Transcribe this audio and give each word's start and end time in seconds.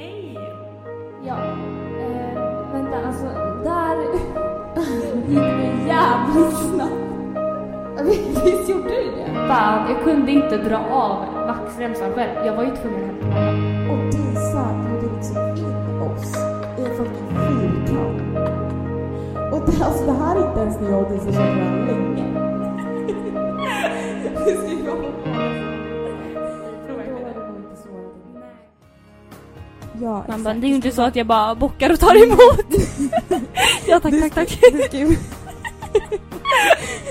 Hej! 0.00 0.38
Ja. 1.26 1.36
Eh, 2.00 2.72
vänta, 2.72 2.96
alltså 3.06 3.26
där 3.64 3.96
gick 5.28 5.38
det 5.38 5.86
jävligt 5.86 6.56
snabbt. 6.56 6.92
Visst 8.44 8.68
gjorde 8.68 8.88
det 8.88 9.10
det? 9.16 9.48
Fan, 9.48 9.90
jag 9.90 10.04
kunde 10.04 10.32
inte 10.32 10.56
dra 10.56 10.78
av 10.78 11.24
vaxremsan 11.46 12.12
själv. 12.12 12.46
Jag 12.46 12.56
var 12.56 12.64
ju 12.64 12.70
tvungen 12.76 13.10
att 13.10 13.24
hämta 13.24 13.36
honom. 13.40 13.90
Och 13.90 14.04
Disa 14.04 14.66
bjuder 14.74 15.16
liksom 15.16 15.36
in 15.36 16.02
oss 16.02 16.36
i 16.78 16.84
en 16.84 16.96
fucking 16.96 17.28
fyrkant. 17.28 18.38
Och 19.52 19.60
det, 19.66 19.84
alltså 19.84 20.04
det 20.06 20.12
här 20.12 20.36
är 20.36 20.48
inte 20.48 20.60
ens 20.60 20.80
när 20.80 20.90
jag 20.90 21.02
och 21.02 21.10
Disa 21.10 21.32
känner 21.32 21.64
varandra 21.64 21.92
länge. 21.92 22.24
Ja, 30.00 30.08
Man 30.12 30.20
exakt. 30.22 30.42
bara, 30.44 30.54
det 30.54 30.66
är 30.66 30.68
ju 30.68 30.74
inte 30.74 30.90
så 30.92 31.02
att 31.02 31.16
jag 31.16 31.26
bara 31.26 31.54
bockar 31.54 31.90
och 31.92 32.00
tar 32.00 32.22
emot. 32.24 32.66
ja 33.86 34.00
tack, 34.00 34.12
Det 34.12 34.20
tack, 34.30 34.32
ska- 34.32 34.40
tack. 34.60 34.72
Det 34.72 34.82
ska 34.84 34.98
ju... 34.98 35.06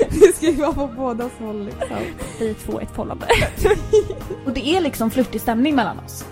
Det 0.10 0.36
ska 0.36 0.46
ju 0.46 0.56
vara 0.56 0.74
på 0.74 0.88
bådas 0.88 1.32
håll 1.40 1.66
liksom. 1.66 1.98
Vi 2.40 2.50
är 2.50 2.54
två 2.54 2.80
ett 2.80 2.90
förhållande. 2.92 3.28
Och 4.46 4.52
det 4.52 4.68
är 4.68 4.82
liksom 4.82 5.12
flörtig 5.12 5.42
stämning 5.42 5.76
mellan 5.76 6.00
oss. 6.00 6.26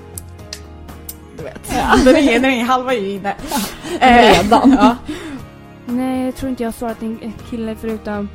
Du 1.37 1.43
vet. 1.43 1.69
Den 2.05 2.15
är, 2.15 2.39
den 2.39 2.45
är 2.51 2.63
halva 2.63 2.93
ju 2.93 3.09
inne. 3.11 3.35
Redan. 3.99 4.71
Ja. 4.79 4.95
Nej, 5.85 6.25
jag 6.25 6.35
tror 6.35 6.49
inte 6.49 6.63
jag 6.63 6.67
har 6.67 6.73
svarat 6.73 7.01
en 7.01 7.33
kille 7.49 7.75
förutom 7.81 8.29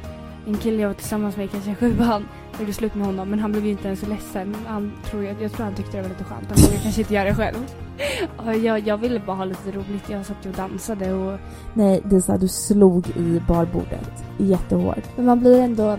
en 0.47 0.57
kille 0.57 0.83
jag 0.83 0.89
var 0.89 0.95
tillsammans 0.95 1.37
med 1.37 1.51
kanske 1.51 1.75
sjuan. 1.75 2.29
Jag 2.52 2.61
gjorde 2.61 2.73
slut 2.73 2.95
med 2.95 3.06
honom 3.06 3.30
men 3.30 3.38
han 3.38 3.52
blev 3.52 3.65
ju 3.65 3.70
inte 3.70 3.87
ens 3.87 4.01
så 4.01 4.06
ledsen. 4.06 4.56
Han 4.66 4.93
tror 5.10 5.24
jag, 5.24 5.43
jag 5.43 5.52
tror 5.52 5.65
han 5.65 5.74
tyckte 5.74 5.97
det 5.97 6.02
var 6.02 6.09
lite 6.10 6.24
skönt. 6.24 6.47
Han 6.48 6.56
vågade 6.62 6.83
kanske 6.83 7.01
inte 7.01 7.15
göra 7.15 7.24
det 7.29 7.34
själv. 7.34 7.56
Ja, 8.47 8.55
Jag, 8.55 8.79
jag 8.87 8.97
ville 8.98 9.20
bara 9.27 9.37
ha 9.37 9.45
lite 9.45 9.70
roligt. 9.70 10.09
Jag 10.10 10.27
satt 10.27 10.37
ju 10.47 10.51
och 10.51 10.57
dansade 10.57 11.12
och 11.15 11.38
Nej 11.74 12.01
Disa, 12.04 12.37
du 12.38 12.49
slog 12.49 13.09
i 13.09 13.43
barbordet 13.49 14.24
jättehårt. 14.38 15.16
Men 15.16 15.27
man 15.27 15.40
blir 15.40 15.60
ändå 15.60 15.96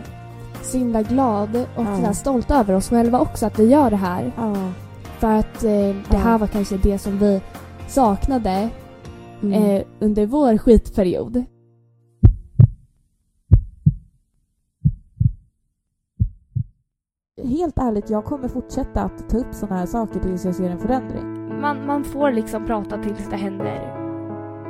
så 0.62 0.78
himla 0.78 1.02
glad 1.02 1.56
och 1.56 1.84
Ja. 1.84 1.98
så 1.98 2.06
här 2.06 2.14
stolt 2.14 2.52
över 2.52 2.74
oss 2.74 2.90
själva 2.90 3.20
också 3.20 3.46
att 3.46 3.60
vi 3.60 3.70
gör 3.70 3.90
det 3.90 3.96
här. 3.96 4.32
Ja. 4.38 4.56
För 5.20 5.28
att 5.40 5.64
eh, 5.64 5.70
det 5.72 5.96
Ja. 6.12 6.18
här 6.18 6.38
var 6.38 6.48
kanske 6.48 6.78
det 6.78 6.98
som 6.98 7.20
vi 7.20 7.42
saknade 7.88 8.70
Mm. 9.44 9.64
eh, 9.64 9.84
under 10.00 10.26
vår 10.26 10.58
skitperiod. 10.58 11.44
Helt 17.44 17.78
ärligt, 17.78 18.10
jag 18.10 18.26
kommer 18.26 18.48
fortsätta 18.48 19.02
att 19.02 19.30
ta 19.30 19.38
upp 19.38 19.48
sådana 19.52 19.80
här 19.80 19.86
saker 19.86 20.20
tills 20.20 20.46
jag 20.46 20.56
ser 20.56 20.70
en 20.70 20.80
förändring. 20.80 21.60
man, 21.62 21.86
man 21.86 22.04
får 22.04 22.32
liksom 22.32 22.66
prata 22.66 22.98
tills 22.98 23.30
det 23.30 23.36
händer 23.36 24.00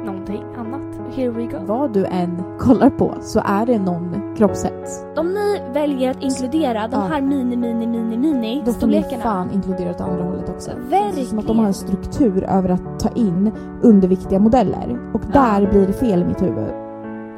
någonting 0.05 0.43
annat. 0.57 1.15
Here 1.15 1.29
we 1.29 1.45
go. 1.45 1.57
Vad 1.65 1.93
du 1.93 2.05
än 2.05 2.43
kollar 2.59 2.89
på 2.89 3.13
så 3.21 3.41
är 3.45 3.65
det 3.65 3.79
någon 3.79 4.35
kroppshets. 4.37 5.05
Om 5.17 5.33
ni 5.33 5.61
väljer 5.73 6.11
att 6.11 6.23
inkludera 6.23 6.87
de 6.87 6.95
Ja. 6.99 7.07
här 7.07 7.21
mini, 7.21 7.55
mini, 7.57 7.87
mini, 7.87 8.17
mini 8.17 8.63
Då 8.65 8.71
får 8.71 8.87
ni 8.87 9.03
fan 9.03 9.51
inkludera 9.51 9.89
åt 9.89 10.01
andra 10.01 10.23
hållet 10.23 10.49
också. 10.49 10.71
Verkligen. 10.89 11.27
Som 11.27 11.39
att 11.39 11.47
de 11.47 11.59
har 11.59 11.65
en 11.65 11.73
struktur 11.73 12.43
över 12.43 12.69
att 12.69 12.99
ta 12.99 13.09
in 13.09 13.51
underviktiga 13.81 14.39
modeller. 14.39 14.99
Och 15.13 15.21
Ja. 15.33 15.41
där 15.59 15.71
blir 15.71 15.87
det 15.87 15.93
fel 15.93 16.21
i 16.21 16.25
mitt 16.25 16.41
huvud. 16.41 16.73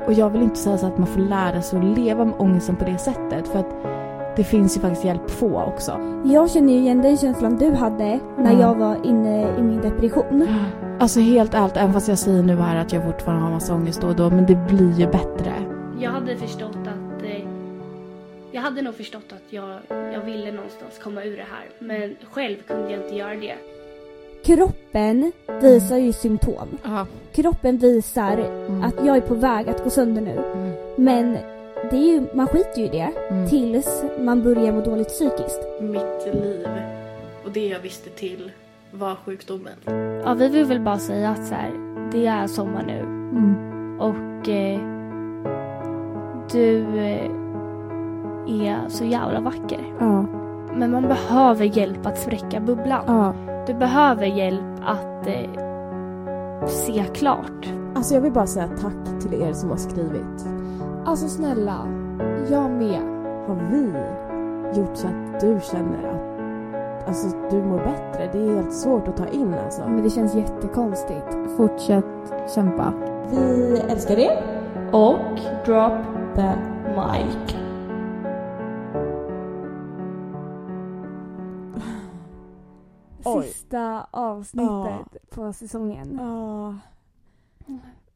Och 0.08 0.14
jag 0.14 0.30
vill 0.30 0.42
inte 0.42 0.56
säga 0.60 0.78
så 0.78 0.86
att 0.88 0.98
man 0.98 1.08
får 1.08 1.20
lära 1.22 1.62
sig 1.62 1.80
att 1.80 1.98
leva 1.98 2.26
med 2.26 2.34
ångesten 2.38 2.76
på 2.76 2.86
det 2.86 2.98
sättet. 2.98 3.48
För 3.48 3.60
att 3.60 3.76
det 4.36 4.44
finns 4.44 4.78
ju 4.78 4.82
faktiskt 4.82 5.06
hjälp 5.06 5.30
få 5.32 5.62
också. 5.64 6.00
Jag 6.26 6.52
känner 6.52 6.74
ju 6.74 6.80
igen 6.80 7.02
den 7.02 7.18
känslan 7.18 7.58
du 7.58 7.72
hade 7.72 8.20
när 8.38 8.54
Ja. 8.54 8.60
jag 8.62 8.76
var 8.76 9.06
inne 9.06 9.58
i 9.58 9.62
min 9.62 9.82
depression. 9.82 10.48
Alltså 11.00 11.20
helt 11.20 11.54
ärligt, 11.54 11.78
även 11.78 11.94
fast 11.94 12.08
jag 12.08 12.18
säger 12.20 12.44
nu 12.44 12.56
här 12.56 12.76
att 12.76 12.94
jag 12.94 13.04
fortfarande 13.06 13.44
har 13.44 13.52
massa 13.52 13.74
ångest 13.74 14.02
då 14.02 14.08
och 14.08 14.16
då, 14.16 14.30
men 14.30 14.46
det 14.46 14.56
blir 14.70 15.00
ju 15.00 15.06
bättre. 15.08 15.54
Jag 16.00 16.12
hade 16.12 16.36
förstått 16.36 16.78
att... 16.82 17.24
Eh, 17.26 17.48
jag 18.52 18.62
hade 18.62 18.82
nog 18.82 18.96
förstått 18.96 19.26
att 19.30 19.54
jag, 19.54 19.78
jag 20.14 20.22
ville 20.22 20.52
någonstans 20.52 21.00
komma 21.04 21.24
ur 21.24 21.38
det 21.38 21.46
här. 21.52 21.66
Men 21.80 22.16
själv 22.32 22.56
kunde 22.68 22.92
jag 22.92 23.04
inte 23.04 23.16
göra 23.16 23.36
det. 23.36 23.56
Kroppen 24.46 25.32
visar 25.62 25.98
ju 25.98 26.14
symptom. 26.14 26.68
Ja. 26.84 27.06
Kroppen 27.34 27.78
visar 27.78 28.38
Mm. 28.68 28.84
att 28.84 29.06
jag 29.06 29.18
är 29.18 29.22
på 29.22 29.34
väg 29.36 29.70
att 29.70 29.84
gå 29.84 29.90
sönder 29.90 30.22
nu. 30.22 30.32
Mm. 30.56 30.72
Men 30.98 31.38
det 31.92 31.96
är 31.98 32.14
ju, 32.14 32.28
man 32.34 32.48
skiter 32.48 32.78
ju 32.80 32.86
i 32.86 32.90
det 32.90 33.10
Mm. 33.30 33.48
tills 33.50 34.04
man 34.20 34.44
börjar 34.44 34.72
må 34.74 34.82
dåligt 34.82 35.08
psykiskt. 35.08 35.62
mitt 35.82 36.26
liv 36.36 36.68
och 37.46 37.52
det 37.52 37.68
jag 37.68 37.80
visste 37.80 38.10
till 38.10 38.52
var 38.92 39.16
sjukdomen. 39.26 39.74
Ja, 40.26 40.34
vi 40.34 40.48
vill 40.48 40.66
väl 40.66 40.80
bara 40.80 40.98
säga 41.00 41.30
att 41.30 41.46
så 41.48 41.54
här, 41.54 41.72
det 42.12 42.26
är 42.28 42.48
sommar 42.48 42.84
nu. 42.88 43.00
Mm. 43.00 43.56
Och 44.00 44.50
eh, 44.50 44.80
du 46.52 46.80
eh, 46.98 47.32
är 48.68 48.90
så 48.90 49.06
jävla 49.06 49.40
vacker. 49.40 49.94
Ja. 50.00 50.26
Men 50.76 50.92
man 50.92 51.04
behöver 51.04 51.66
hjälp 51.78 52.06
att 52.06 52.18
spräcka 52.18 52.60
bubblan. 52.60 53.04
ja. 53.08 53.34
Du 53.68 53.74
behöver 53.74 54.26
hjälp 54.26 54.64
att 54.86 55.28
eh, 55.28 55.50
se 56.68 57.04
klart. 57.14 57.70
Alltså 57.96 58.14
jag 58.14 58.22
vill 58.22 58.32
bara 58.32 58.48
säga 58.48 58.68
tack 58.82 59.22
till 59.22 59.42
er 59.42 59.54
som 59.54 59.70
har 59.70 59.78
skrivit. 59.78 60.46
Alltså 61.06 61.28
snälla, 61.30 61.88
jag 62.50 62.72
med. 62.72 63.02
Har 63.48 63.56
vi 63.56 63.94
gjort 64.80 64.98
så 64.98 65.08
att 65.08 65.40
du 65.40 65.60
känner 65.72 66.10
att 66.10 67.08
alltså, 67.08 67.28
du 67.50 67.64
mår 67.64 67.78
bättre? 67.78 68.30
Det 68.32 68.38
är 68.38 68.56
helt 68.56 68.74
svårt 68.74 69.08
att 69.08 69.18
ta 69.18 69.28
in 69.28 69.54
alltså. 69.54 69.82
Men 69.88 70.04
det 70.04 70.10
känns 70.10 70.36
jättekonstigt. 70.36 71.26
Fortsätt 71.58 72.06
kämpa. 72.56 72.94
Vi 73.32 73.80
älskar 73.90 74.18
er. 74.18 74.44
Och 74.92 75.40
drop 75.66 75.92
The 76.36 76.56
mic. 76.96 77.56
Sista 83.44 84.08
avsnittet 84.12 85.30
på 85.30 85.54
säsongen. 85.54 86.20
Ja. 86.22 86.76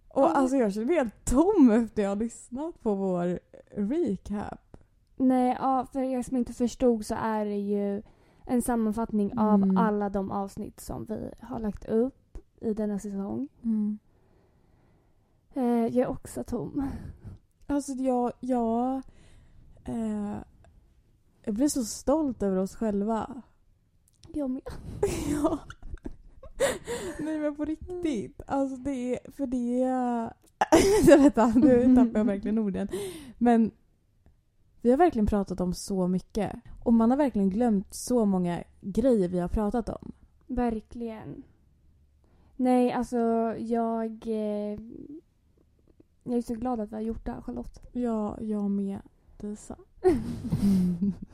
Och 0.10 0.38
alltså 0.38 0.58
jag 0.58 0.74
känner 0.74 0.88
mig 0.88 0.96
helt 0.96 1.26
tom 1.26 1.72
efter 1.72 2.02
jag 2.02 2.10
har 2.10 2.16
lyssnat 2.16 2.82
på 2.82 2.96
vår 2.96 3.40
recap. 3.76 4.78
Nej, 5.18 5.58
ja, 5.60 5.86
för 5.94 6.00
er 6.00 6.24
som 6.24 6.38
inte 6.38 6.54
förstod 6.54 7.06
så 7.06 7.16
är 7.16 7.46
det 7.46 7.56
ju 7.58 8.02
en 8.46 8.62
sammanfattning 8.62 9.38
av 9.38 9.64
Mm. 9.64 9.78
alla 9.78 10.10
de 10.10 10.32
avsnitt 10.32 10.80
som 10.80 11.06
vi 11.06 11.32
har 11.42 11.60
lagt 11.60 11.86
upp 11.86 12.38
i 12.62 12.74
denna 12.74 13.00
säsong. 13.00 13.48
Eh, 15.54 15.64
jag 15.64 15.96
är 15.96 16.08
också 16.08 16.44
tom. 16.44 16.84
Alltså 17.68 17.92
jag, 17.92 18.32
jag, 18.40 19.02
eh, 19.84 20.38
jag 21.44 21.54
blir 21.56 21.68
så 21.68 21.84
stolt 21.84 22.44
över 22.44 22.58
oss 22.58 22.76
själva. 22.76 23.42
Jag 24.34 24.50
med. 24.50 24.62
ja. 25.44 25.60
Nej 27.20 27.40
men 27.40 27.56
på 27.56 27.66
riktigt. 27.66 28.42
Alltså 28.48 28.78
det 28.78 29.16
är, 29.16 29.32
för 29.32 29.48
det 29.48 29.84
är... 29.84 30.34
Vänta, 31.18 31.48
nu 31.48 31.96
tappar 31.96 32.20
jag 32.20 32.26
verkligen 32.26 32.60
orden. 32.60 32.88
Men 33.38 33.72
vi 34.82 34.90
har 34.92 34.98
verkligen 34.98 35.26
pratat 35.26 35.62
om 35.62 35.74
så 35.74 36.08
mycket. 36.08 36.52
Och 36.84 36.94
man 36.94 37.10
har 37.12 37.18
verkligen 37.18 37.50
glömt 37.50 37.94
så 37.94 38.26
många 38.26 38.64
grejer 38.82 39.30
vi 39.30 39.40
har 39.40 39.48
pratat 39.48 39.90
om. 39.90 40.12
Verkligen. 40.48 41.44
Nej, 42.56 42.92
alltså 42.92 43.18
jag... 43.58 44.28
Eh, 44.28 44.80
jag 46.24 46.38
är 46.38 46.42
så 46.42 46.54
glad 46.54 46.80
att 46.80 46.92
vi 46.92 46.96
har 46.96 47.02
gjort 47.02 47.26
det 47.26 47.32
här, 47.32 47.42
Charlotte. 47.42 47.82
Ja, 47.92 48.38
jag 48.42 48.72
med 48.72 49.00
Disa. 49.38 49.78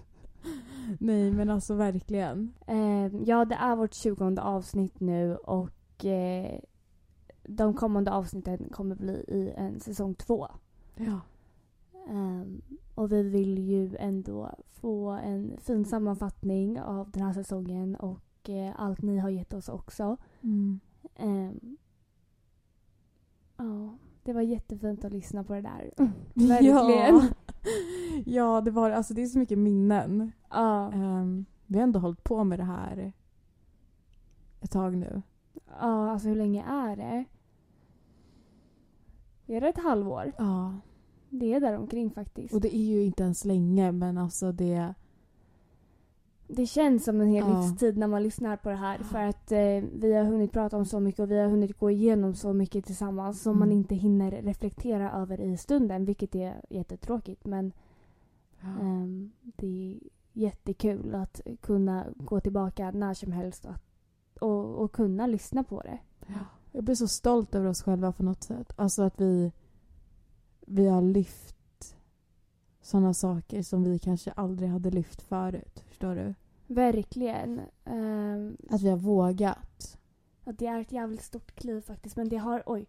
Nej 1.06 1.32
men 1.32 1.50
alltså 1.50 1.74
verkligen. 1.74 2.54
Eh, 2.68 3.16
ja, 3.24 3.46
det 3.46 3.56
är 3.56 3.76
vårt 3.76 3.94
tjugonde 3.94 4.42
avsnitt 4.42 5.00
nu 5.00 5.36
och 5.36 6.06
eh, 6.06 6.60
de 7.44 7.74
kommande 7.74 8.12
avsnitten 8.12 8.70
kommer 8.72 8.96
bli 8.96 9.14
i 9.14 9.54
en 9.58 9.80
säsong 9.80 10.16
två. 10.16 10.48
Ja. 10.96 11.20
Ehm, 12.08 12.62
och 12.96 13.12
vi 13.12 13.24
vill 13.24 13.58
ju 13.60 13.96
ändå 14.00 14.52
få 14.68 15.10
en 15.10 15.58
fin 15.58 15.86
sammanfattning 15.86 16.82
av 16.82 17.12
den 17.12 17.24
här 17.24 17.34
säsongen 17.34 17.96
och 17.96 18.50
eh, 18.50 18.74
allt 18.78 19.02
ni 19.02 19.18
har 19.18 19.30
gett 19.30 19.54
oss 19.54 19.70
också. 19.70 20.18
Mm. 20.42 20.80
Ja, 23.58 23.98
det 24.26 24.34
var 24.34 24.42
jättefint 24.42 25.06
att 25.06 25.12
lyssna 25.14 25.44
på 25.44 25.54
det 25.54 25.62
där. 25.62 25.92
Ja. 26.34 26.48
Verkligen. 26.48 27.22
ja, 28.26 28.62
det 28.62 28.72
var 28.72 28.92
alltså 28.92 29.14
det 29.14 29.22
är 29.22 29.26
så 29.28 29.40
mycket 29.40 29.58
minnen. 29.58 30.32
Ja, 30.50 30.92
Ehm, 30.94 31.46
vi 31.66 31.78
har 31.78 31.84
ändå 31.84 32.00
hållit 32.00 32.24
på 32.24 32.44
med 32.44 32.60
det 32.60 32.64
här 32.64 33.14
ett 34.62 34.72
tag 34.72 34.98
nu. 34.98 35.22
ja, 35.80 36.12
alltså 36.12 36.28
hur 36.28 36.36
länge 36.36 36.64
är 36.64 36.96
det? 36.96 37.26
Är 39.48 39.62
det 39.62 39.68
ett 39.68 39.84
halvår? 39.84 40.32
Ja. 40.38 40.74
Det 41.30 41.54
är 41.54 41.60
där 41.60 41.78
omkring 41.78 42.12
faktiskt. 42.12 42.54
Och 42.54 42.62
det 42.62 42.76
är 42.76 42.86
ju 42.86 43.04
inte 43.04 43.24
ens 43.24 43.46
länge 43.46 43.92
men 43.92 44.18
alltså 44.18 44.52
det... 44.52 44.94
Det 46.48 46.66
känns 46.66 47.06
som 47.06 47.22
en 47.22 47.28
hel 47.28 47.48
Ja. 47.48 47.62
livstid 47.62 47.98
när 47.98 48.08
man 48.08 48.24
lyssnar 48.24 48.58
på 48.58 48.70
det 48.70 48.76
här 48.76 48.98
för 48.98 49.20
att 49.20 49.52
eh, 49.52 49.84
vi 50.00 50.14
har 50.14 50.24
hunnit 50.24 50.52
prata 50.52 50.78
om 50.78 50.86
så 50.86 51.00
mycket 51.00 51.20
och 51.20 51.32
vi 51.32 51.38
har 51.40 51.48
hunnit 51.50 51.80
gå 51.80 51.92
igenom 51.92 52.34
så 52.36 52.54
mycket 52.54 52.86
tillsammans 52.86 53.42
som 53.42 53.60
man 53.60 53.68
Mm. 53.68 53.78
inte 53.78 53.96
hinner 53.96 54.32
reflektera 54.32 55.12
över 55.12 55.42
i 55.42 55.58
stunden 55.58 56.06
vilket 56.06 56.36
är 56.36 56.62
jättetråkigt 56.70 57.46
men 57.46 57.72
ehm, 58.62 59.32
det 59.42 59.68
är 59.96 60.00
jättekul 60.34 61.16
att 61.16 61.42
kunna 61.62 62.06
gå 62.16 62.40
tillbaka 62.40 62.92
när 62.92 63.14
som 63.14 63.32
helst 63.32 63.66
och, 63.66 63.72
att, 63.72 63.84
och, 64.42 64.76
och 64.84 64.92
kunna 64.92 65.28
lyssna 65.28 65.64
på 65.64 65.82
det. 65.82 65.98
Jag 66.72 66.84
blir 66.84 66.96
så 66.96 67.08
stolt 67.08 67.56
över 67.56 67.68
oss 67.68 67.84
själva 67.84 68.12
på 68.12 68.24
något 68.24 68.44
sätt. 68.44 68.74
Alltså 68.76 69.02
att 69.04 69.22
vi, 69.22 69.52
vi 70.66 70.88
har 70.88 71.02
lyft 71.02 71.96
sådana 72.82 73.14
saker 73.14 73.62
som 73.62 73.84
vi 73.84 74.00
kanske 74.00 74.32
aldrig 74.32 74.70
hade 74.70 74.92
lyft 74.92 75.22
förut. 75.22 75.84
Förstår 75.96 76.16
du? 76.16 76.34
Verkligen. 76.68 77.62
Ehm, 77.86 78.58
Att 78.70 78.82
vi 78.82 78.90
har 78.90 78.98
vågat. 78.98 79.98
att 80.44 80.60
det 80.60 80.68
är 80.68 80.82
ett 80.82 80.92
jävligt 80.92 81.22
stort 81.22 81.56
kliv 81.56 81.82
faktiskt 81.82 82.16
men 82.16 82.30
det 82.30 82.38
har, 82.38 82.64
oj, 82.66 82.86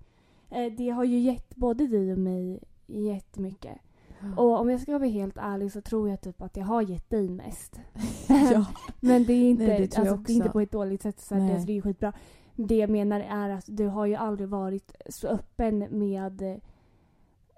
eh, 0.50 0.72
det 0.72 0.90
har 0.90 1.04
ju 1.04 1.18
gett 1.18 1.56
både 1.56 1.86
dig 1.86 2.12
och 2.12 2.18
mig 2.18 2.60
jättemycket. 2.86 3.78
Och 4.36 4.60
om 4.60 4.70
jag 4.70 4.80
ska 4.80 4.98
vara 4.98 5.08
helt 5.08 5.36
ärlig 5.36 5.72
så 5.72 5.80
tror 5.80 6.08
jag 6.08 6.20
typ 6.20 6.42
att 6.42 6.56
jag 6.56 6.64
har 6.64 6.82
gett 6.82 7.10
dig 7.10 7.28
mest. 7.28 7.80
ja. 8.28 8.66
Men 9.00 9.24
det 9.24 9.32
är 9.32 9.50
inte, 9.50 9.66
Nej, 9.66 9.78
det 9.78 9.98
alltså, 9.98 10.16
det 10.16 10.32
är 10.32 10.36
inte 10.36 10.50
på 10.50 10.60
ett 10.60 10.72
dåligt 10.72 11.02
sätt 11.02 11.20
så 11.20 11.34
det, 11.34 11.64
det 11.66 11.76
är 11.76 11.80
skitbra. 11.80 12.12
Det 12.54 12.76
jag 12.76 12.90
menar 12.90 13.20
är 13.20 13.50
att 13.50 13.64
du 13.66 13.86
har 13.86 14.06
ju 14.06 14.14
aldrig 14.14 14.48
varit 14.48 14.92
så 15.08 15.28
öppen 15.28 15.78
med 15.78 16.60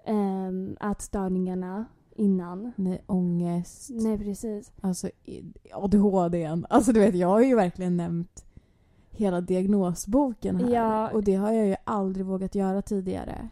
um, 0.07 0.77
ätstörningarna 0.81 1.85
innan. 2.19 2.71
Nej, 2.75 3.03
ångest. 3.05 3.89
Nej 3.89 4.17
precis. 4.17 4.71
Alltså 4.81 5.09
ADHD. 5.73 6.45
Alltså 6.69 6.91
du 6.91 6.99
vet, 6.99 7.15
jag 7.15 7.27
har 7.27 7.41
ju 7.41 7.55
verkligen 7.55 7.97
nämnt 7.97 8.45
hela 9.09 9.41
diagnosboken 9.41 10.55
här. 10.55 10.69
Ja. 10.69 11.09
Och 11.09 11.23
det 11.23 11.35
har 11.35 11.51
jag 11.51 11.67
ju 11.67 11.75
aldrig 11.83 12.25
vågat 12.25 12.55
göra 12.55 12.81
tidigare. 12.81 13.49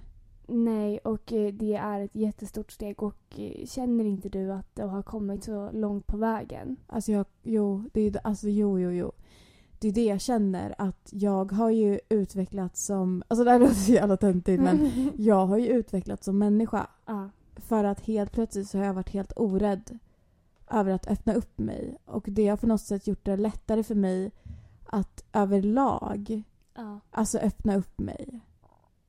Nej 0.48 0.98
och 0.98 1.34
eh, 1.34 1.54
det 1.54 1.76
är 1.76 2.02
ett 2.02 2.16
jättestort 2.16 2.72
steg 2.72 3.04
och 3.04 3.40
eh, 3.40 3.66
känner 3.66 4.06
inte 4.06 4.30
du 4.30 4.52
att 4.52 4.76
du 4.76 4.84
har 4.84 5.04
kommit 5.04 5.44
så 5.44 5.72
långt 5.72 6.08
på 6.08 6.18
vägen? 6.18 6.76
Alltså 6.88 7.12
jag, 7.12 7.26
jo, 7.44 7.84
det 7.94 8.02
är, 8.02 8.20
alltså 8.24 8.50
jo, 8.50 8.80
jo, 8.80 8.92
jo. 8.92 9.12
Det 9.80 9.88
är 9.88 9.92
det 9.92 10.06
jag 10.06 10.22
känner 10.22 10.76
att 10.78 11.10
jag 11.12 11.52
har 11.52 11.70
ju 11.70 12.00
utvecklats 12.10 12.86
som, 12.86 13.24
alltså 13.28 13.44
det 13.44 13.52
här 13.52 13.60
låter 13.60 13.74
så 13.74 13.92
jävla 13.92 14.18
töntigt 14.18 14.64
men 14.64 14.92
jag 15.18 15.46
har 15.46 15.58
ju 15.58 15.68
utvecklats 15.68 16.26
som 16.26 16.38
människa. 16.38 16.88
ja. 17.06 17.30
För 17.60 17.84
att 17.84 18.02
helt 18.02 18.32
plötsligt 18.32 18.70
så 18.70 18.78
har 18.78 18.86
jag 18.86 18.94
varit 18.94 19.10
helt 19.10 19.34
orädd 19.36 20.00
över 20.70 20.92
att 20.92 21.08
öppna 21.08 21.34
upp 21.34 21.58
mig. 21.58 21.98
Och 22.06 22.26
det 22.28 22.48
har 22.48 22.58
på 22.58 22.68
något 22.68 22.82
sätt 22.82 23.08
gjort 23.08 23.26
det 23.26 23.38
lättare 23.38 23.84
för 23.84 23.96
mig 23.96 24.32
att 24.86 25.24
överlag 25.34 26.44
ja. 26.76 27.00
alltså 27.12 27.38
öppna 27.38 27.76
upp 27.76 28.00
mig. 28.00 28.40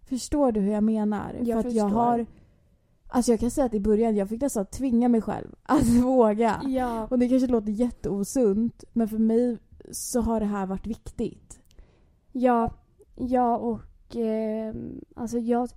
Förstår 0.02 0.52
du 0.52 0.60
hur 0.60 0.72
jag 0.72 0.84
menar? 0.84 1.36
Jag 1.42 1.62
för 1.62 1.68
att 1.68 1.74
jag 1.74 1.86
förstår. 1.86 2.00
har... 2.00 2.26
Alltså 3.08 3.32
jag 3.32 3.40
kan 3.40 3.50
säga 3.50 3.64
att 3.64 3.74
i 3.74 3.80
början 3.80 4.16
jag 4.16 4.28
fick 4.28 4.40
nästan 4.40 4.66
tvinga 4.66 5.08
mig 5.08 5.22
själv 5.22 5.54
att 5.62 5.88
våga. 5.88 6.60
Ja. 6.64 7.06
Och 7.10 7.18
det 7.18 7.28
kanske 7.28 7.46
låter 7.46 7.70
jätteosunt 7.70 8.84
men 8.92 9.08
för 9.08 9.18
mig 9.18 9.58
så 9.92 10.20
har 10.20 10.40
det 10.40 10.46
här 10.46 10.66
varit 10.66 10.86
viktigt. 10.86 11.60
Ja, 12.32 12.74
ja 13.14 13.56
och 13.56 14.16
eh, 14.16 14.74
alltså 15.16 15.38
jag, 15.38 15.68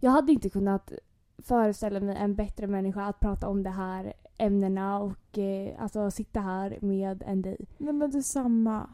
jag 0.00 0.10
hade 0.10 0.32
inte 0.32 0.50
kunnat 0.50 0.92
föreställa 1.38 2.00
mig 2.00 2.16
en 2.16 2.34
bättre 2.34 2.66
människa 2.66 3.04
att 3.06 3.20
prata 3.20 3.48
om 3.48 3.62
de 3.62 3.70
här 3.70 4.12
ämnena 4.38 4.98
och 5.00 5.38
eh, 5.38 5.82
alltså 5.82 6.10
sitta 6.10 6.40
här 6.40 6.78
med 6.80 7.22
än 7.26 7.42
dig. 7.42 7.56
Nej 7.78 7.92
men 7.92 8.10
detsamma. 8.10 8.90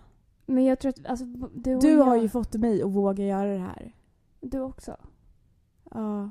Men 0.47 0.65
jag 0.65 0.79
tror 0.79 0.91
att 0.91 1.07
alltså, 1.07 1.25
du 1.55 1.79
Du 1.79 1.91
jag, 1.91 2.05
har 2.05 2.17
ju 2.17 2.29
fått 2.29 2.55
mig 2.55 2.83
att 2.83 2.91
våga 2.91 3.25
göra 3.25 3.53
det 3.53 3.59
här. 3.59 3.93
Du 4.41 4.61
också. 4.61 4.97
Ja. 5.91 6.31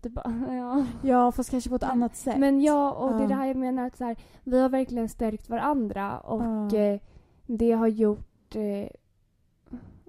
Du 0.00 0.08
bara, 0.08 0.46
ja. 0.56 0.86
Ja 1.02 1.32
fast 1.32 1.50
kanske 1.50 1.70
på 1.70 1.76
ett 1.76 1.82
annat 1.82 2.16
sätt. 2.16 2.38
Men 2.38 2.60
ja, 2.60 2.92
och 2.92 3.10
det 3.10 3.16
är 3.18 3.20
Ja. 3.22 3.28
det 3.28 3.34
här 3.34 3.46
jag 3.46 3.56
menar 3.56 3.86
att 3.86 3.96
så 3.96 4.04
här, 4.04 4.16
vi 4.44 4.60
har 4.60 4.68
verkligen 4.68 5.08
stärkt 5.08 5.48
varandra 5.48 6.18
och 6.20 6.42
Ja. 6.42 6.76
eh, 6.78 7.00
det 7.46 7.72
har 7.72 7.86
gjort 7.88 8.56
eh, 8.56 8.88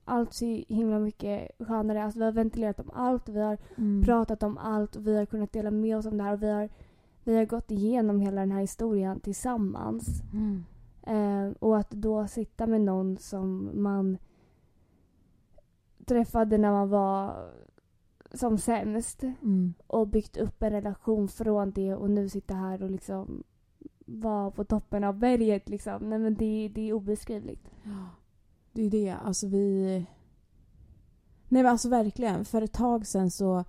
allt 0.05 0.33
så 0.33 0.45
himla 0.67 0.99
mycket 0.99 1.51
skönare. 1.59 2.03
Alltså 2.03 2.19
vi 2.19 2.25
har 2.25 2.31
ventilerat 2.31 2.79
om 2.79 2.89
allt, 2.93 3.29
vi 3.29 3.39
har 3.39 3.57
Mm. 3.77 4.03
pratat 4.03 4.43
om 4.43 4.57
allt 4.57 4.95
och 4.95 5.07
vi 5.07 5.17
har 5.17 5.25
kunnat 5.25 5.51
dela 5.51 5.71
med 5.71 5.97
oss 5.97 6.05
om 6.05 6.17
det 6.17 6.23
här 6.23 6.33
och 6.33 6.43
vi 6.43 6.51
har, 6.51 6.69
vi 7.23 7.37
har 7.37 7.45
gått 7.45 7.71
igenom 7.71 8.19
hela 8.19 8.41
den 8.41 8.51
här 8.51 8.61
historien 8.61 9.19
tillsammans. 9.19 10.21
Mm. 10.33 10.63
Eh, 11.07 11.53
och 11.59 11.77
att 11.77 11.91
då 11.91 12.27
sitta 12.27 12.67
med 12.67 12.81
någon 12.81 13.17
som 13.17 13.69
man 13.83 14.17
träffade 16.05 16.57
när 16.57 16.71
man 16.71 16.89
var 16.89 17.49
som 18.33 18.57
sämst 18.57 19.23
Mm. 19.23 19.73
och 19.87 20.07
byggt 20.07 20.37
upp 20.37 20.63
en 20.63 20.69
relation 20.71 21.27
från 21.27 21.71
det 21.71 21.95
och 21.95 22.09
nu 22.09 22.29
sitta 22.29 22.53
här 22.53 22.83
och 22.83 22.91
liksom 22.91 23.43
vara 24.05 24.51
på 24.51 24.63
toppen 24.63 25.03
av 25.03 25.17
berget 25.19 25.69
liksom. 25.69 26.09
Nej 26.09 26.19
men 26.19 26.35
det, 26.35 26.71
det 26.75 26.89
är 26.89 26.93
obeskrivligt. 26.93 27.69
Det 28.75 28.85
är 28.85 28.89
det. 28.89 29.11
Alltså 29.11 29.47
vi... 29.47 29.85
Nej 31.49 31.63
men 31.63 31.71
alltså 31.71 31.89
verkligen. 31.89 32.45
För 32.45 32.61
ett 32.61 32.73
tag 32.73 33.07
sedan 33.07 33.31
så 33.31 33.63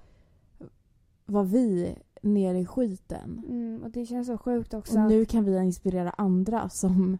var 1.26 1.44
vi 1.44 1.94
nere 2.22 2.58
i 2.58 2.66
skiten. 2.66 3.42
Mm, 3.48 3.82
och 3.82 3.90
det 3.90 4.06
känns 4.06 4.26
så 4.26 4.38
sjukt 4.38 4.74
också. 4.74 4.98
Och 5.00 5.08
nu 5.08 5.24
kan 5.24 5.44
vi 5.44 5.58
inspirera 5.58 6.10
andra 6.10 6.68
som 6.68 7.18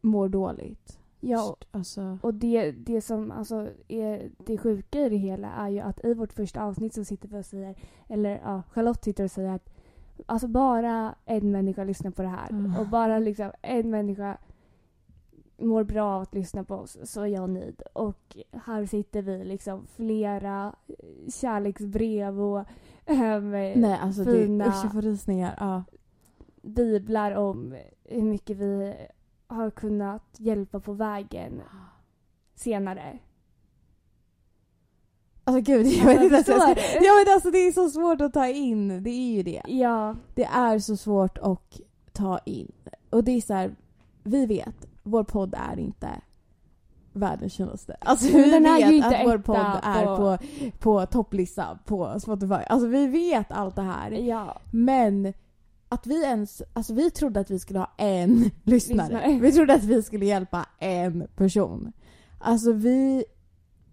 mår 0.00 0.28
dåligt. 0.28 0.98
ja, 1.20 1.56
Alltså, 1.70 2.18
och 2.22 2.34
det, 2.34 2.70
det 2.72 3.00
som 3.00 3.30
alltså 3.30 3.68
är 3.88 4.30
det 4.46 4.58
sjuka 4.58 5.00
i 5.00 5.08
det 5.08 5.16
hela 5.16 5.48
är 5.52 5.68
ju 5.68 5.80
att 5.80 6.04
i 6.04 6.14
vårt 6.14 6.32
första 6.32 6.62
avsnitt 6.62 6.94
så 6.94 7.04
sitter 7.04 7.28
vi 7.28 7.40
och 7.40 7.46
säger, 7.46 7.76
eller 8.08 8.40
ja, 8.44 8.62
Charlotte 8.70 9.04
sitter 9.04 9.24
och 9.24 9.30
säger 9.30 9.50
att 9.50 9.70
alltså 10.26 10.48
bara 10.48 11.14
en 11.24 11.50
människa 11.50 11.84
lyssnar 11.84 12.10
på 12.10 12.22
det 12.22 12.28
här 12.28 12.50
Mm. 12.50 12.76
och 12.76 12.86
bara 12.88 13.18
liksom 13.18 13.50
en 13.62 13.90
människa 13.90 14.38
mår 15.58 15.84
bra 15.84 16.14
av 16.14 16.22
att 16.22 16.34
lyssna 16.34 16.64
på 16.64 16.74
oss 16.74 16.96
så 17.04 17.20
är 17.20 17.26
jag 17.26 17.50
nöjd. 17.50 17.82
Och 17.92 18.36
här 18.52 18.86
sitter 18.86 19.22
vi 19.22 19.44
liksom 19.44 19.86
flera 19.96 20.74
eh, 20.88 21.30
kärleksbrev 21.30 22.40
och 22.40 22.64
ähm, 23.06 23.50
nej 23.50 23.98
alltså 24.02 24.24
fina- 24.24 24.64
det, 24.64 24.70
usch 24.70 24.94
rysningar. 24.94 25.56
Ja. 25.60 25.82
biblar 26.62 27.32
om 27.32 27.76
hur 28.04 28.22
mycket 28.22 28.56
vi 28.56 28.94
har 29.46 29.70
kunnat 29.70 30.22
hjälpa 30.38 30.80
på 30.80 30.92
vägen 30.92 31.62
senare. 32.54 33.18
Alltså 35.44 35.60
gud, 35.72 35.86
jag 35.86 35.94
Ja, 36.04 36.06
vet 36.06 36.22
inte 36.22 36.34
ens 36.34 36.48
jag 36.48 36.62
ska... 36.62 36.70
Ja 37.04 37.12
men 37.24 37.34
alltså 37.34 37.50
det 37.50 37.58
är 37.58 37.72
så 37.72 37.90
svårt 37.90 38.20
att 38.20 38.32
ta 38.32 38.46
in. 38.48 39.02
Det 39.02 39.10
är 39.10 39.36
ju 39.36 39.42
det. 39.42 39.62
Ja, 39.66 40.16
Det 40.34 40.44
är 40.44 40.78
så 40.78 40.96
svårt 40.96 41.38
att 41.38 41.80
ta 42.12 42.38
in. 42.38 42.72
Och 43.10 43.24
det 43.24 43.32
är 43.32 43.40
så 43.40 43.54
här, 43.54 43.76
vi 44.22 44.46
vet, 44.46 44.87
vår 45.08 45.24
podd 45.24 45.54
är 45.70 45.78
inte 45.78 46.08
världens 47.12 47.52
kändaste. 47.52 47.96
Alltså 48.00 48.26
vi 48.26 48.50
den 48.50 48.62
vet 48.62 48.92
ju 48.92 49.02
att 49.02 49.26
vår 49.26 49.38
podd 49.38 49.80
är 49.82 50.04
på- 50.04 50.16
på, 50.16 50.38
på 50.78 51.06
topplista 51.06 51.78
på 51.84 52.20
Spotify. 52.20 52.54
Alltså 52.54 52.88
vi 52.88 53.06
vet 53.06 53.52
allt 53.52 53.76
det 53.76 53.82
här. 53.82 54.10
ja. 54.10 54.60
Men 54.70 55.32
att 55.88 56.06
vi 56.06 56.24
ens, 56.24 56.62
alltså 56.72 56.94
vi 56.94 57.10
trodde 57.10 57.40
att 57.40 57.50
vi 57.50 57.58
skulle 57.58 57.78
ha 57.78 57.90
en 57.96 58.50
lyssnare. 58.64 59.08
Lyssnare. 59.08 59.38
Vi 59.40 59.52
trodde 59.52 59.74
att 59.74 59.84
vi 59.84 60.02
skulle 60.02 60.26
hjälpa 60.26 60.66
en 60.78 61.26
person. 61.36 61.92
Alltså 62.38 62.72
vi, 62.72 63.24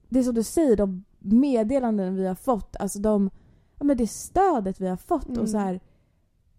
det 0.09 0.19
är 0.19 0.23
som 0.23 0.35
du 0.35 0.43
säger, 0.43 0.75
de 0.77 1.03
meddelanden 1.19 2.15
vi 2.15 2.27
har 2.27 2.35
fått, 2.35 2.75
alltså 2.75 2.99
de, 2.99 3.29
ja 3.79 3.83
men 3.85 3.97
det 3.97 4.07
stödet 4.07 4.81
vi 4.81 4.87
har 4.87 4.97
fått 4.97 5.27
Mm. 5.27 5.41
och 5.41 5.49
så 5.49 5.57
här 5.57 5.79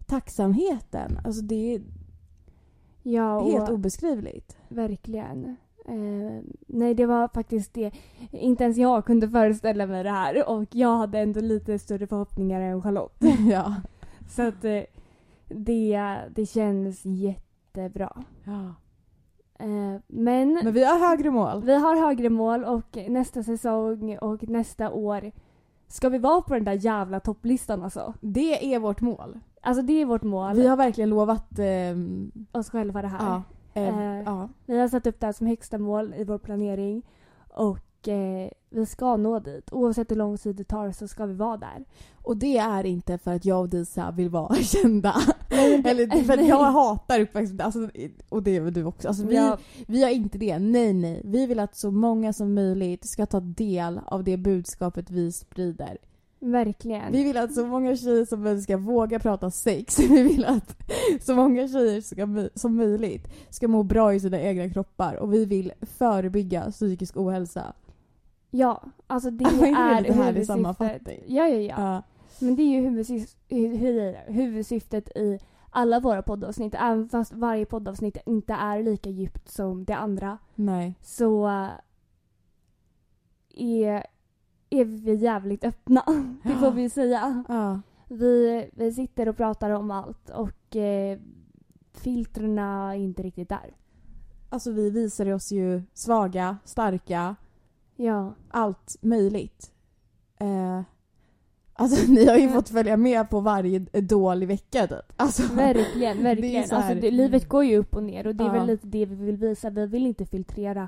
tacksamheten. 0.05 1.19
Alltså 1.25 1.41
det 1.41 1.81
Ja, 3.11 3.39
helt 3.39 3.69
obeskrivligt. 3.69 4.57
verkligen. 4.69 5.57
Eh, 5.85 6.43
nej, 6.67 6.93
det 6.93 7.05
var 7.05 7.27
faktiskt 7.27 7.73
det. 7.73 7.91
Inte 8.31 8.63
ens 8.63 8.77
jag 8.77 9.05
kunde 9.05 9.29
föreställa 9.29 9.85
mig 9.85 10.03
det 10.03 10.09
här 10.09 10.49
och 10.49 10.65
jag 10.71 10.97
hade 10.97 11.19
ändå 11.19 11.39
lite 11.41 11.79
större 11.79 12.07
förhoppningar 12.07 12.61
än 12.61 12.81
Charlotte. 12.81 13.17
ja. 13.51 13.75
Så 14.29 14.41
att 14.41 14.63
eh, 14.65 14.81
det, 15.49 16.17
det 16.35 16.45
känns 16.45 17.05
jättebra. 17.05 18.23
ja. 18.43 18.75
Eh, 19.59 20.01
men 20.07 20.59
Men 20.63 20.73
vi 20.73 20.83
har 20.83 21.09
högre 21.09 21.31
mål. 21.31 21.63
vi 21.63 21.75
har 21.75 21.95
högre 22.07 22.29
mål 22.29 22.63
och 22.63 22.97
nästa 23.09 23.43
säsong 23.43 24.17
och 24.17 24.49
nästa 24.49 24.91
år 24.91 25.31
ska 25.87 26.09
vi 26.09 26.17
vara 26.17 26.41
på 26.41 26.53
den 26.53 26.63
där 26.63 26.85
jävla 26.85 27.19
topplistan 27.19 27.83
alltså. 27.83 28.13
Det 28.21 28.73
är 28.75 28.79
vårt 28.79 29.01
mål. 29.01 29.39
Alltså 29.61 29.83
det 29.83 30.01
är 30.01 30.05
vårt 30.05 30.23
mål. 30.23 30.55
Vi 30.55 30.67
har 30.67 30.77
verkligen 30.77 31.09
lovat 31.09 31.59
ehm, 31.59 32.31
oss 32.51 32.69
själva 32.69 33.01
det 33.01 33.07
här. 33.07 33.25
ja, 33.25 33.35
eh, 33.35 33.47
Eh, 33.77 34.23
ja. 34.25 34.49
Vi 34.65 34.79
har 34.79 34.87
satt 34.87 35.07
upp 35.07 35.19
det 35.19 35.25
här 35.25 35.33
som 35.33 35.47
högsta 35.47 35.77
mål 35.77 36.13
i 36.17 36.23
vår 36.23 36.37
planering 36.37 37.01
och 37.49 38.07
eh, 38.07 38.49
vi 38.69 38.85
ska 38.85 39.17
nå 39.17 39.39
dit. 39.39 39.73
Oavsett 39.73 40.11
hur 40.11 40.15
lång 40.15 40.37
tid 40.37 40.55
det 40.55 40.63
tar 40.63 40.91
så 40.91 41.07
ska 41.07 41.25
vi 41.25 41.33
vara 41.33 41.57
där. 41.57 41.85
Och 42.23 42.37
det 42.37 42.57
är 42.57 42.83
inte 42.85 43.17
för 43.17 43.33
att 43.33 43.45
jag 43.45 43.59
och 43.61 43.69
Disa 43.69 44.11
vill 44.11 44.29
vara 44.29 44.55
kända. 44.61 45.15
Eller 45.49 46.23
för 46.23 46.33
att 46.33 46.47
jag 46.47 46.71
hatar 46.71 47.19
uppmärksamhet. 47.19 47.65
Alltså, 47.65 47.89
och 48.29 48.43
det 48.43 48.55
är 48.55 48.61
väl 48.61 48.73
du 48.73 48.83
också. 48.83 49.07
Alltså, 49.07 49.25
vi, 49.25 49.35
Ja, 49.35 49.57
vi 49.87 50.03
har 50.03 50.09
inte 50.09 50.37
det. 50.37 50.59
Nej, 50.59 50.93
nej. 50.93 51.21
Vi 51.25 51.45
vill 51.45 51.59
att 51.59 51.75
så 51.75 51.91
många 51.91 52.33
som 52.33 52.53
möjligt 52.53 53.09
ska 53.09 53.25
ta 53.25 53.39
del 53.39 53.99
av 54.05 54.23
det 54.23 54.37
budskapet 54.37 55.11
vi 55.11 55.31
sprider. 55.31 55.97
Verkligen. 56.39 57.11
Vi 57.11 57.23
vill 57.23 57.37
att 57.37 57.53
så 57.53 57.65
många 57.65 57.95
tjejer 57.95 58.25
som 58.25 58.43
möjligt 58.43 58.63
ska 58.63 58.77
våga 58.77 59.19
prata 59.19 59.51
sex. 59.51 59.99
Vi 60.09 60.23
vill 60.23 60.45
att 60.45 60.75
så 61.21 61.35
många 61.35 61.67
tjejer 61.67 62.01
ska, 62.01 62.49
som 62.59 62.75
möjligt 62.75 63.27
ska 63.49 63.67
må 63.67 63.83
bra 63.83 64.13
i 64.13 64.19
sina 64.19 64.41
egna 64.41 64.69
kroppar. 64.69 65.15
Och 65.15 65.33
vi 65.33 65.45
vill 65.45 65.71
förebygga 65.81 66.71
psykisk 66.71 67.17
ohälsa. 67.17 67.73
Ja, 68.51 68.83
alltså 69.07 69.31
det 69.31 69.43
det 69.59 69.67
är 69.67 70.13
huvudsyftet. 70.13 71.23
Ja, 71.27 71.47
ja, 71.47 71.57
ja. 71.59 71.75
Ja. 71.77 72.03
Men 72.39 72.55
det 72.55 72.61
är 72.61 72.81
ju 72.81 72.89
huvudsyf- 72.89 73.35
hu- 73.49 73.77
hu- 73.77 74.31
huvudsyftet 74.31 75.17
i 75.17 75.39
alla 75.69 75.99
våra 75.99 76.21
poddavsnitt. 76.21 76.75
Även 76.79 77.09
fast 77.09 77.33
varje 77.33 77.65
poddavsnitt 77.65 78.17
inte 78.25 78.53
är 78.53 78.83
lika 78.83 79.09
djupt 79.09 79.49
som 79.49 79.85
det 79.85 79.95
andra 79.95 80.37
nej. 80.55 80.93
så 81.01 81.47
eh, 81.47 81.69
är, 83.55 84.03
är 84.69 84.85
vi 84.85 85.15
jävligt 85.15 85.63
öppna. 85.63 86.03
Det 86.43 86.55
får 86.55 86.71
vi 86.71 86.81
ju 86.81 86.89
säga. 86.89 87.43
Ja. 87.47 87.81
Vi, 88.09 88.69
vi 88.73 88.91
sitter 88.93 89.29
och 89.29 89.37
pratar 89.37 89.69
om 89.69 89.91
allt 89.91 90.29
och 90.29 90.75
eh, 90.75 91.19
filtrerna 91.93 92.93
är 92.95 92.99
inte 92.99 93.23
riktigt 93.23 93.49
där. 93.49 93.75
Alltså 94.49 94.71
vi 94.71 94.89
visar 94.89 95.33
oss 95.33 95.51
ju 95.51 95.81
svaga, 95.93 96.57
starka, 96.65 97.35
Ja, 97.95 98.33
allt 98.49 98.95
möjligt. 99.01 99.71
Eh, 100.39 100.81
alltså 101.73 102.11
ni 102.11 102.25
har 102.27 102.37
ju 102.37 102.49
fått 102.49 102.69
följa 102.69 102.97
med 102.97 103.29
på 103.29 103.39
varje 103.39 103.79
dålig 104.01 104.47
vecka 104.47 104.87
typ. 104.87 105.13
Alltså, 105.15 105.55
verkligen, 105.55 106.23
verkligen. 106.23 106.67
så 106.67 106.75
här- 106.75 106.83
Alltså, 106.91 107.01
det, 107.01 107.11
livet 107.11 107.49
går 107.49 107.63
ju 107.65 107.77
upp 107.77 107.95
och 107.95 108.03
ner 108.03 108.27
och 108.27 108.35
det 108.35 108.43
är 108.43 108.47
Ja. 108.47 108.53
väl 108.53 108.67
lite 108.67 108.87
det 108.87 109.05
vi 109.05 109.15
vill 109.15 109.37
visa. 109.37 109.69
Vi 109.69 109.85
vill 109.85 110.05
inte 110.07 110.25
filtrera 110.25 110.87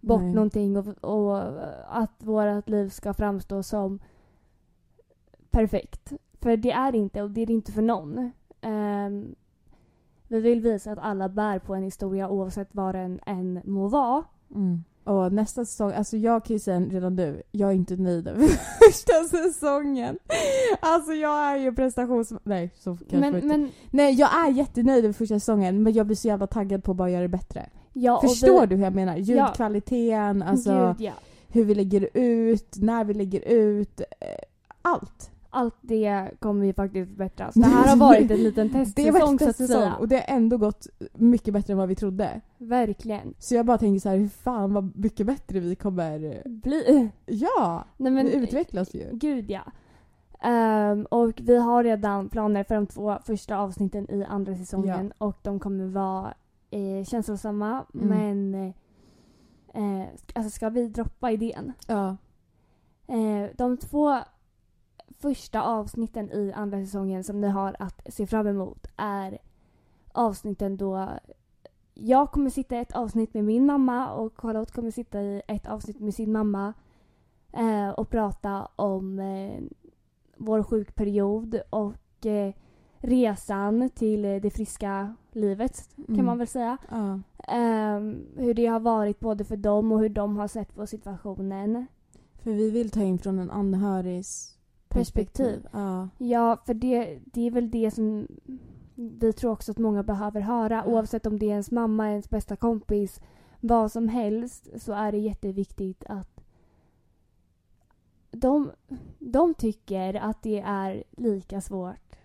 bort 0.00 0.22
Nej. 0.22 0.34
någonting 0.34 0.76
och, 0.76 0.86
och 1.04 1.42
att 1.88 2.12
vårt 2.18 2.68
liv 2.68 2.88
ska 2.88 3.14
framstå 3.14 3.62
som 3.62 3.98
perfekt. 5.50 6.12
För 6.40 6.56
det 6.56 6.70
är 6.70 6.94
inte 6.94 7.22
och 7.22 7.30
det 7.30 7.40
är 7.40 7.46
det 7.46 7.52
inte 7.52 7.72
för 7.72 7.82
någon. 7.82 8.32
Ehm, 8.60 9.34
vi 10.28 10.40
vill 10.40 10.60
visa 10.60 10.92
att 10.92 10.98
alla 10.98 11.28
bär 11.28 11.58
på 11.58 11.74
en 11.74 11.82
historia 11.82 12.28
oavsett 12.28 12.68
vad 12.72 12.94
den 12.94 13.20
än 13.26 13.60
må 13.64 13.88
vara. 13.88 14.24
Mm. 14.54 14.84
Och 15.04 15.32
nästa 15.32 15.64
säsong, 15.64 15.92
alltså 15.92 16.16
jag 16.16 16.44
kan 16.44 16.56
ju 16.56 16.60
säga 16.60 16.80
redan 16.80 17.16
nu, 17.16 17.42
jag 17.50 17.70
är 17.70 17.74
inte 17.74 17.96
nöjd 17.96 18.24
med 18.24 18.50
första 18.84 19.12
säsongen. 19.30 20.18
Alltså 20.80 21.12
jag 21.12 21.50
är 21.50 21.56
ju 21.56 21.72
prestations... 21.72 22.32
Nej, 22.42 22.70
så 22.74 22.96
kanske 22.96 23.18
Men, 23.18 23.34
inte. 23.34 23.46
men 23.46 23.70
Nej, 23.90 24.14
jag 24.14 24.46
är 24.46 24.50
jättenöjd 24.50 25.04
med 25.04 25.16
första 25.16 25.34
säsongen 25.34 25.82
men 25.82 25.92
jag 25.92 26.06
blir 26.06 26.16
så 26.16 26.28
jävla 26.28 26.46
taggad 26.46 26.84
på 26.84 26.90
att 26.90 26.96
bara 26.96 27.10
göra 27.10 27.22
det 27.22 27.28
bättre. 27.28 27.70
Ja, 27.98 28.20
Förstår 28.20 28.60
vi, 28.60 28.66
du 28.66 28.76
hur 28.76 28.84
jag 28.84 28.94
menar? 28.94 29.16
Ljudkvaliteten, 29.16 30.42
alltså 30.42 30.94
Gud, 30.98 31.06
ja. 31.06 31.12
hur 31.48 31.64
vi 31.64 31.74
lägger 31.74 32.08
ut, 32.14 32.76
när 32.76 33.04
vi 33.04 33.14
lägger 33.14 33.48
ut, 33.48 34.00
eh, 34.00 34.28
allt. 34.82 35.30
Allt 35.50 35.76
det 35.80 36.30
kommer 36.38 36.66
ju 36.66 36.72
faktiskt 36.72 37.08
förbättras. 37.10 37.54
Det 37.54 37.66
här 37.66 37.88
har 37.88 37.96
varit 38.06 38.30
en 38.30 38.42
liten 38.42 38.70
testsäsong 38.70 39.38
så 39.38 39.48
att 39.48 39.56
säga. 39.56 39.94
och 39.94 40.08
det 40.08 40.16
har 40.16 40.36
ändå 40.36 40.56
gått 40.56 40.86
mycket 41.14 41.54
bättre 41.54 41.72
än 41.72 41.78
vad 41.78 41.88
vi 41.88 41.94
trodde. 41.94 42.40
Verkligen. 42.58 43.34
Så 43.38 43.54
jag 43.54 43.66
bara 43.66 43.78
tänker 43.78 44.00
så 44.00 44.08
här, 44.08 44.16
hur 44.16 44.28
fan 44.28 44.74
vad 44.74 44.96
mycket 44.96 45.26
bättre 45.26 45.60
vi 45.60 45.74
kommer... 45.74 46.42
Bli. 46.48 47.10
Ja! 47.26 47.84
Nej, 47.96 48.12
men, 48.12 48.26
vi 48.26 48.34
utvecklas 48.34 48.94
ju. 48.94 49.08
Gud 49.12 49.50
ja. 49.50 49.62
Ehm, 50.40 51.04
och 51.04 51.32
vi 51.36 51.56
har 51.56 51.84
redan 51.84 52.28
planer 52.28 52.64
för 52.64 52.74
de 52.74 52.86
två 52.86 53.18
första 53.24 53.58
avsnitten 53.58 54.10
i 54.10 54.24
andra 54.24 54.54
säsongen 54.54 55.12
och 55.18 55.36
de 55.42 55.60
kommer 55.60 55.86
vara 55.86 56.34
eh, 56.70 57.04
känslosamma 57.04 57.84
Mm. 57.94 58.08
men 58.08 58.54
eh, 59.74 60.08
alltså 60.34 60.50
ska 60.50 60.68
vi 60.68 60.88
droppa 60.88 61.30
idén? 61.30 61.72
Ja. 61.86 62.16
Eh, 63.06 63.50
de 63.56 63.76
två 63.76 64.18
första 65.18 65.62
avsnitten 65.62 66.30
i 66.32 66.52
andra 66.52 66.78
säsongen 66.78 67.24
som 67.24 67.40
ni 67.40 67.48
har 67.48 67.76
att 67.78 68.00
se 68.08 68.26
fram 68.26 68.46
emot 68.46 68.86
är 68.96 69.38
avsnitten 70.12 70.76
då 70.76 71.08
jag 71.94 72.32
kommer 72.32 72.50
sitta 72.50 72.76
i 72.76 72.80
ett 72.80 72.92
avsnitt 72.92 73.34
med 73.34 73.44
min 73.44 73.66
mamma 73.66 74.12
och 74.12 74.40
Charlotte 74.40 74.72
kommer 74.72 74.90
sitta 74.90 75.22
i 75.22 75.42
ett 75.48 75.66
avsnitt 75.66 76.00
med 76.00 76.14
sin 76.14 76.32
mamma 76.32 76.74
eh, 77.52 77.88
och 77.88 78.10
prata 78.10 78.68
om 78.76 79.18
eh, 79.18 79.60
vår 80.36 80.62
sjukperiod 80.62 81.60
och 81.70 82.26
eh, 82.26 82.54
resan 82.98 83.90
till 83.90 84.24
eh, 84.24 84.36
det 84.36 84.50
friska 84.50 85.14
livet 85.38 85.88
kan 86.06 86.14
Mm. 86.14 86.26
man 86.26 86.38
väl 86.38 86.46
säga. 86.46 86.78
Ja. 86.90 87.20
Ehm, 87.48 88.26
hur 88.36 88.54
det 88.54 88.66
har 88.66 88.80
varit 88.80 89.20
både 89.20 89.44
för 89.44 89.56
dem 89.56 89.92
och 89.92 90.00
hur 90.00 90.08
de 90.08 90.36
har 90.36 90.48
sett 90.48 90.74
på 90.74 90.86
situationen. 90.86 91.86
För 92.42 92.50
vi 92.52 92.70
vill 92.70 92.90
ta 92.90 93.02
in 93.02 93.18
från 93.18 93.38
en 93.38 93.50
anhörigs 93.50 94.54
Perspektiv. 94.88 95.66
Ja. 95.72 96.08
Ja, 96.18 96.56
för 96.66 96.74
det, 96.74 97.18
det 97.24 97.46
är 97.46 97.50
väl 97.50 97.70
det 97.70 97.90
som 97.90 98.26
vi 98.94 99.32
tror 99.32 99.50
också 99.52 99.72
att 99.72 99.78
många 99.78 100.02
behöver 100.02 100.40
höra. 100.40 100.84
Oavsett 100.84 101.26
om 101.26 101.38
det 101.38 101.46
är 101.46 101.50
ens 101.50 101.70
mamma, 101.70 102.10
ens 102.10 102.30
bästa 102.30 102.56
kompis, 102.56 103.20
vad 103.60 103.92
som 103.92 104.08
helst 104.08 104.68
så 104.76 104.92
är 104.92 105.12
det 105.12 105.18
jätteviktigt 105.18 106.04
att 106.08 106.40
de, 108.30 108.70
de 109.18 109.54
tycker 109.54 110.14
att 110.14 110.42
det 110.42 110.60
är 110.60 111.04
lika 111.10 111.60
svårt 111.60 112.17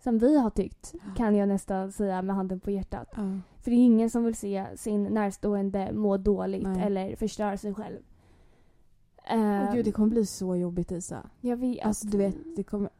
som 0.00 0.18
vi 0.18 0.38
har 0.38 0.50
tyckt, 0.50 0.94
kan 1.16 1.36
jag 1.36 1.48
nästan 1.48 1.92
säga 1.92 2.22
med 2.22 2.36
handen 2.36 2.60
på 2.60 2.70
hjärtat. 2.70 3.08
ja. 3.16 3.22
För 3.60 3.70
det 3.70 3.76
är 3.76 3.84
ingen 3.84 4.10
som 4.10 4.24
vill 4.24 4.34
se 4.34 4.66
sin 4.76 5.02
närstående 5.04 5.92
må 5.92 6.16
dåligt 6.16 6.68
Nej. 6.68 6.82
eller 6.82 7.16
förstöra 7.16 7.56
sig 7.56 7.74
själv. 7.74 7.98
Ehm, 9.24 9.74
gud, 9.74 9.84
det 9.84 9.92
kommer 9.92 10.08
bli 10.08 10.26
så 10.26 10.56
jobbigt 10.56 10.92
Isa. 10.92 11.30
jag 11.40 11.56
vet. 11.56 11.86
Alltså 11.86 12.06
du 12.06 12.18
vet, 12.18 12.36
det 12.56 12.62
kommer... 12.62 12.90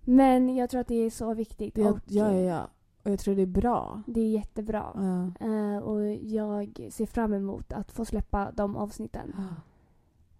Men 0.00 0.56
jag 0.56 0.70
tror 0.70 0.80
att 0.80 0.86
det 0.86 0.94
är 0.94 1.10
så 1.10 1.34
viktigt. 1.34 1.78
Jag, 1.78 1.92
och 1.92 2.00
ja, 2.06 2.32
ja, 2.32 2.40
ja. 2.40 2.68
Och 3.02 3.10
jag 3.10 3.18
tror 3.18 3.34
det 3.34 3.42
är 3.42 3.46
bra. 3.46 4.02
Det 4.06 4.20
är 4.20 4.30
jättebra. 4.30 4.84
Ja. 4.94 5.46
Eh, 5.46 5.78
och 5.78 6.14
jag 6.14 6.88
ser 6.90 7.06
fram 7.06 7.34
emot 7.34 7.72
att 7.72 7.92
få 7.92 8.04
släppa 8.04 8.52
de 8.52 8.76
avsnitten. 8.76 9.34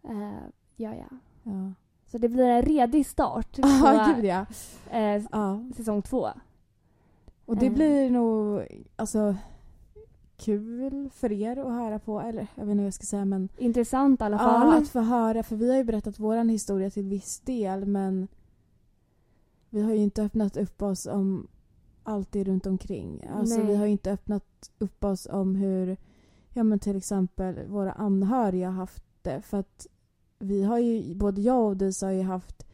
Eh, 0.02 0.48
ja, 0.76 0.94
ja. 0.94 1.18
Ja. 1.42 1.72
Så 2.16 2.20
det 2.20 2.28
blir 2.28 2.44
en 2.44 2.62
redig 2.62 3.06
start 3.06 3.52
på 3.62 3.68
Ja, 3.68 4.12
gud 4.16 4.24
ja. 4.24 4.46
eh, 4.90 5.22
ja. 5.32 5.64
säsong 5.76 6.02
två. 6.02 6.28
Och 7.44 7.56
det 7.56 7.66
Eh. 7.66 7.72
blir 7.72 8.10
nog 8.10 8.62
alltså 8.96 9.36
kul 10.36 11.10
för 11.14 11.32
er 11.32 11.56
att 11.56 11.66
höra 11.72 11.98
på. 11.98 12.20
Eller 12.20 12.46
jag 12.54 12.64
vet 12.64 12.70
inte 12.72 12.76
vad 12.82 12.86
jag 12.86 12.94
ska 12.94 13.04
säga 13.04 13.24
men 13.24 13.48
Intressant 13.58 14.20
i 14.20 14.24
alla 14.24 14.38
fall. 14.38 14.72
ja, 14.72 14.78
att 14.78 14.88
få 14.88 15.00
höra. 15.00 15.42
För 15.42 15.56
vi 15.56 15.70
har 15.70 15.76
ju 15.76 15.84
berättat 15.84 16.18
våran 16.18 16.48
historia 16.48 16.90
till 16.90 17.04
viss 17.08 17.40
del 17.40 17.86
men 17.86 18.28
vi 19.70 19.82
har 19.82 19.90
ju 19.90 19.98
inte 19.98 20.22
öppnat 20.22 20.56
upp 20.56 20.82
oss 20.82 21.06
om 21.06 21.48
allt 22.02 22.32
det 22.32 22.44
runt 22.44 22.66
omkring. 22.66 23.24
Alltså 23.34 23.58
Nej. 23.58 23.66
vi 23.66 23.76
har 23.76 23.86
ju 23.86 23.92
inte 23.92 24.12
öppnat 24.12 24.70
upp 24.78 25.04
oss 25.04 25.26
om 25.30 25.54
hur 25.56 25.96
ja 26.52 26.62
men 26.64 26.78
till 26.78 26.96
exempel 26.96 27.66
våra 27.68 27.92
anhöriga 27.92 28.66
har 28.70 28.76
haft 28.76 29.02
det. 29.22 29.42
För 29.42 29.58
att 29.58 29.86
vi 30.38 30.62
har 30.62 30.78
ju, 30.78 31.14
både 31.14 31.40
jag 31.40 31.66
och 31.66 31.76
Disa 31.76 32.06
har 32.06 32.12
ju 32.12 32.22
haft 32.22 32.66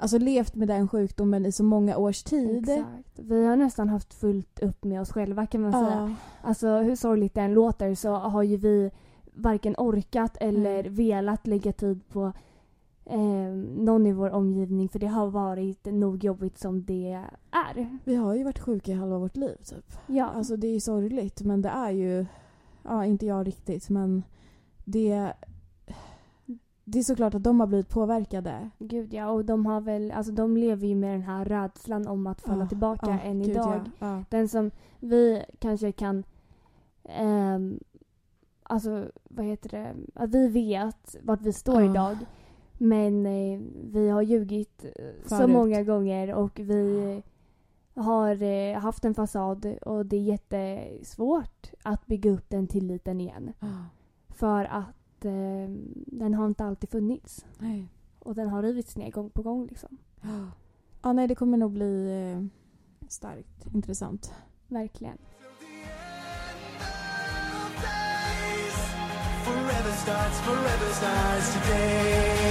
Alltså 0.00 0.18
levt 0.18 0.54
med 0.54 0.68
den 0.68 0.88
sjukdomen 0.88 1.46
i 1.46 1.52
så 1.52 1.64
många 1.64 1.96
års 1.96 2.22
tid. 2.22 2.68
Exakt. 2.68 3.18
Vi 3.18 3.46
har 3.46 3.56
nästan 3.56 3.88
haft 3.88 4.14
fullt 4.14 4.60
upp 4.60 4.84
med 4.84 5.00
oss 5.00 5.12
själva 5.12 5.46
kan 5.46 5.60
man 5.60 5.72
säga. 5.72 5.84
Ja. 6.08 6.14
Alltså 6.48 6.76
hur 6.76 6.96
sorgligt 6.96 7.34
det 7.34 7.40
än 7.40 7.54
låter 7.54 7.94
så 7.94 8.14
har 8.14 8.42
ju 8.42 8.56
vi 8.56 8.90
varken 9.32 9.74
orkat 9.78 10.36
eller 10.40 10.84
velat 10.84 11.46
lägga 11.46 11.72
tid 11.72 12.08
på 12.08 12.32
eh, 13.04 13.52
någon 13.76 14.06
i 14.06 14.12
vår 14.12 14.30
omgivning 14.30 14.88
för 14.88 14.98
det 14.98 15.06
har 15.06 15.26
varit 15.26 15.84
nog 15.84 16.24
jobbigt 16.24 16.58
som 16.58 16.84
det 16.84 17.12
är. 17.12 17.38
Vi 18.04 18.14
har 18.14 18.34
ju 18.34 18.44
varit 18.44 18.58
sjuka 18.58 18.92
i 18.92 18.94
halva 18.94 19.18
vårt 19.18 19.36
liv 19.36 19.56
typ. 19.64 19.92
Ja, 20.06 20.26
Alltså 20.26 20.56
det 20.56 20.66
är 20.66 20.72
ju 20.72 20.80
sorgligt 20.80 21.42
men 21.42 21.62
det 21.62 21.68
är 21.68 21.90
ju, 21.90 22.26
ja 22.82 23.04
inte 23.04 23.26
jag 23.26 23.46
riktigt 23.46 23.90
men 23.90 24.22
det, 24.84 25.32
det 26.92 26.98
är 26.98 27.02
såklart 27.02 27.34
att 27.34 27.42
de 27.42 27.60
har 27.60 27.66
blivit 27.66 27.88
påverkade. 27.88 28.70
gud 28.78 29.14
ja. 29.14 29.28
Och 29.30 29.44
de 29.44 29.66
har 29.66 29.80
väl, 29.80 30.10
alltså 30.12 30.32
de 30.32 30.56
lever 30.56 30.86
ju 30.86 30.94
med 30.94 31.12
den 31.14 31.22
här 31.22 31.44
rädslan 31.44 32.06
om 32.08 32.26
att 32.26 32.40
falla 32.40 32.62
Ja, 32.64 32.68
tillbaka 32.68 33.10
ja, 33.10 33.20
än 33.20 33.38
gud, 33.42 33.48
idag. 33.50 33.80
Ja. 33.98 34.06
Ja. 34.16 34.24
Den 34.30 34.48
som 34.48 34.70
vi 35.00 35.42
kanske 35.58 35.92
kan 35.92 36.24
ehm, 37.04 37.80
Alltså 38.62 39.10
vad 39.24 39.44
heter 39.46 39.68
det? 39.68 39.94
Att 40.14 40.30
vi 40.34 40.48
vet 40.48 41.16
vart 41.22 41.40
vi 41.42 41.52
står 41.52 41.82
Ja. 41.82 41.90
idag. 41.90 42.16
Men 42.78 43.26
eh, 43.26 43.60
vi 43.84 44.08
har 44.08 44.22
ljugit 44.22 44.84
eh, 44.84 44.90
så 45.22 45.36
Förut. 45.36 45.50
många 45.50 45.82
gånger 45.82 46.34
och 46.34 46.58
vi 46.58 47.22
har 47.94 48.42
eh, 48.42 48.78
haft 48.78 49.04
en 49.04 49.14
fasad 49.14 49.66
och 49.82 50.06
det 50.06 50.16
är 50.16 50.20
jättesvårt 50.20 51.70
att 51.82 52.06
bygga 52.06 52.30
upp 52.30 52.50
den 52.50 52.66
tilliten 52.66 53.20
igen. 53.20 53.52
För 54.28 54.64
att 54.64 54.84
att 55.20 55.24
eh, 55.24 55.68
den 56.06 56.34
har 56.34 56.46
inte 56.46 56.64
alltid 56.64 56.90
funnits. 56.90 57.46
Nej. 57.58 57.88
Och 58.18 58.34
den 58.34 58.48
har 58.48 58.62
rivits 58.62 58.96
ner 58.96 59.10
gång 59.10 59.30
på 59.30 59.42
gång 59.42 59.66
liksom. 59.66 59.98
Ja, 61.02 61.12
nej 61.12 61.28
det 61.28 61.34
kommer 61.34 61.58
nog 61.58 61.72
bli 61.72 62.22
eh, 62.22 62.42
starkt 63.08 63.74
intressant. 63.74 64.32
Verkligen. 64.68 65.18
Forever 69.44 69.92
starts, 69.92 70.40
forever 70.40 70.92
starts 70.92 71.54
today. 71.54 72.50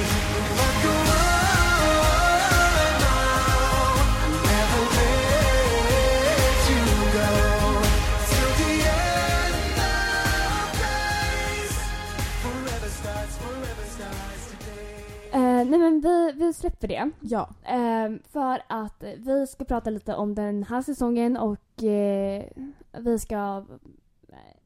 Nej 15.64 15.80
men 15.80 16.02
vi, 16.02 16.32
vi 16.36 16.54
släpper 16.54 16.88
det. 16.88 17.10
Ja. 17.20 17.50
Eh, 17.64 18.12
för 18.32 18.62
att 18.68 19.04
vi 19.18 19.48
ska 19.48 19.66
prata 19.66 19.90
lite 19.90 20.16
om 20.16 20.36
den 20.36 20.64
här 20.64 20.82
säsongen 20.82 21.38
och 21.38 21.84
eh, 21.84 22.46
vi 22.92 23.20
ska... 23.20 23.66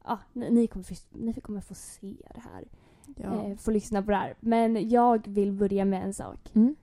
Ja, 0.06 0.20
ni, 0.34 0.50
ni, 0.52 0.68
kommer 0.68 0.86
ni 1.12 1.34
kommer 1.34 1.62
få 1.62 1.74
se 1.74 2.16
det 2.34 2.42
här. 2.54 2.66
ja. 3.16 3.46
Eh, 3.46 3.58
få 3.58 3.72
lyssna 3.72 4.02
på 4.02 4.12
det 4.12 4.18
här. 4.18 4.36
Men 4.40 4.90
jag 4.90 5.28
vill 5.28 5.52
börja 5.52 5.86
med 5.86 6.04
en 6.04 6.14
sak. 6.14 6.52
Mm. 6.54 6.76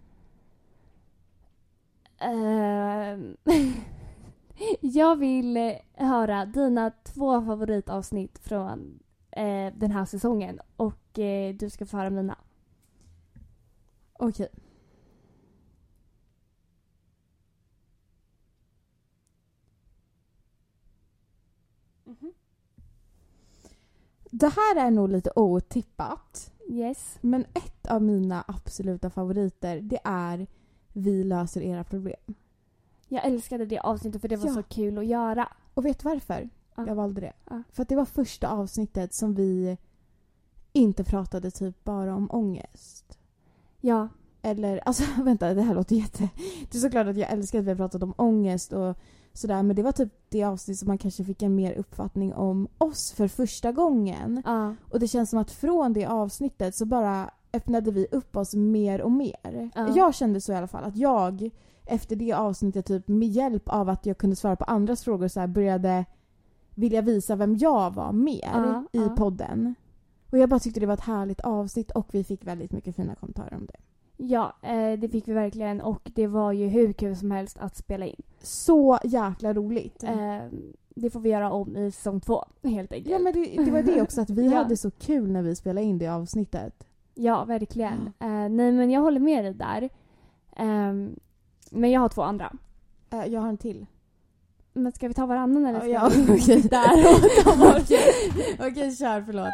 Ehm, 2.20 3.36
jag 4.80 5.16
vill 5.16 5.56
eh, 5.56 5.72
höra 5.94 6.46
dina 6.46 6.90
två 6.90 7.42
favoritavsnitt 7.42 8.38
från 8.38 8.98
eh, 9.30 9.74
den 9.74 9.90
här 9.90 10.04
säsongen 10.04 10.60
och 10.76 11.18
eh, 11.18 11.54
du 11.54 11.70
ska 11.70 11.86
få 11.86 11.96
höra 11.96 12.10
mina. 12.10 12.36
Okej. 14.20 14.48
Det 24.30 24.48
här 24.48 24.86
är 24.86 24.90
nog 24.90 25.08
lite 25.08 25.30
otippat. 25.36 26.52
Yes. 26.68 27.18
Men 27.20 27.44
ett 27.54 27.86
av 27.86 28.02
mina 28.02 28.44
absoluta 28.48 29.10
favoriter 29.10 29.80
det 29.80 29.98
är 30.04 30.46
Vi 30.92 31.24
löser 31.24 31.60
era 31.60 31.84
problem. 31.84 32.34
Jag 33.08 33.24
älskade 33.24 33.66
det 33.66 33.78
avsnittet 33.78 34.20
för 34.20 34.28
det 34.28 34.36
var 34.36 34.48
Ja. 34.48 34.54
så 34.54 34.62
kul 34.62 34.98
att 34.98 35.06
göra. 35.06 35.48
Och 35.74 35.84
vet 35.84 35.98
du 35.98 36.04
varför 36.08 36.48
Ja. 36.76 36.86
jag 36.86 36.94
valde 36.94 37.20
det? 37.20 37.32
Ja. 37.50 37.62
För 37.70 37.82
att 37.82 37.88
det 37.88 37.96
var 37.96 38.04
första 38.04 38.48
avsnittet 38.48 39.14
som 39.14 39.34
vi 39.34 39.78
inte 40.72 41.04
pratade 41.04 41.50
typ 41.50 41.84
bara 41.84 42.14
om 42.14 42.30
ångest. 42.30 43.18
Ja, 43.80 44.08
Eller, 44.42 44.80
alltså 44.86 45.04
vänta 45.22 45.54
det 45.54 45.62
här 45.62 45.74
låter 45.74 45.96
jätte... 45.96 46.28
Det 46.70 46.78
är 46.78 46.80
såklart 46.80 47.06
att 47.06 47.16
jag 47.16 47.30
älskar 47.30 47.58
att 47.58 47.64
vi 47.64 47.68
har 47.68 47.76
pratat 47.76 48.02
om 48.02 48.14
ångest 48.16 48.72
och 48.72 48.96
sådär 49.32 49.62
men 49.62 49.76
det 49.76 49.82
var 49.82 49.92
typ 49.92 50.12
det 50.28 50.44
avsnitt 50.44 50.78
som 50.78 50.88
man 50.88 50.98
kanske 50.98 51.24
fick 51.24 51.42
en 51.42 51.54
mer 51.54 51.72
uppfattning 51.72 52.34
om 52.34 52.68
oss 52.78 53.12
för 53.12 53.28
första 53.28 53.72
gången. 53.72 54.42
ja, 54.46 54.74
Och 54.90 55.00
det 55.00 55.08
känns 55.08 55.30
som 55.30 55.38
att 55.38 55.50
från 55.50 55.92
det 55.92 56.06
avsnittet 56.06 56.74
så 56.74 56.86
bara 56.86 57.30
öppnade 57.52 57.90
vi 57.90 58.06
upp 58.10 58.36
oss 58.36 58.54
mer 58.54 59.00
och 59.00 59.12
mer. 59.12 59.70
Ja. 59.74 59.96
Jag 59.96 60.14
kände 60.14 60.40
så 60.40 60.52
i 60.52 60.56
alla 60.56 60.66
fall 60.66 60.84
att 60.84 60.96
jag 60.96 61.50
efter 61.86 62.16
det 62.16 62.32
avsnittet 62.32 62.86
typ 62.86 63.08
med 63.08 63.28
hjälp 63.28 63.68
av 63.68 63.88
att 63.88 64.06
jag 64.06 64.18
kunde 64.18 64.36
svara 64.36 64.56
på 64.56 64.64
andras 64.64 65.04
frågor 65.04 65.28
så 65.28 65.46
började 65.46 66.04
vilja 66.74 67.00
visa 67.00 67.36
vem 67.36 67.56
jag 67.56 67.94
var 67.94 68.12
mer 68.12 68.50
Ja, 68.52 68.84
i 68.92 69.08
podden. 69.16 69.74
Och 70.32 70.38
jag 70.38 70.48
bara 70.48 70.60
tyckte 70.60 70.80
det 70.80 70.86
var 70.86 70.94
ett 70.94 71.00
härligt 71.00 71.40
avsnitt 71.40 71.90
och 71.90 72.08
vi 72.12 72.24
fick 72.24 72.46
väldigt 72.46 72.72
mycket 72.72 72.96
fina 72.96 73.14
kommentarer 73.14 73.54
om 73.54 73.66
det. 73.66 73.76
ja 74.16 74.56
eh, 74.62 74.98
det 74.98 75.08
fick 75.08 75.28
vi 75.28 75.32
verkligen 75.32 75.80
och 75.80 76.10
det 76.14 76.26
var 76.26 76.52
ju 76.52 76.66
hur 76.68 76.92
kul 76.92 77.16
som 77.16 77.30
helst 77.30 77.56
att 77.60 77.76
spela 77.76 78.06
in. 78.06 78.22
Så 78.42 78.98
jäkla 79.04 79.52
roligt. 79.54 80.02
Eh, 80.04 80.38
det 80.94 81.10
får 81.10 81.20
vi 81.20 81.28
göra 81.28 81.52
om 81.52 81.76
i 81.76 81.90
säsong 81.90 82.20
två 82.20 82.44
helt 82.62 82.92
enkelt. 82.92 83.10
Ja 83.10 83.18
men 83.18 83.32
det, 83.32 83.64
det 83.64 83.70
var 83.70 83.82
det 83.82 84.02
också 84.02 84.20
att 84.20 84.30
vi 84.30 84.46
Ja. 84.52 84.56
hade 84.58 84.76
så 84.76 84.90
kul 84.90 85.30
när 85.30 85.42
vi 85.42 85.54
spelade 85.56 85.86
in 85.86 85.98
det 85.98 86.08
avsnittet. 86.08 86.84
Ja, 87.14 87.44
verkligen. 87.44 88.06
Eh, 88.18 88.28
nej, 88.28 88.72
men 88.72 88.90
jag 88.90 89.00
håller 89.00 89.20
med 89.20 89.44
dig 89.44 89.54
där. 89.54 89.88
Ehm, 90.56 91.18
men 91.70 91.90
jag 91.90 92.00
har 92.00 92.08
två 92.08 92.22
andra. 92.22 92.52
Eh, 93.10 93.24
jag 93.26 93.40
har 93.40 93.48
en 93.48 93.58
till. 93.58 93.86
Men 94.72 94.92
ska 94.92 95.08
vi 95.08 95.14
ta 95.14 95.26
varannan 95.26 95.66
eller 95.66 95.80
ska 95.80 95.88
Ja, 95.88 96.08
vi 96.16 96.22
okej. 96.42 96.60
där 96.60 97.14
och 97.14 97.44
ta? 97.44 97.70
Okej, 97.80 98.56
Okej, 98.70 98.96
kör 98.96 99.22
förlåt. 99.22 99.48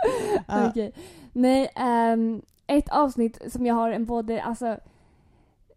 Ja. 0.48 0.68
Okej. 0.68 0.92
Nej, 1.32 1.68
ehm, 1.76 2.42
ett 2.66 2.88
avsnitt 2.90 3.52
som 3.52 3.66
jag 3.66 3.74
har 3.74 3.90
en 3.90 4.04
både, 4.04 4.42
alltså 4.42 4.76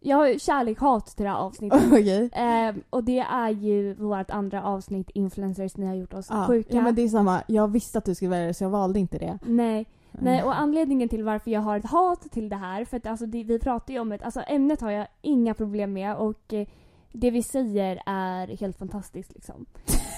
jag 0.00 0.16
har 0.16 0.38
kärlek-hat 0.38 1.06
till 1.06 1.24
det 1.24 1.30
här 1.30 1.36
avsnittet. 1.38 1.82
Okej. 1.92 2.30
Ehm, 2.32 2.82
och 2.90 3.04
det 3.04 3.18
är 3.18 3.50
ju 3.50 3.94
vårt 3.94 4.30
andra 4.30 4.62
avsnitt, 4.64 5.10
Influencers, 5.14 5.76
ni 5.76 5.86
har 5.86 5.94
gjort 5.94 6.14
oss 6.14 6.26
Ja. 6.30 6.44
sjuka. 6.46 6.76
ja 6.76 6.82
men 6.82 6.94
det 6.94 7.02
är 7.02 7.08
samma. 7.08 7.42
Jag 7.46 7.68
visste 7.68 7.98
att 7.98 8.04
du 8.04 8.14
skulle 8.14 8.30
välja 8.30 8.46
det 8.46 8.54
så 8.54 8.64
jag 8.64 8.70
valde 8.70 8.98
inte 8.98 9.18
det. 9.18 9.38
Nej, 9.42 9.86
nej, 10.12 10.42
och 10.42 10.58
anledningen 10.58 11.08
till 11.08 11.24
varför 11.24 11.50
jag 11.50 11.60
har 11.60 11.76
ett 11.76 11.86
hat 11.90 12.30
till 12.30 12.48
det 12.48 12.56
här, 12.56 12.84
för 12.84 12.96
att 12.96 13.06
alltså 13.06 13.26
det, 13.26 13.44
vi 13.44 13.58
pratar 13.58 13.94
ju 13.94 14.00
om 14.00 14.12
ett, 14.12 14.22
alltså 14.22 14.40
ämnet 14.40 14.80
har 14.80 14.90
jag 14.90 15.06
inga 15.22 15.54
problem 15.54 15.92
med 15.92 16.16
och 16.16 16.52
eh, 16.54 16.66
det 17.12 17.30
vi 17.30 17.42
säger 17.42 18.02
är 18.06 18.46
helt 18.60 18.78
fantastiskt 18.78 19.32
liksom. 19.34 19.66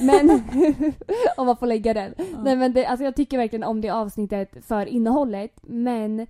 Men, 0.00 0.30
om 1.36 1.46
man 1.46 1.56
får 1.56 1.66
lägga 1.66 1.94
den. 1.94 2.14
Nej 2.44 2.56
men 2.56 2.72
det, 2.72 2.86
alltså 2.86 3.04
jag 3.04 3.16
tycker 3.16 3.38
verkligen 3.38 3.64
om 3.64 3.80
det 3.80 3.90
avsnittet 3.90 4.64
för 4.66 4.86
innehållet 4.86 5.52
men 5.62 6.26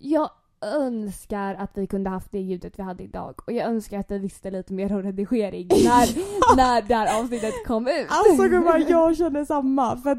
jag 0.00 0.30
önskar 0.74 1.54
att 1.54 1.70
vi 1.74 1.86
kunde 1.86 2.10
haft 2.10 2.32
det 2.32 2.38
ljudet 2.40 2.78
vi 2.78 2.82
hade 2.82 3.02
idag 3.04 3.34
och 3.46 3.52
jag 3.52 3.68
önskar 3.68 3.98
att 3.98 4.10
vi 4.10 4.18
visste 4.18 4.50
lite 4.50 4.72
mer 4.72 4.92
om 4.92 5.02
redigering 5.02 5.66
när, 5.68 6.08
när 6.56 6.82
det 6.82 6.94
här 6.94 7.20
avsnittet 7.20 7.54
kom 7.66 7.86
ut. 7.88 8.06
Alltså 8.08 8.42
gumman, 8.48 8.84
jag 8.88 9.16
känner 9.16 9.44
samma. 9.44 9.96
För 9.96 10.14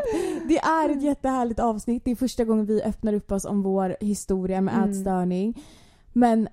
det 0.48 0.58
är 0.58 0.90
ett 0.90 1.02
jättehärligt 1.02 1.60
avsnitt. 1.60 2.06
Det 2.06 2.12
är 2.12 2.16
första 2.16 2.44
gången 2.44 2.66
vi 2.66 2.84
öppnar 2.84 3.14
upp 3.14 3.32
oss 3.32 3.46
om 3.46 3.62
vår 3.64 3.96
historia 4.00 4.62
med 4.62 4.74
Mm. 4.74 4.90
ätstörning. 4.90 5.64
Men 6.14 6.48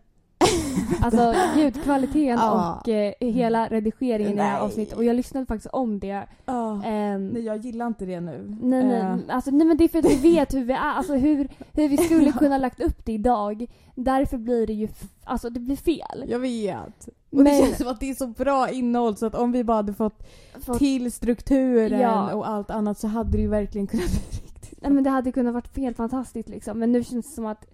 Alltså 1.02 1.34
ljudkvaliteten 1.58 2.38
Ja. 2.38 2.78
och 2.80 2.88
eh, 2.88 3.12
hela 3.20 3.68
redigeringen 3.68 4.32
i 4.32 4.36
det 4.36 4.42
här 4.42 4.52
Nej. 4.52 4.60
avsnittet 4.62 4.96
och 4.96 5.04
jag 5.04 5.16
lyssnade 5.16 5.46
faktiskt 5.46 5.74
om 5.74 5.98
det. 6.00 6.26
ja, 6.46 6.82
Ehm, 6.84 7.28
nej, 7.28 7.42
jag 7.42 7.56
gillar 7.56 7.86
inte 7.86 8.06
det 8.06 8.20
nu. 8.20 8.56
Nej, 8.62 8.84
nej, 8.84 9.00
Eh, 9.00 9.16
alltså, 9.28 9.50
nej 9.50 9.66
men 9.66 9.76
det 9.76 9.84
är 9.84 9.88
för 9.88 9.98
att 9.98 10.04
vi 10.04 10.14
vet 10.34 10.54
hur 10.54 10.64
vi 10.64 10.72
är, 10.72 10.78
alltså 10.78 11.14
hur, 11.14 11.48
hur 11.72 11.88
vi 11.88 11.96
skulle 11.96 12.32
kunna 12.38 12.58
lagt 12.58 12.80
upp 12.80 13.04
det 13.04 13.12
idag. 13.12 13.66
Därför 13.94 14.38
blir 14.38 14.66
det 14.66 14.72
ju, 14.72 14.88
alltså 15.24 15.50
det 15.50 15.60
blir 15.60 15.76
fel. 15.76 16.24
jag 16.28 16.38
vet. 16.38 17.08
Och 17.08 17.14
Men- 17.30 17.44
det 17.44 17.50
känns 17.66 17.78
som 17.78 17.88
att 17.88 18.00
det 18.00 18.10
är 18.10 18.14
så 18.14 18.26
bra 18.26 18.70
innehåll 18.70 19.16
så 19.16 19.26
att 19.26 19.34
om 19.34 19.52
vi 19.52 19.64
bara 19.64 19.76
hade 19.76 19.94
fått 19.94 20.26
För, 20.60 20.74
till 20.74 21.12
strukturen 21.12 22.00
Ja. 22.00 22.34
och 22.34 22.48
allt 22.48 22.70
annat 22.70 22.98
så 22.98 23.08
hade 23.08 23.30
det 23.30 23.42
ju 23.42 23.48
verkligen 23.48 23.86
kunnat 23.86 24.06
bli 24.10 24.20
riktigt 24.44 24.82
nej, 24.82 24.92
men 24.92 25.04
det 25.04 25.10
hade 25.10 25.32
kunnat 25.32 25.54
varit 25.54 25.76
helt 25.76 25.96
fantastiskt 25.96 26.48
liksom. 26.48 26.78
Men 26.78 26.92
nu 26.92 27.04
känns 27.04 27.26
det 27.28 27.32
som 27.34 27.46
att, 27.46 27.66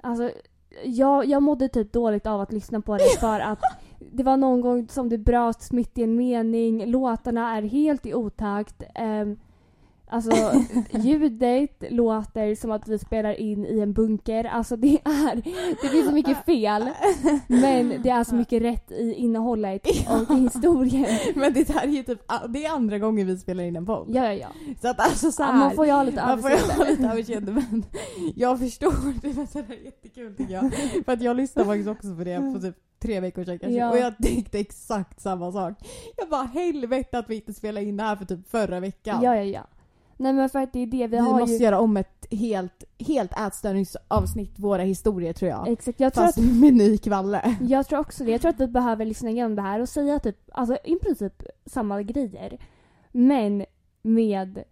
alltså 0.00 0.30
jag, 0.84 1.26
jag 1.26 1.42
mådde 1.42 1.68
typ 1.68 1.92
dåligt 1.92 2.26
av 2.26 2.40
att 2.40 2.52
lyssna 2.52 2.80
på 2.80 2.96
det 2.96 3.20
för 3.20 3.40
att 3.40 3.60
det 3.98 4.22
var 4.22 4.36
någon 4.36 4.60
gång 4.60 4.88
som 4.88 5.08
det 5.08 5.18
bröts 5.18 5.72
mitt 5.72 5.98
i 5.98 6.02
en 6.02 6.16
mening, 6.16 6.86
låtarna 6.86 7.56
är 7.56 7.62
helt 7.62 8.06
i 8.06 8.14
otakt. 8.14 8.82
Um, 9.00 9.38
alltså 10.06 10.52
ljudet 10.90 11.70
låter 11.90 12.54
som 12.54 12.70
att 12.70 12.88
vi 12.88 12.98
spelar 12.98 13.40
in 13.40 13.66
i 13.66 13.80
en 13.80 13.92
bunker. 13.92 14.44
Alltså 14.44 14.76
det 14.76 14.98
är, 15.04 15.34
det 15.82 15.88
finns 15.88 16.06
så 16.06 16.12
mycket 16.12 16.44
fel. 16.44 16.88
Men 17.46 18.02
det 18.02 18.10
är 18.10 18.24
så 18.24 18.34
mycket 18.34 18.62
rätt 18.62 18.90
i 18.90 19.12
innehållet 19.12 19.86
och 20.08 20.36
i 20.36 20.40
historien. 20.40 21.06
Men 21.34 21.52
det 21.52 21.68
här 21.68 21.82
är 21.86 21.90
ju 21.92 22.02
typ, 22.02 22.20
det 22.48 22.64
är 22.64 22.70
andra 22.70 22.98
gången 22.98 23.26
vi 23.26 23.38
spelar 23.38 23.64
in 23.64 23.76
en 23.76 23.86
podd. 23.86 24.06
Ja, 24.10 24.24
ja, 24.24 24.32
ja. 24.32 24.48
Så 24.82 24.88
att 24.88 25.00
alltså 25.00 25.32
så 25.32 25.42
ja 25.42 25.46
här, 25.46 25.58
man 25.58 25.70
får 25.74 25.86
ju 25.86 25.92
ha 25.92 26.02
lite 26.02 26.26
man 26.26 26.30
överseende. 26.38 26.90
lite 26.90 27.06
överseende 27.08 27.52
men 27.52 27.84
jag 28.36 28.58
förstår 28.58 29.20
det 29.22 29.74
är 29.74 29.84
jättekul 29.84 30.36
tycker 30.36 30.54
jag. 30.54 30.74
För 31.04 31.12
att 31.12 31.22
jag 31.22 31.36
lyssnade 31.36 31.68
faktiskt 31.68 31.88
också 31.88 32.14
på 32.16 32.24
det 32.24 32.52
på 32.54 32.60
typ 32.60 32.76
tre 33.02 33.20
veckor 33.20 33.44
sedan 33.44 33.58
kanske 33.58 33.78
Ja. 33.78 33.90
och 33.90 33.98
jag 33.98 34.18
tänkte 34.18 34.58
exakt 34.58 35.20
samma 35.20 35.52
sak. 35.52 35.74
Jag 36.16 36.28
bara 36.28 36.42
helvete 36.42 37.18
att 37.18 37.30
vi 37.30 37.34
inte 37.34 37.54
spelade 37.54 37.86
in 37.86 37.96
det 37.96 38.02
här 38.02 38.16
för 38.16 38.24
typ 38.24 38.48
förra 38.50 38.80
veckan. 38.80 39.22
Ja, 39.22 39.36
ja, 39.36 39.42
ja. 39.42 39.66
Nej 40.24 40.32
men 40.32 40.48
för 40.48 40.58
att 40.58 40.72
det 40.72 40.78
är 40.82 40.86
det 40.86 41.06
vi, 41.06 41.06
vi 41.06 41.18
har 41.18 41.40
måste 41.40 41.56
ju. 41.56 41.64
göra 41.64 41.80
om 41.80 41.96
ett 41.96 42.26
helt, 42.30 42.84
helt 42.98 43.32
ätstörningsavsnitt, 43.38 44.58
våra 44.58 44.82
historier 44.82 45.32
tror 45.32 45.50
jag. 45.50 45.68
Exakt, 45.68 46.00
jag 46.00 46.14
tror, 46.14 46.24
Fast 46.24 46.38
att, 46.38 46.44
med 46.44 46.74
ny 46.74 46.98
kvalle. 46.98 47.56
jag 47.60 47.86
tror 47.86 47.98
också 47.98 48.24
det. 48.24 48.30
Jag 48.30 48.40
tror 48.40 48.50
att 48.50 48.60
vi 48.60 48.66
behöver 48.66 49.04
lyssna 49.04 49.30
igenom 49.30 49.56
det 49.56 49.62
här 49.62 49.80
och 49.80 49.88
säga 49.88 50.18
typ, 50.18 50.36
alltså 50.52 50.76
i 50.84 50.96
princip 50.96 51.42
samma 51.66 52.02
grejer. 52.02 52.58
Men 53.12 53.64
med 54.02 54.64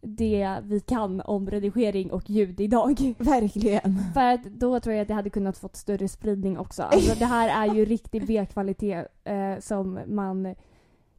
det 0.00 0.56
vi 0.62 0.80
kan 0.80 1.20
om 1.20 1.50
redigering 1.50 2.12
och 2.12 2.30
ljud 2.30 2.60
idag. 2.60 3.14
Verkligen. 3.18 3.98
För 4.14 4.24
att 4.24 4.44
då 4.44 4.80
tror 4.80 4.94
jag 4.94 5.02
att 5.02 5.08
det 5.08 5.14
hade 5.14 5.30
kunnat 5.30 5.58
fått 5.58 5.76
större 5.76 6.08
spridning 6.08 6.58
också. 6.58 6.82
Alltså 6.82 7.18
det 7.18 7.24
här 7.24 7.68
är 7.68 7.74
ju 7.74 7.84
riktig 7.94 8.26
B-kvalitet 8.26 9.04
eh, 9.24 9.58
som 9.60 10.00
man 10.06 10.54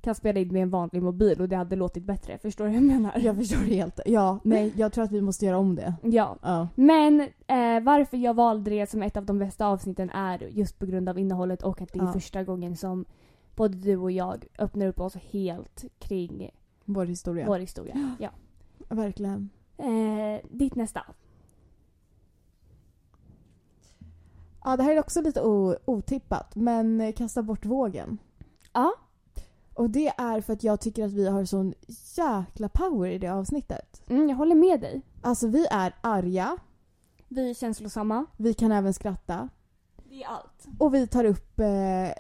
kan 0.08 0.16
spela 0.16 0.40
in 0.40 0.48
med 0.54 0.62
en 0.62 0.70
vanlig 0.70 1.02
mobil 1.04 1.42
och 1.42 1.50
det 1.50 1.56
hade 1.56 1.76
låtit 1.76 2.04
bättre. 2.04 2.38
Förstår 2.38 2.66
du 2.66 2.70
vad 2.72 2.76
jag 2.78 2.84
menar? 2.84 3.20
Jag 3.20 3.36
förstår 3.36 3.58
det 3.60 3.76
helt. 3.76 4.00
Ja, 4.06 4.40
nej, 4.44 4.74
jag 4.76 4.94
tror 4.94 5.04
att 5.04 5.12
vi 5.12 5.22
måste 5.22 5.46
göra 5.46 5.58
om 5.58 5.76
det. 5.76 5.94
Ja. 6.04 6.38
Ja. 6.42 6.68
Men 6.76 7.22
eh, 7.48 7.80
varför 7.84 8.18
jag 8.18 8.34
valde 8.34 8.70
det 8.72 8.90
som 8.90 9.04
ett 9.04 9.18
av 9.18 9.26
de 9.26 9.40
bästa 9.40 9.66
avsnitten 9.68 10.10
är 10.10 10.40
just 10.40 10.80
på 10.80 10.86
grund 10.86 11.10
av 11.10 11.20
innehållet 11.20 11.64
och 11.64 11.82
att 11.82 11.94
det 11.94 12.00
är 12.00 12.04
Ja. 12.06 12.14
första 12.14 12.44
gången 12.44 12.76
som 12.78 13.06
både 13.56 13.78
du 13.78 13.98
och 13.98 14.12
jag 14.12 14.46
öppnar 14.60 14.88
upp 14.88 15.00
oss 15.00 15.16
helt 15.16 15.86
kring 16.00 16.50
Vår 16.86 17.06
historia. 17.06 17.48
vår 17.48 17.60
historia. 17.60 18.16
Ja. 18.20 18.30
Verkligen. 18.90 19.50
Eh, 19.78 20.48
ditt 20.52 20.76
nästa. 20.76 21.02
Ja, 24.64 24.78
det 24.78 24.84
här 24.84 24.92
är 24.96 25.00
också 25.00 25.22
lite 25.22 25.42
otippat, 25.86 26.56
men 26.56 27.14
kasta 27.14 27.42
bort 27.44 27.66
vågen. 27.66 28.18
Ja. 28.74 28.94
Och 29.78 29.90
det 29.90 30.08
är 30.08 30.42
för 30.42 30.54
att 30.54 30.64
jag 30.64 30.80
tycker 30.82 31.06
att 31.06 31.14
vi 31.14 31.28
har 31.28 31.46
sån 31.46 31.74
jäkla 32.18 32.70
power 32.70 33.10
i 33.10 33.18
det 33.18 33.28
avsnittet. 33.28 34.02
Mm, 34.10 34.30
jag 34.30 34.36
håller 34.36 34.56
med 34.56 34.82
dig. 34.82 35.02
Alltså 35.22 35.48
vi 35.48 35.68
är 35.72 35.94
arga, 36.02 36.58
Vi 37.28 37.50
är 37.50 37.54
känslosamma. 37.54 38.26
vi 38.38 38.54
kan 38.54 38.72
även 38.72 38.94
skratta. 38.94 39.50
Det 40.10 40.24
är 40.24 40.28
allt. 40.28 40.68
Och 40.80 40.94
vi 40.94 41.08
tar 41.08 41.24
upp 41.24 41.60
eh, 41.60 41.68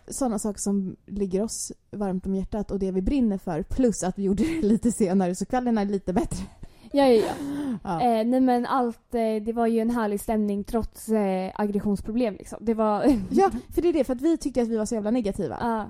sådana 0.07 0.39
saker 0.39 0.59
som 0.59 0.95
ligger 1.05 1.43
oss 1.43 1.71
varmt 1.91 2.25
om 2.25 2.35
hjärtat 2.35 2.71
och 2.71 2.79
det 2.79 2.91
vi 2.91 3.01
brinner 3.01 3.37
för. 3.37 3.63
Plus 3.63 4.03
att 4.03 4.17
vi 4.17 4.23
gjorde 4.23 4.43
det 4.43 4.61
lite 4.67 4.91
senare 4.91 5.35
så 5.35 5.45
kvällen 5.45 5.77
är 5.77 5.85
lite 5.85 6.13
bättre. 6.13 6.45
Ja, 6.91 7.07
ja, 7.07 7.23
ja. 7.25 7.33
Ja. 7.83 8.01
Eh, 8.01 8.25
nej 8.25 8.39
men 8.39 8.65
allt, 8.65 9.15
eh, 9.15 9.43
det 9.45 9.53
var 9.53 9.67
ju 9.67 9.79
en 9.79 9.89
härlig 9.89 10.21
stämning 10.21 10.63
trots 10.63 11.09
eh, 11.09 11.51
aggressionsproblem 11.55 12.33
liksom. 12.33 12.57
Det 12.61 12.73
var... 12.73 13.19
ja, 13.29 13.51
för 13.75 13.81
det 13.81 13.89
är 13.89 13.93
det. 13.93 14.03
För 14.03 14.15
att 14.15 14.21
vi 14.21 14.37
tyckte 14.37 14.61
att 14.61 14.67
vi 14.67 14.77
var 14.77 14.85
så 14.85 14.95
jävla 14.95 15.11
negativa. 15.11 15.57
Ja. 15.61 15.85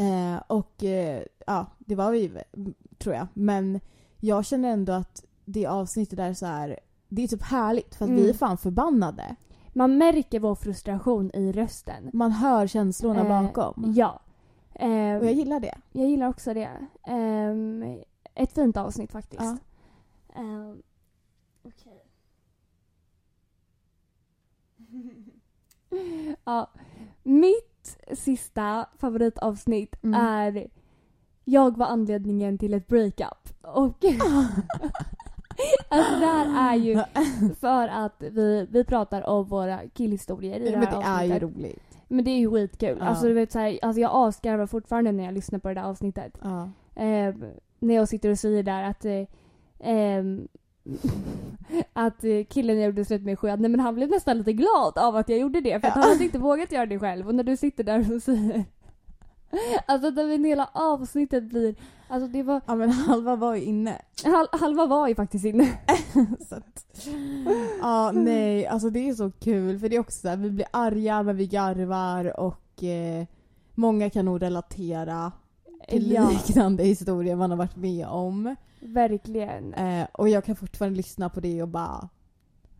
Eh, 0.00 0.42
och 0.46 0.84
eh, 0.84 1.22
ja, 1.46 1.66
det 1.78 1.94
var 1.94 2.10
vi 2.12 2.26
mm, 2.52 2.74
tror 2.98 3.14
jag. 3.14 3.26
Men 3.34 3.80
jag 4.20 4.44
känner 4.46 4.70
ändå 4.70 4.92
att 4.92 5.24
det 5.44 5.66
avsnittet 5.66 6.16
där 6.16 6.34
så 6.34 6.46
här, 6.46 6.78
det 7.08 7.22
är 7.22 7.28
typ 7.28 7.42
härligt 7.42 7.94
för 7.94 8.04
att 8.04 8.08
Mm. 8.10 8.22
vi 8.22 8.28
är 8.30 8.34
fan 8.34 8.58
förbannade. 8.58 9.36
Man 9.72 9.98
märker 9.98 10.40
vår 10.40 10.54
frustration 10.54 11.30
i 11.34 11.52
rösten. 11.52 12.10
Man 12.12 12.32
hör 12.32 12.66
känslorna 12.66 13.20
Eh, 13.20 13.28
bakom. 13.28 13.92
Ja. 13.96 14.20
Eh, 14.74 15.16
Och 15.16 15.24
jag 15.26 15.32
gillar 15.32 15.60
det. 15.60 15.78
jag 15.92 16.08
gillar 16.10 16.28
också 16.28 16.54
det. 16.54 16.70
Ehm, 17.06 18.00
ett 18.34 18.52
fint 18.52 18.76
avsnitt 18.76 19.12
faktiskt. 19.12 19.42
Ja. 19.42 19.56
Ehm, 20.34 20.82
Okej. 21.62 22.04
ja. 26.44 26.70
Mitt 27.22 27.69
sista 28.12 28.86
favoritavsnitt 28.98 29.96
Mm. 30.04 30.20
är 30.20 30.66
Jag 31.44 31.76
var 31.76 31.86
anledningen 31.86 32.58
till 32.58 32.74
ett 32.74 32.86
breakup. 32.86 33.48
Och 33.62 34.04
alltså 35.88 36.18
det 36.20 36.26
här 36.26 36.72
är 36.72 36.76
ju 36.76 36.94
för 37.60 37.88
att 37.88 38.14
vi, 38.18 38.66
vi 38.70 38.84
pratar 38.84 39.26
om 39.26 39.44
våra 39.44 39.80
killhistorier 39.94 40.60
i 40.60 40.70
det 40.70 40.76
Men 40.78 40.86
här 40.88 40.96
det 41.00 41.04
är 41.06 41.24
ju 41.24 41.32
avsnittet. 41.32 41.42
roligt. 41.58 41.98
Men 42.08 42.24
det 42.24 42.30
är 42.30 42.38
ju 42.38 42.50
skitkul. 42.50 42.96
Ja. 43.00 43.04
Alltså, 43.06 43.26
du 43.26 43.32
vet, 43.32 43.52
så 43.52 43.58
här, 43.58 43.78
alltså 43.82 44.00
jag 44.00 44.10
asgarvar 44.14 44.66
fortfarande 44.66 45.12
när 45.12 45.24
jag 45.24 45.34
lyssnar 45.34 45.58
på 45.58 45.68
det 45.68 45.74
där 45.74 45.82
avsnittet. 45.82 46.38
Ja. 46.42 46.62
Eh, 47.02 47.34
när 47.78 47.94
jag 47.94 48.08
sitter 48.08 48.30
och 48.30 48.38
säger 48.38 48.62
där 48.62 48.82
att 48.82 49.04
eh, 49.04 49.24
ehm, 49.78 50.48
att 51.92 52.24
eh, 52.24 52.44
killen 52.48 52.76
jag 52.78 52.86
gjorde 52.86 53.04
slut 53.04 53.22
med 53.22 53.38
sköt, 53.38 53.60
nej 53.60 53.70
men 53.70 53.80
han 53.80 53.94
blev 53.94 54.10
nästan 54.10 54.38
lite 54.38 54.52
glad 54.52 54.98
av 54.98 55.16
att 55.16 55.28
jag 55.28 55.38
gjorde 55.38 55.60
det 55.60 55.80
för 55.80 55.88
att 55.88 55.94
Ja. 55.96 56.00
han 56.02 56.10
hade 56.12 56.24
inte 56.24 56.38
vågat 56.38 56.72
göra 56.72 56.86
det 56.86 56.98
själv 56.98 57.28
och 57.28 57.34
när 57.34 57.44
du 57.44 57.56
sitter 57.56 57.84
där 57.84 58.14
och 58.14 58.22
säger 58.22 58.64
Alltså 59.86 60.10
där 60.10 60.44
hela 60.44 60.70
avsnittet 60.72 61.44
blir, 61.44 61.74
alltså 62.08 62.28
det 62.28 62.42
var, 62.42 62.60
ja 62.66 62.74
men 62.74 62.90
halva 62.90 63.36
var 63.36 63.54
ju 63.54 63.62
inne. 63.62 64.02
hal, 64.24 64.46
halva 64.52 64.86
var 64.86 65.08
ju 65.08 65.14
faktiskt 65.14 65.44
inne. 65.44 65.68
så 66.48 66.54
att, 66.54 66.86
ja 67.80 68.10
nej, 68.14 68.66
alltså 68.66 68.90
det 68.90 69.08
är 69.08 69.14
så 69.14 69.30
kul 69.30 69.78
för 69.78 69.88
det 69.88 69.96
är 69.96 70.00
också 70.00 70.18
så 70.20 70.28
här, 70.28 70.36
vi 70.36 70.50
blir 70.50 70.66
arga 70.70 71.22
men 71.22 71.36
vi 71.36 71.46
garvar 71.46 72.40
och 72.40 72.82
eh, 72.84 73.24
många 73.74 74.10
kan 74.10 74.24
nog 74.24 74.42
relatera 74.42 75.32
till 75.88 76.12
Ja. 76.12 76.30
liknande 76.30 76.84
historier 76.84 77.36
man 77.36 77.50
har 77.50 77.58
varit 77.58 77.76
med 77.76 78.06
om. 78.06 78.56
Verkligen. 78.80 79.74
Eh, 79.74 80.06
och 80.12 80.28
jag 80.28 80.44
kan 80.44 80.56
fortfarande 80.56 80.96
lyssna 80.96 81.28
på 81.28 81.40
det 81.40 81.62
och 81.62 81.68
bara 81.68 82.08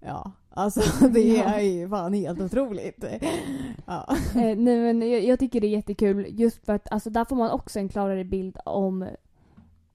ja, 0.01 0.33
alltså 0.51 1.09
det 1.09 1.39
är 1.39 1.61
ju 1.61 1.89
fan 1.89 2.15
helt 2.15 2.41
otroligt. 2.41 3.05
Ja. 3.87 4.07
Eh, 4.35 4.57
nej 4.57 4.81
men 4.81 5.11
jag, 5.11 5.25
jag 5.25 5.39
tycker 5.39 5.61
det 5.61 5.67
är 5.67 5.77
jättekul 5.77 6.27
just 6.29 6.67
för 6.67 6.73
att 6.73 6.93
alltså 6.93 7.11
där 7.11 7.25
får 7.25 7.37
man 7.37 7.51
också 7.51 7.79
en 7.79 7.89
klarare 7.89 8.25
bild 8.25 8.57
om 8.65 9.09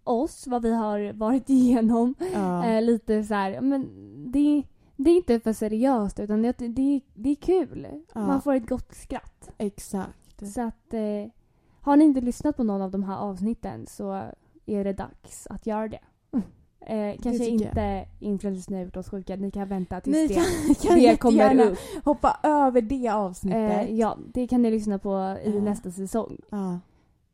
oss, 0.03 0.47
vad 0.47 0.61
vi 0.61 0.73
har 0.73 1.13
varit 1.13 1.49
igenom. 1.49 2.15
Ja. 2.33 2.65
Eh, 2.65 2.81
lite 2.81 3.23
så 3.23 3.33
här, 3.33 3.61
men 3.61 3.89
det, 4.31 4.63
det 4.95 5.09
är 5.09 5.15
inte 5.15 5.39
för 5.39 5.53
seriöst 5.53 6.19
utan 6.19 6.41
det, 6.41 6.57
det, 6.57 7.01
det 7.13 7.29
är 7.29 7.35
kul. 7.35 7.87
Ja. 8.13 8.27
Man 8.27 8.41
får 8.41 8.53
ett 8.53 8.69
gott 8.69 8.95
skratt. 8.95 9.51
Exakt. 9.57 10.53
Så 10.53 10.61
att 10.61 10.93
eh, 10.93 11.31
har 11.81 11.95
ni 11.95 12.05
inte 12.05 12.21
lyssnat 12.21 12.57
på 12.57 12.63
någon 12.63 12.81
av 12.81 12.91
de 12.91 13.03
här 13.03 13.17
avsnitten 13.17 13.87
så 13.87 14.23
är 14.65 14.84
det 14.84 14.93
dags 14.93 15.47
att 15.49 15.65
göra 15.67 15.88
det. 15.88 15.99
Eh, 16.88 17.15
kanske 17.23 17.45
inte 17.45 18.06
influencers 18.19 18.69
ni 18.69 18.78
har 18.78 18.84
gjort 18.84 18.97
oss 18.97 19.10
sjuka, 19.10 19.36
ni 19.36 19.51
kan 19.51 19.67
vänta 19.67 20.01
tills 20.01 20.15
Ni 20.17 20.28
det, 20.28 20.34
kan, 20.34 20.43
kan 20.89 20.99
det 20.99 21.17
kommer 21.17 21.65
upp. 21.71 21.78
hoppa 22.04 22.39
över 22.43 22.82
det 22.82 23.10
avsnittet. 23.10 23.88
Eh, 23.89 23.91
ja, 23.95 24.17
det 24.34 24.47
kan 24.47 24.62
ni 24.62 24.71
lyssna 24.71 24.99
på 24.99 25.38
i 25.43 25.51
Ja. 25.56 25.62
nästa 25.62 25.91
säsong. 25.91 26.38
Ja. 26.49 26.80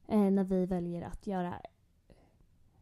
Eh, 0.07 0.19
när 0.19 0.43
vi 0.43 0.65
väljer 0.65 1.07
att 1.07 1.27
göra 1.27 1.53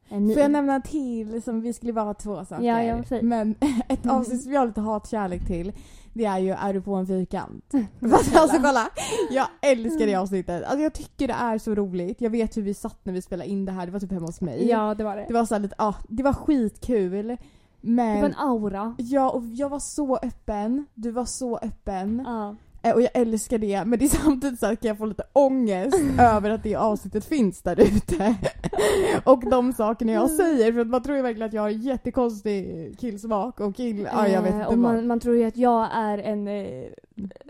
en 0.10 0.26
ny. 0.26 0.34
Får 0.34 0.42
jag 0.42 0.52
nämna 0.52 0.82
till 0.82 1.42
som 1.42 1.62
vi 1.62 1.74
skulle 1.74 1.94
bara 1.94 2.06
ha 2.06 2.14
två 2.14 2.46
saker. 2.46 2.64
Ja. 2.82 3.04
Men 3.22 3.56
ett 3.88 4.06
avsnitt 4.06 4.44
som 4.44 4.52
jag 4.54 4.60
har 4.62 4.68
lite 4.68 4.82
hatkärlek 4.82 5.46
till 5.48 5.72
det 6.14 6.26
är 6.26 6.40
ju 6.40 6.50
Är 6.50 6.74
du 6.74 6.82
på 6.82 6.96
en 6.96 7.08
fyrkant? 7.08 7.74
Fast 8.12 8.36
alltså 8.36 8.58
kolla! 8.58 8.90
Jag 9.32 9.48
älskar 9.62 10.06
det 10.06 10.16
avsnittet. 10.16 10.64
Alltså 10.64 10.84
jag 10.84 10.94
tycker 10.94 11.28
det 11.28 11.34
är 11.34 11.58
så 11.58 11.76
roligt. 11.76 12.22
Jag 12.22 12.30
vet 12.30 12.58
hur 12.58 12.62
vi 12.62 12.74
satt 12.74 13.06
när 13.06 13.14
vi 13.14 13.22
spelade 13.22 13.50
in 13.50 13.66
det 13.66 13.72
här. 13.72 13.86
Det 13.86 13.92
var 13.92 14.00
typ 14.00 14.12
hemma 14.12 14.26
hos 14.26 14.42
mig. 14.42 14.70
Ja, 14.70 14.96
det 14.96 15.04
var 15.04 15.16
det. 15.16 15.26
Det 15.28 15.34
var 15.34 15.46
så 15.46 15.58
lite, 15.58 15.76
ja, 15.78 15.96
det 16.10 16.24
var 16.24 16.34
skitkul. 16.34 17.38
Men 17.82 18.16
Det 18.16 18.22
var 18.22 18.30
en 18.30 18.36
aura. 18.38 18.96
Ja, 18.98 19.30
och 19.30 19.44
jag 19.46 19.70
var 19.70 19.80
så 19.80 20.18
öppen. 20.18 20.86
Du 20.94 21.12
var 21.12 21.26
så 21.26 21.58
öppen. 21.58 22.24
Ja. 22.26 22.56
Eh, 22.82 22.94
Och 22.96 23.02
jag 23.02 23.10
älskar 23.14 23.58
det, 23.58 23.86
men 23.86 24.00
det 24.00 24.06
är 24.06 24.10
samtidigt 24.10 24.60
så 24.60 24.66
att 24.66 24.84
jag 24.84 24.98
får 24.98 25.08
lite 25.08 25.24
ångest 25.34 25.98
över 26.20 26.50
att 26.50 26.64
det 26.64 26.76
avsnittet 26.76 27.26
finns 27.26 27.62
där 27.62 27.80
ute. 27.80 28.36
och 29.24 29.50
de 29.50 29.74
sakerna 29.74 30.12
jag 30.12 30.30
säger, 30.30 30.74
för 30.74 30.86
man 30.86 31.04
tror 31.04 31.18
ju 31.18 31.24
verkligen 31.24 31.48
att 31.48 31.54
jag 31.54 31.62
har 31.62 31.70
jättekonstig 31.70 32.96
killsmak 33.00 33.60
och 33.60 33.76
kill... 33.76 34.08
Ja, 34.14 34.28
jag 34.28 34.42
vet 34.42 34.52
Eh, 34.52 34.56
inte 34.56 34.68
och 34.68 34.78
vad. 34.78 34.94
man, 34.94 35.08
man 35.08 35.20
tror 35.20 35.36
ju 35.36 35.44
att 35.46 35.58
jag 35.58 35.88
är 35.94 36.18
en, 36.18 36.48
eh, 36.48 36.84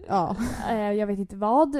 Ja. 0.07 0.35
jag 0.97 1.07
vet 1.07 1.19
inte 1.19 1.35
vad. 1.35 1.71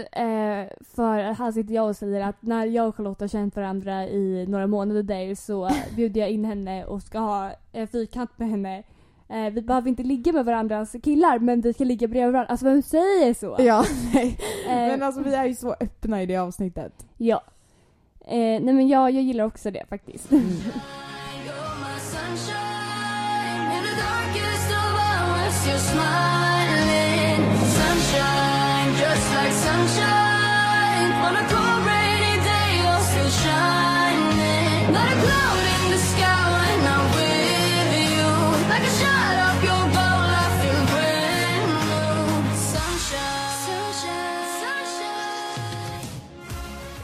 För 0.95 1.33
här 1.33 1.51
sitter 1.51 1.73
jag 1.73 1.87
och 1.89 1.95
säger 1.95 2.21
att 2.21 2.35
när 2.41 2.65
jag 2.65 2.87
och 2.87 2.95
Charlotte 2.95 3.19
har 3.21 3.27
känt 3.27 3.55
varandra 3.55 4.07
i 4.07 4.45
några 4.47 4.67
månader 4.67 5.03
där 5.03 5.35
så 5.35 5.69
bjuder 5.95 6.21
jag 6.21 6.29
in 6.29 6.45
henne 6.45 6.85
och 6.85 7.01
ska 7.01 7.19
ha 7.19 7.51
en 7.71 7.87
fyrkant 7.87 8.29
med 8.37 8.49
henne. 8.49 8.83
Eh, 9.29 9.49
vi 9.53 9.61
behöver 9.61 9.89
inte 9.89 10.03
ligga 10.03 10.33
med 10.33 10.45
varandras 10.45 10.95
killar 11.03 11.39
men 11.39 11.61
vi 11.61 11.73
ska 11.73 11.83
ligga 11.83 12.07
bredvid 12.07 12.33
varandra. 12.33 12.51
Alltså 12.51 12.65
vem 12.65 12.81
säger 12.81 13.33
så? 13.33 13.55
Ja, 13.59 13.85
nej. 14.13 14.37
Eh, 14.67 14.75
Men 14.75 15.03
alltså 15.03 15.21
vi 15.21 15.33
är 15.33 15.45
ju 15.45 15.55
så 15.55 15.75
öppna 15.79 16.21
i 16.21 16.25
det 16.25 16.37
avsnittet. 16.37 16.93
ja. 17.17 17.43
Eh, 18.25 18.35
nej 18.37 18.73
men 18.73 18.87
jag, 18.87 19.11
jag 19.11 19.23
gillar 19.23 19.45
också 19.45 19.71
det 19.71 19.85
faktiskt. 19.89 20.31
Mm. 20.31 20.43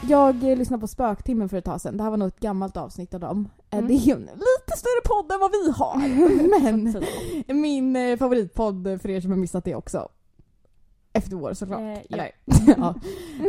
Jag 0.08 0.50
eh, 0.50 0.56
lyssnade 0.58 0.80
på 0.80 0.86
Spöktimmen 0.86 1.48
för 1.48 1.56
ett 1.56 1.64
tag 1.64 1.80
sedan. 1.80 1.96
Det 1.96 2.02
här 2.02 2.10
var 2.10 2.16
nog 2.16 2.28
ett 2.28 2.40
gammalt 2.40 2.76
avsnitt 2.76 3.14
av 3.14 3.20
dem. 3.20 3.48
Eh, 3.70 3.78
Mm. 3.78 3.88
Det 3.88 3.94
är 3.94 4.14
en 4.14 4.20
lite 4.20 4.76
större 4.76 5.02
podd 5.04 5.32
än 5.32 5.40
vad 5.40 5.50
vi 5.50 5.70
har. 5.70 5.96
Men 7.46 7.60
min 7.60 7.96
eh, 7.96 8.16
favoritpodd 8.16 8.98
för 9.02 9.10
er 9.10 9.20
som 9.20 9.30
har 9.30 9.38
missat 9.38 9.64
det 9.64 9.74
också. 9.74 10.08
Efter 11.12 11.36
år 11.36 11.54
såklart. 11.54 11.80
Eh, 11.80 11.98
ja. 12.08 12.24
Ja. 12.76 12.94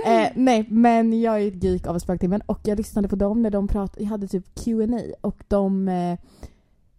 eh, 0.05 0.29
nej, 0.35 0.67
men 0.69 1.21
jag 1.21 1.41
är 1.41 1.47
ett 1.47 1.63
geek 1.63 1.87
av 1.87 1.99
Spöktimmen 1.99 2.41
och 2.45 2.59
jag 2.63 2.77
lyssnade 2.77 3.07
på 3.07 3.15
dem 3.15 3.41
när 3.41 3.49
de 3.51 3.67
pratade, 3.67 4.01
jag 4.03 4.09
hade 4.09 4.27
typ 4.27 4.55
Q&A 4.63 5.01
och 5.21 5.43
de 5.47 5.87
eh, 5.87 6.17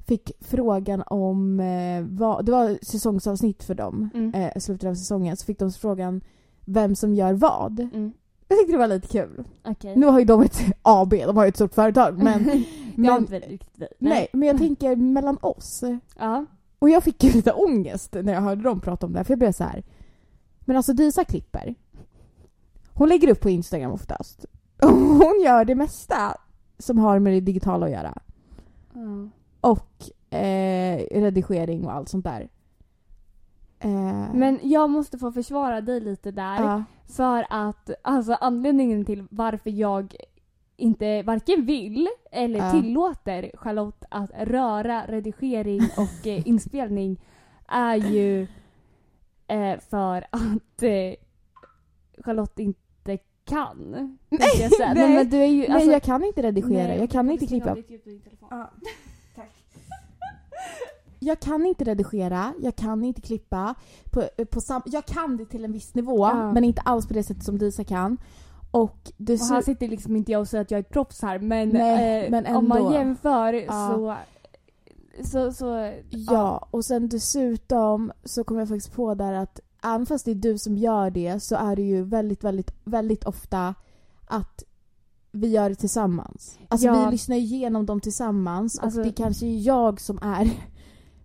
fick 0.07 0.31
frågan 0.41 1.03
om 1.07 1.63
vad, 2.11 2.45
det 2.47 2.53
var 2.53 2.79
säsongsavsnitt 2.83 3.63
för 3.65 3.75
dem, 3.75 4.11
Mm. 4.15 4.51
slutet 4.61 4.89
av 4.91 4.95
säsongen, 4.95 5.37
så 5.37 5.45
fick 5.47 5.59
de 5.59 5.73
frågan 5.73 6.21
vem 6.65 6.97
som 6.97 7.15
gör 7.15 7.33
vad. 7.33 7.81
Mm. 7.81 8.13
Jag 8.49 8.59
tyckte 8.59 8.73
det 8.73 8.79
var 8.79 8.89
lite 8.89 9.09
kul. 9.09 9.45
Okej. 9.65 9.97
Nu 9.97 10.07
har 10.07 10.19
ju 10.19 10.25
de 10.25 10.43
ett 10.43 10.61
AB, 10.83 11.11
de 11.11 11.37
har 11.37 11.45
ju 11.45 11.49
ett 11.49 11.55
stort 11.57 11.75
företag 11.75 12.19
men, 12.23 12.45
har 12.45 12.63
men 12.95 13.17
inte 13.19 13.39
vi 13.39 13.47
riktigt 13.47 13.81
vi. 13.81 14.09
nej. 14.09 14.29
men 14.33 14.49
jag 14.49 14.59
tänker 14.59 14.97
mellan 14.97 15.39
oss. 15.41 15.85
Ja. 16.19 16.45
Och 16.79 16.91
jag 16.91 17.03
fick 17.05 17.25
ju 17.25 17.33
lite 17.33 17.53
ångest 17.53 18.17
när 18.23 18.33
jag 18.33 18.41
hörde 18.41 18.63
dem 18.63 18.81
prata 18.81 19.07
om 19.07 19.13
det 19.13 19.19
här 19.19 19.25
för 19.25 19.33
jag 19.33 19.39
blev 19.39 19.53
så 19.53 19.65
här. 19.65 19.83
Men 20.61 20.77
alltså 20.77 20.93
Disa 20.93 21.25
klipper. 21.25 21.75
Hon 22.93 23.09
lägger 23.09 23.29
upp 23.29 23.41
på 23.41 23.51
Instagram 23.51 23.93
oftast. 23.93 24.45
Och 24.83 24.89
hon 24.91 25.41
gör 25.45 25.65
det 25.65 25.75
mesta 25.75 26.37
som 26.79 26.99
har 26.99 27.19
med 27.19 27.33
det 27.33 27.41
digitala 27.41 27.87
att 27.87 27.93
göra. 27.93 28.19
Ja. 28.95 29.29
Och 29.61 30.11
eh, 30.39 31.21
redigering 31.21 31.85
och 31.85 31.93
allt 31.93 32.09
sånt 32.09 32.25
där. 32.25 32.49
Eh, 33.81 34.35
Men 34.35 34.59
jag 34.63 34.91
måste 34.91 35.19
få 35.19 35.33
försvara 35.33 35.81
dig 35.81 36.01
lite 36.01 36.31
där. 36.31 36.63
ja, 36.63 36.85
För 37.17 37.47
att 37.51 37.91
alltså 38.03 38.33
anledningen 38.41 39.05
till 39.05 39.27
varför 39.31 39.71
jag 39.71 40.15
inte 40.77 41.23
varken 41.23 41.67
vill 41.67 42.09
eller 42.33 42.59
Ja. 42.59 42.71
tillåter 42.71 43.51
Charlotte 43.55 44.05
att 44.11 44.31
röra 44.41 45.07
redigering 45.07 45.81
och 45.97 46.27
eh, 46.27 46.43
inspelning 46.49 47.21
är 47.69 47.95
ju 47.97 48.43
eh, 49.47 49.79
för 49.91 50.27
att 50.31 50.83
eh, 50.83 51.15
Charlotte 52.25 52.59
inte 52.59 53.19
kan. 53.45 54.19
tänkte 54.29 54.63
jag 54.63 54.73
säga. 54.73 54.95
nej, 54.95 55.15
men 55.15 55.31
du 55.31 55.37
är 55.37 55.47
ju, 55.47 55.61
nej 55.61 55.71
alltså, 55.71 55.91
jag 55.91 56.03
kan 56.03 56.25
inte 56.25 56.43
redigera, 56.43 56.89
nej, 56.89 56.99
jag 56.99 57.11
kan 57.11 57.31
inte 57.31 57.47
klippa. 57.47 57.71
av 57.71 57.77
ditt 57.77 57.89
Jag 61.19 61.41
kan 61.41 61.67
inte 61.67 61.85
redigera, 61.85 62.53
jag 62.61 62.77
kan 62.77 63.05
inte 63.05 63.21
klippa. 63.21 63.75
På, 64.13 64.23
på 64.51 64.61
sam- 64.61 64.83
jag 64.87 65.07
kan 65.07 65.37
det 65.37 65.45
till 65.47 65.65
en 65.65 65.73
viss 65.73 65.95
nivå 65.95 66.19
Ja. 66.27 66.53
men 66.53 66.65
inte 66.65 66.81
alls 66.81 67.07
på 67.07 67.15
det 67.15 67.23
sättet 67.23 67.45
som 67.45 67.59
Disa 67.59 67.85
kan. 67.85 68.17
Och 68.71 69.13
det 69.17 69.33
Och 69.41 69.47
här 69.47 69.63
sitter 69.63 69.89
liksom 69.89 70.17
inte 70.17 70.33
jag 70.33 70.41
och 70.41 70.49
säger 70.49 70.63
att 70.65 70.71
jag 70.71 70.79
är 70.79 70.83
proffs 70.83 71.23
här 71.23 71.39
men, 71.39 71.69
Nej, 71.69 72.25
eh, 72.25 72.31
men 72.31 72.57
om 72.57 72.69
man 72.69 72.79
ändå. 72.79 72.93
jämför 72.93 73.53
Ja. 73.53 74.17
så, 75.25 75.27
så, 75.31 75.53
så 75.53 75.93
Ja, 76.11 76.69
och 76.71 76.85
sen 76.85 77.09
dessutom 77.09 78.13
så 78.25 78.45
kom 78.45 78.59
jag 78.59 78.69
faktiskt 78.69 78.93
på 78.93 79.15
där 79.15 79.33
att 79.33 79.61
även 79.85 80.07
fast 80.07 80.25
det 80.25 80.31
är 80.31 80.35
du 80.35 80.59
som 80.59 80.77
gör 80.77 81.11
det 81.11 81.41
så 81.43 81.57
är 81.57 81.77
det 81.77 81.83
ju 81.83 82.03
väldigt, 82.05 82.45
väldigt, 82.45 82.71
väldigt 82.85 83.25
ofta 83.25 83.75
att 84.27 84.63
vi 85.33 85.49
gör 85.49 85.69
det 85.69 85.75
tillsammans. 85.77 86.59
Alltså 86.69 86.87
Ja. 86.87 87.05
vi 87.05 87.11
lyssnar 87.11 87.37
igenom 87.37 87.87
dem 87.87 88.01
tillsammans 88.01 88.79
Alltså- 88.79 89.01
och 89.01 89.07
det 89.07 89.13
kanske 89.13 89.47
är 89.47 89.67
jag 89.67 90.01
som 90.01 90.19
är 90.23 90.51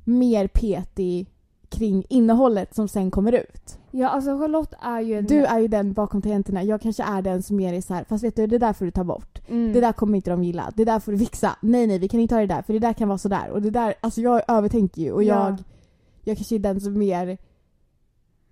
mer 0.04 0.48
petig 0.48 1.30
kring 1.70 2.06
innehållet 2.10 2.76
som 2.76 2.88
sen 2.88 3.12
kommer 3.12 3.32
ut. 3.32 3.78
Ja 3.92 4.10
alltså 4.10 4.38
Charlotte 4.40 4.74
är 4.82 5.02
ju 5.02 5.18
en... 5.18 5.26
Du 5.26 5.46
är 5.46 5.60
ju 5.60 5.68
den 5.68 5.94
bakom 5.94 6.22
tangenterna, 6.22 6.64
jag 6.64 6.82
kanske 6.82 7.04
är 7.04 7.22
den 7.22 7.44
som 7.44 7.56
mer 7.56 7.74
är 7.74 7.82
så 7.82 7.94
här, 7.94 8.04
fast 8.04 8.24
vet 8.24 8.36
du 8.36 8.48
det 8.48 8.58
där 8.58 8.74
får 8.74 8.86
du 8.86 8.92
ta 8.92 9.04
bort. 9.04 9.40
mm. 9.50 9.74
Det 9.74 9.82
där 9.82 9.94
kommer 9.94 10.16
inte 10.16 10.30
de 10.32 10.44
gilla. 10.44 10.72
Det 10.76 10.86
där 10.86 11.00
får 11.00 11.12
du 11.12 11.18
fixa. 11.18 11.56
Nej 11.62 11.88
nej 11.88 12.00
vi 12.00 12.08
kan 12.08 12.20
inte 12.20 12.36
ha 12.36 12.40
det 12.42 12.48
där 12.48 12.62
för 12.62 12.74
det 12.74 12.80
där 12.80 12.94
kan 12.94 13.08
vara 13.08 13.18
sådär. 13.18 13.50
Och 13.50 13.62
det 13.62 13.70
där, 13.70 13.94
alltså 14.02 14.22
jag 14.22 14.42
övertänker 14.48 15.02
ju 15.02 15.12
och 15.12 15.24
Ja. 15.24 15.46
jag, 15.50 15.64
jag 16.24 16.38
kanske 16.38 16.56
är 16.56 16.60
den 16.60 16.82
som 16.82 16.98
mer 16.98 17.38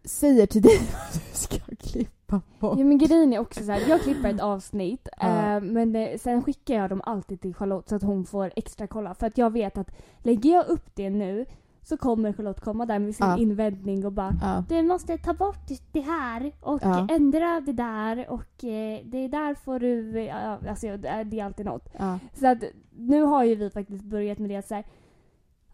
säger 0.05 0.45
till 0.47 0.61
dig 0.61 0.77
vad 0.93 1.13
du 1.13 1.19
ska 1.37 1.57
klippa 1.79 2.20
på. 2.59 2.75
Ja 2.77 2.83
men 2.85 2.97
grejen 2.97 3.33
är 3.33 3.39
också 3.39 3.63
så 3.63 3.71
här, 3.71 3.89
jag 3.89 4.01
klipper 4.01 4.29
ett 4.29 4.41
avsnitt 4.53 5.07
Ja. 5.21 5.55
eh, 5.55 5.61
men 5.61 5.95
eh, 5.95 6.17
sen 6.17 6.43
skickar 6.43 6.75
jag 6.75 6.89
dem 6.89 7.01
alltid 7.05 7.41
till 7.41 7.53
Charlotte 7.55 7.89
så 7.89 7.95
att 7.95 8.03
hon 8.03 8.25
får 8.25 8.51
extra 8.55 8.87
kolla. 8.87 9.13
För 9.13 9.27
att 9.27 9.37
jag 9.37 9.49
vet 9.53 9.77
att 9.77 9.91
lägger 10.23 10.53
jag 10.53 10.67
upp 10.67 10.95
det 10.95 11.09
nu 11.09 11.45
så 11.83 11.97
kommer 11.97 12.33
Charlotte 12.33 12.61
komma 12.61 12.85
där 12.85 12.99
med 12.99 13.15
sin 13.15 13.25
Ja. 13.27 13.37
invändning 13.37 14.05
och 14.05 14.11
bara 14.11 14.33
Ja. 14.41 14.63
Du 14.69 14.81
måste 14.83 15.17
ta 15.17 15.33
bort 15.33 15.69
det 15.91 16.01
här 16.01 16.51
och 16.61 16.79
Ja. 16.83 17.07
ändra 17.11 17.61
det 17.65 17.73
där 17.73 18.29
och 18.29 18.63
eh, 18.63 18.99
det 19.05 19.27
där 19.27 19.53
får 19.55 19.79
du... 19.79 20.17
eh, 20.19 20.25
Ja, 20.25 20.57
alltså 20.69 20.97
det 20.97 21.07
är 21.39 21.43
alltid 21.45 21.65
något. 21.65 21.89
Så 22.33 22.47
att 22.47 22.57
nu 22.97 23.21
har 23.21 23.43
ju 23.43 23.55
vi 23.55 23.69
faktiskt 23.69 24.03
börjat 24.03 24.39
med 24.39 24.49
det 24.49 24.55
att 24.55 24.67
så 24.67 24.75
här, 24.75 24.85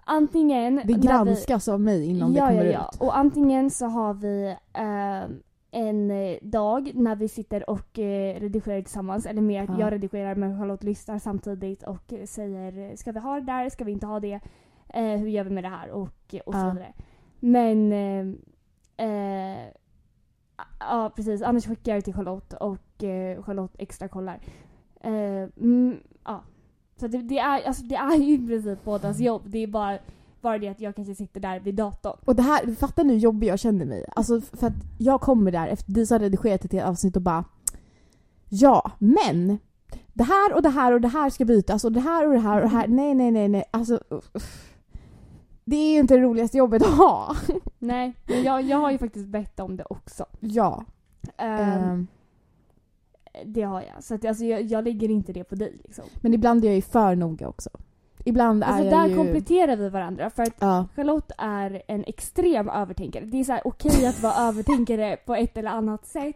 antingen... 0.05 0.75
Det 0.75 0.81
när 0.83 0.85
vi- 0.85 0.93
granskas 1.07 1.67
av 1.67 1.79
mig 1.81 2.05
innan 2.09 2.33
det 2.33 2.39
kommer 2.39 2.63
ut. 2.65 2.99
Och 3.01 3.17
antingen 3.17 3.69
så 3.71 3.85
har 3.85 4.13
vi 4.13 4.55
ehm, 4.73 5.39
en 5.71 6.11
eh, 6.11 6.37
dag 6.41 6.91
när 6.95 7.15
vi 7.15 7.27
sitter 7.27 7.69
och 7.69 7.99
eh, 7.99 8.39
redigerar 8.39 8.81
tillsammans. 8.81 9.25
Eller 9.25 9.41
mer 9.41 9.63
att 9.63 9.69
Ja. 9.69 9.79
jag 9.79 9.93
redigerar 9.93 10.35
men 10.35 10.59
Charlotte 10.59 10.83
lyssnar 10.83 11.19
samtidigt 11.19 11.83
och 11.83 12.13
eh, 12.13 12.25
säger 12.25 12.95
ska 12.95 13.11
vi 13.11 13.19
ha 13.19 13.35
det 13.35 13.45
där, 13.45 13.69
ska 13.69 13.83
vi 13.83 13.91
inte 13.91 14.05
ha 14.07 14.19
det? 14.19 14.39
Eh, 14.89 15.03
hur 15.19 15.27
gör 15.27 15.43
vi 15.43 15.49
med 15.49 15.63
det 15.63 15.69
här? 15.69 15.89
Och, 15.91 16.35
och 16.45 16.53
så 16.53 16.59
Ja. 16.59 16.69
vidare. 16.69 16.93
Men 17.39 17.91
eh, 17.93 19.07
eh, 19.07 19.67
Ja 20.79 21.11
precis, 21.15 21.41
annars 21.41 21.65
skickar 21.67 21.91
jag 21.91 21.97
det 21.97 22.01
till 22.05 22.13
Charlotte 22.13 22.53
och 22.53 23.03
eh, 23.03 23.43
Charlotte 23.43 23.75
extra 23.79 24.07
kollar. 24.07 24.39
Eh, 25.01 25.49
mm, 25.59 25.97
ja. 26.25 26.43
Så 26.95 27.07
det, 27.07 27.17
det, 27.17 27.39
är, 27.39 27.67
alltså, 27.67 27.83
det 27.83 27.95
är 27.95 28.15
ju 28.17 28.33
i 28.33 28.47
princip 28.47 28.83
bådas 28.83 29.19
jobb. 29.19 29.41
Det 29.45 29.59
är 29.63 29.67
bara, 29.67 29.97
bara 30.41 30.57
det 30.57 30.67
att 30.67 30.81
jag 30.81 30.95
kanske 30.95 31.15
sitter 31.15 31.39
där 31.39 31.59
vid 31.59 31.75
datorn. 31.75 32.17
Och 32.25 32.35
det 32.35 32.41
här, 32.41 32.75
fatta 32.75 33.03
nu 33.03 33.13
hur 33.13 33.19
jobbig 33.19 33.47
jag 33.47 33.59
känner 33.59 33.85
mig. 33.85 34.05
Alltså 34.15 34.41
för 34.41 34.67
att 34.67 34.73
jag 34.97 35.21
kommer 35.21 35.51
där 35.51 35.67
efter 35.67 35.91
Disa 35.91 36.15
har 36.15 36.19
redigerat 36.19 36.65
ett 36.65 36.83
avsnitt 36.83 37.15
och 37.15 37.21
bara 37.21 37.45
Ja, 38.49 38.91
men 38.99 39.57
det 40.13 40.23
här 40.23 40.55
och 40.55 40.61
det 40.61 40.69
här 40.69 40.93
och 40.93 41.01
det 41.01 41.07
här 41.07 41.29
ska 41.29 41.45
bytas 41.45 41.83
och 41.83 41.91
det 41.91 41.99
här 41.99 42.27
och 42.27 42.33
det 42.33 42.39
här 42.39 42.55
och 42.55 42.61
det 42.61 42.75
här. 42.75 42.87
Nej, 42.87 43.13
nej, 43.13 43.31
nej, 43.31 43.47
nej. 43.47 43.63
Alltså 43.71 43.99
uff. 44.09 44.73
Det 45.65 45.75
är 45.75 45.93
ju 45.93 45.99
inte 45.99 46.15
det 46.15 46.21
roligaste 46.21 46.57
jobbet 46.57 46.81
att 46.81 46.97
ha. 46.97 47.35
Nej, 47.79 48.13
men 48.25 48.43
jag, 48.43 48.61
jag 48.61 48.77
har 48.77 48.91
ju 48.91 48.97
faktiskt 48.97 49.27
bett 49.27 49.59
om 49.59 49.77
det 49.77 49.85
också. 49.89 50.25
Ja. 50.39 50.85
Ehm, 51.37 51.83
ehm, 51.83 52.07
det 53.45 53.61
har 53.61 53.81
jag. 53.81 54.03
Så 54.03 54.15
att, 54.15 54.25
alltså, 54.25 54.45
jag, 54.45 54.61
jag 54.61 54.83
lägger 54.83 55.09
inte 55.09 55.33
det 55.33 55.43
på 55.43 55.55
dig. 55.55 55.77
Liksom. 55.83 56.05
men 56.21 56.33
ibland 56.33 56.63
är 56.63 56.67
jag 56.67 56.75
ju 56.75 56.81
för 56.81 57.15
noga 57.15 57.47
också. 57.47 57.69
Ibland 58.25 58.63
är 58.63 58.67
Alltså, 58.67 58.83
jag 58.83 58.93
där 58.93 59.07
ju... 59.07 59.15
kompletterar 59.15 59.75
vi 59.75 59.89
varandra. 59.89 60.29
För 60.29 60.43
att 60.43 60.55
Ja. 60.59 60.87
Charlotte 60.95 61.31
är 61.37 61.81
en 61.87 62.03
extrem 62.07 62.69
övertänkare. 62.69 63.25
Det 63.25 63.39
är 63.39 63.43
så 63.43 63.51
här 63.51 63.61
okej 63.65 64.05
att 64.05 64.21
vara 64.23 64.33
övertänkare 64.33 65.17
på 65.25 65.35
ett 65.35 65.57
eller 65.57 65.69
annat 65.69 66.05
sätt 66.05 66.35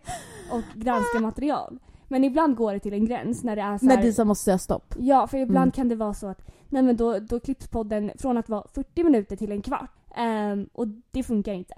och 0.51 0.61
granska 0.81 1.19
material. 1.19 1.79
Men 2.07 2.23
ibland 2.23 2.55
går 2.55 2.73
det 2.73 2.79
till 2.79 2.93
en 2.93 3.05
gräns 3.05 3.43
när 3.43 3.55
det 3.55 3.61
är 3.61 3.77
så 3.77 3.85
När 3.85 3.95
här, 3.95 4.03
Disa 4.03 4.25
måste 4.25 4.43
säga 4.43 4.57
stopp. 4.57 4.95
Ja, 4.99 5.27
för 5.27 5.37
ibland 5.37 5.57
Mm. 5.63 5.71
kan 5.71 5.89
det 5.89 5.95
vara 5.95 6.13
så 6.13 6.27
att 6.27 6.41
nej 6.69 6.81
men 6.83 6.97
då, 6.97 7.19
då 7.19 7.39
klipps 7.39 7.67
podden 7.67 8.11
från 8.19 8.37
att 8.37 8.49
vara 8.49 8.63
40 8.73 9.03
minuter 9.03 9.35
till 9.35 9.51
en 9.51 9.61
kvart. 9.61 9.91
Ehm, 10.15 10.69
och 10.73 10.87
det 11.11 11.23
funkar 11.23 11.53
inte. 11.53 11.73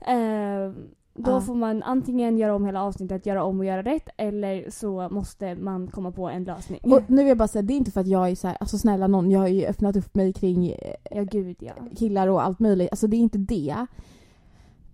Ehm, 0.00 0.74
då 1.14 1.40
får 1.40 1.54
man 1.54 1.82
antingen 1.82 2.38
göra 2.38 2.54
om 2.54 2.66
hela 2.66 2.82
avsnittet, 2.82 3.26
göra 3.26 3.44
om 3.44 3.58
och 3.58 3.64
göra 3.64 3.82
rätt 3.82 4.08
eller 4.16 4.70
så 4.70 5.08
måste 5.10 5.54
man 5.54 5.88
komma 5.88 6.12
på 6.12 6.28
en 6.28 6.44
lösning. 6.44 6.80
Och 6.82 7.02
nu 7.06 7.16
vill 7.16 7.28
jag 7.28 7.38
bara 7.38 7.48
säga, 7.48 7.62
det 7.62 7.74
är 7.74 7.76
inte 7.76 7.90
för 7.90 8.00
att 8.00 8.06
jag 8.06 8.30
är 8.30 8.34
så 8.34 8.48
här, 8.48 8.56
alltså 8.60 8.78
snälla 8.78 9.06
någon, 9.06 9.30
jag 9.30 9.40
har 9.40 9.48
ju 9.48 9.66
öppnat 9.66 9.96
upp 9.96 10.14
mig 10.14 10.32
kring 10.32 10.68
eh, 10.68 10.94
Ja, 11.10 11.22
gud 11.22 11.56
ja. 11.60 11.72
killar 11.96 12.28
och 12.28 12.44
allt 12.44 12.58
möjligt. 12.58 12.88
Alltså 12.90 13.06
det 13.06 13.16
är 13.16 13.18
inte 13.18 13.38
det. 13.38 13.86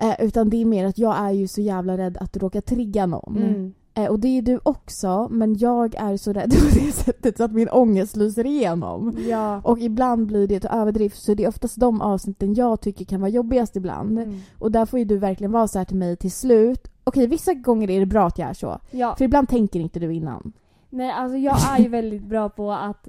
Eh, 0.01 0.15
utan 0.27 0.51
det 0.51 0.57
är 0.57 0.65
mer 0.65 0.85
att 0.85 0.99
jag 0.99 1.19
är 1.19 1.31
ju 1.31 1.49
så 1.49 1.61
jävla 1.61 1.99
rädd 1.99 2.17
att 2.17 2.37
råka 2.37 2.61
trigga 2.61 3.07
någon. 3.07 3.37
Mm. 3.37 3.73
Eh, 3.99 4.11
och 4.11 4.21
det 4.21 4.39
är 4.39 4.43
du 4.43 4.61
också, 4.63 5.29
men 5.31 5.59
jag 5.59 5.95
är 5.95 6.17
så 6.17 6.33
rädd 6.33 6.51
på 6.59 6.79
det 6.81 6.93
sättet 6.93 7.37
så 7.37 7.45
att 7.45 7.53
min 7.53 7.69
ångest 7.69 8.17
lyser 8.17 8.47
igenom. 8.47 9.17
Ja. 9.29 9.61
Och 9.65 9.79
ibland 9.79 10.27
blir 10.27 10.47
det 10.47 10.61
till 10.61 10.71
överdrift 10.73 11.23
så 11.23 11.35
det 11.35 11.45
är 11.45 11.49
oftast 11.49 11.81
de 11.81 12.01
avsnitten 12.01 12.55
jag 12.55 12.81
tycker 12.81 13.05
kan 13.05 13.21
vara 13.21 13.31
jobbigast 13.31 13.77
ibland. 13.77 14.19
Mm. 14.19 14.41
Och 14.59 14.73
där 14.73 14.87
får 14.87 14.99
ju 14.99 15.05
du 15.05 15.19
verkligen 15.19 15.53
vara 15.53 15.69
så 15.69 15.79
här 15.79 15.85
till 15.85 15.97
mig 15.97 16.17
till 16.17 16.33
slut. 16.33 16.89
Okej, 17.05 17.27
vissa 17.27 17.55
gånger 17.55 17.91
är 17.91 18.01
det 18.01 18.07
bra 18.07 18.27
att 18.27 18.39
jag 18.39 18.49
är 18.49 18.55
så. 18.55 18.79
ja. 18.91 19.15
För 19.17 19.25
ibland 19.25 19.49
tänker 19.49 19.81
inte 19.81 20.01
du 20.01 20.15
innan. 20.15 20.53
Nej, 20.91 21.11
alltså 21.11 21.37
jag 21.37 21.57
är 21.71 21.83
ju 21.83 21.89
väldigt 21.99 22.23
bra 22.23 22.49
på 22.49 22.73
att 22.73 23.09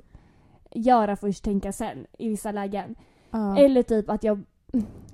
göra 0.71 1.15
först, 1.15 1.43
tänka 1.43 1.71
sen 1.71 2.05
i 2.17 2.29
vissa 2.29 2.51
lägen. 2.51 2.95
Eller 3.57 3.83
typ 3.83 4.09
att 4.09 4.23
jag 4.23 4.43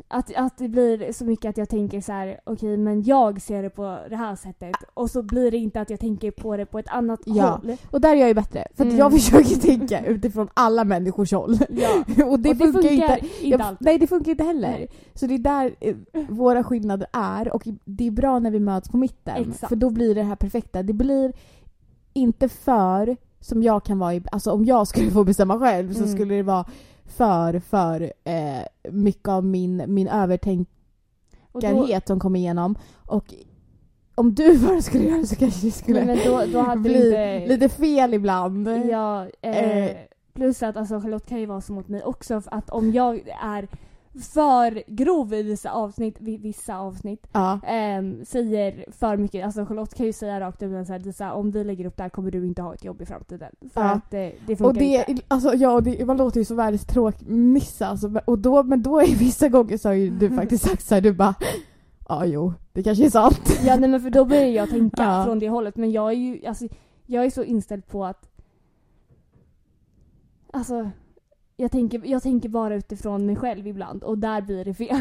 att, 0.08 0.36
att 0.36 0.58
det 0.58 0.68
blir 0.68 1.12
så 1.14 1.26
mycket 1.26 1.50
att 1.50 1.58
jag 1.58 1.70
tänker 1.70 2.02
så 2.02 2.12
här: 2.12 2.40
okej 2.44 2.78
men 2.78 3.04
jag 3.04 3.42
ser 3.42 3.64
det 3.64 3.70
på 3.70 3.98
det 4.10 4.16
här 4.16 4.36
sättet 4.36 4.76
och 4.94 5.10
så 5.12 5.24
blir 5.24 5.52
det 5.52 5.58
inte 5.58 5.82
att 5.82 5.90
jag 5.90 6.00
tänker 6.00 6.32
på 6.32 6.58
det 6.58 6.66
på 6.66 6.80
ett 6.80 6.88
annat 6.90 7.20
Ja. 7.26 7.46
håll. 7.64 7.78
Och 7.92 8.02
där 8.02 8.10
är 8.10 8.16
jag 8.16 8.28
ju 8.28 8.34
bättre. 8.34 8.68
För 8.76 8.84
att 8.84 8.88
Mm. 8.88 8.98
jag 8.98 9.12
försöker 9.14 9.56
tänka 9.56 10.06
utifrån 10.06 10.48
alla 10.54 10.84
människors 10.84 11.32
håll. 11.34 11.58
Ja. 11.70 11.90
och 12.08 12.16
det, 12.16 12.26
och 12.26 12.40
det 12.40 12.56
funkar, 12.56 12.82
ju 12.82 12.96
inte. 12.96 13.20
inte 13.42 13.64
Jag, 13.64 13.76
nej 13.80 13.98
det 13.98 14.08
funkar 14.08 14.32
inte 14.32 14.44
heller. 14.44 14.72
Nej. 14.72 14.88
Så 15.14 15.28
det 15.28 15.34
är 15.34 15.38
där 15.40 15.76
eh, 15.80 15.96
våra 16.30 16.64
skillnader 16.64 17.08
är 17.14 17.54
och 17.54 17.64
det 17.86 18.08
är 18.08 18.12
bra 18.12 18.40
när 18.40 18.52
vi 18.52 18.60
möts 18.60 18.90
på 18.90 18.98
mitten. 18.98 19.36
Exakt. 19.38 19.70
För 19.70 19.76
då 19.76 19.90
blir 19.90 20.16
det 20.16 20.24
här 20.24 20.36
perfekta. 20.36 20.84
Det 20.84 20.94
blir 20.94 21.34
inte 22.14 22.50
för 22.50 23.18
som 23.40 23.64
jag 23.64 23.84
kan 23.86 24.00
vara 24.00 24.14
i, 24.14 24.24
alltså 24.32 24.52
om 24.52 24.66
jag 24.66 24.88
skulle 24.88 25.12
få 25.12 25.24
bestämma 25.24 25.60
själv 25.60 25.94
så 25.94 26.04
Mm. 26.04 26.14
skulle 26.16 26.36
det 26.36 26.44
vara 26.44 26.66
för, 27.06 27.60
för 27.60 28.14
eh, 28.24 28.92
mycket 28.92 29.28
av 29.28 29.46
min, 29.46 29.84
min 29.88 30.08
Och 30.08 30.14
då, 30.14 30.18
övertänkarhet 30.18 32.08
som 32.08 32.20
kommer 32.20 32.40
igenom. 32.40 32.78
Och 33.06 33.34
om 34.16 34.36
du 34.36 34.60
bara 34.68 34.82
skulle 34.82 35.04
göra 35.04 35.18
det 35.18 35.28
så 35.28 35.36
kanske 35.36 35.68
det 35.68 35.72
skulle 35.72 36.06
men 36.06 36.18
då, 36.26 36.44
då 36.54 36.60
hade 36.60 36.82
bli 36.82 37.06
inte... 37.06 37.46
lite 37.48 37.70
fel 37.70 38.14
ibland. 38.14 38.68
Ja, 38.68 39.28
eh, 39.42 39.58
Eh. 39.78 39.98
plus 40.34 40.64
att 40.64 40.78
alltså, 40.78 41.00
Charlotte 41.00 41.28
kan 41.30 41.40
ju 41.40 41.46
vara 41.46 41.62
så 41.62 41.74
mot 41.74 41.88
mig 41.88 42.04
också. 42.04 42.42
För 42.42 42.54
att 42.54 42.70
om 42.70 42.92
jag 42.92 43.28
är 43.42 43.68
för 44.22 44.84
grov 44.88 45.34
i 45.34 45.44
vissa 45.44 45.72
avsnitt, 45.72 46.16
vi- 46.20 46.38
vissa 46.38 46.78
avsnitt. 46.78 47.28
Ja. 47.32 47.60
ehm, 47.68 48.26
säger 48.26 48.86
för 48.92 49.18
mycket, 49.18 49.46
alltså 49.46 49.66
Charlotte 49.66 49.94
kan 49.96 50.06
ju 50.06 50.14
säga 50.14 50.40
rakt 50.40 50.64
ut 50.64 50.88
så 50.88 50.94
här, 50.94 51.00
Disa, 51.00 51.34
om 51.34 51.52
vi 51.52 51.64
lägger 51.64 51.86
upp 51.86 51.98
det 51.98 52.04
här 52.04 52.10
kommer 52.10 52.32
du 52.32 52.46
inte 52.46 52.62
ha 52.62 52.74
ett 52.74 52.84
jobb 52.84 53.02
i 53.02 53.06
framtiden. 53.06 53.52
För 53.74 53.82
Ja. 53.82 53.90
att 53.92 54.12
det, 54.12 54.34
det 54.48 54.56
funkar 54.56 54.66
Och 54.66 54.74
det, 54.74 55.06
inte. 55.08 55.24
alltså, 55.28 55.54
ja, 55.54 55.82
det, 55.82 56.06
man 56.06 56.18
låter 56.18 56.40
ju 56.40 56.46
som 56.46 56.58
världens 56.58 56.86
tråkmissa 56.86 57.88
alltså, 57.88 58.22
och 58.26 58.40
då, 58.40 58.64
men 58.64 58.82
då 58.84 59.00
är 59.00 59.16
vissa 59.16 59.50
gånger 59.50 59.78
så 59.78 59.90
har 59.90 59.94
ju 59.94 60.10
du 60.10 60.30
faktiskt 60.36 60.64
sagt 60.64 60.84
såhär, 60.84 61.02
du 61.02 61.14
bara 61.14 61.36
Ja 62.10 62.26
jo, 62.26 62.54
det 62.74 62.84
kanske 62.84 63.06
är 63.06 63.10
sant. 63.10 63.60
Ja 63.66 63.76
nej 63.76 63.90
men 63.90 64.02
för 64.02 64.10
då 64.10 64.26
börjar 64.26 64.46
jag 64.48 64.70
tänka 64.70 65.04
Ja. 65.04 65.24
från 65.26 65.40
det 65.40 65.50
hållet 65.50 65.76
men 65.76 65.92
jag 65.92 66.10
är 66.12 66.16
ju, 66.16 66.46
alltså 66.46 66.68
jag 67.06 67.26
är 67.26 67.30
så 67.30 67.44
inställd 67.44 67.88
på 67.88 68.06
att 68.06 68.30
Alltså 70.54 70.90
jag 71.58 71.72
tänker, 71.72 72.02
jag 72.06 72.24
tänker 72.24 72.50
bara 72.50 72.76
utifrån 72.76 73.26
mig 73.26 73.36
själv 73.36 73.68
ibland 73.68 74.04
och 74.04 74.18
där 74.18 74.42
blir 74.42 74.66
det 74.66 74.74
fel. 74.74 74.98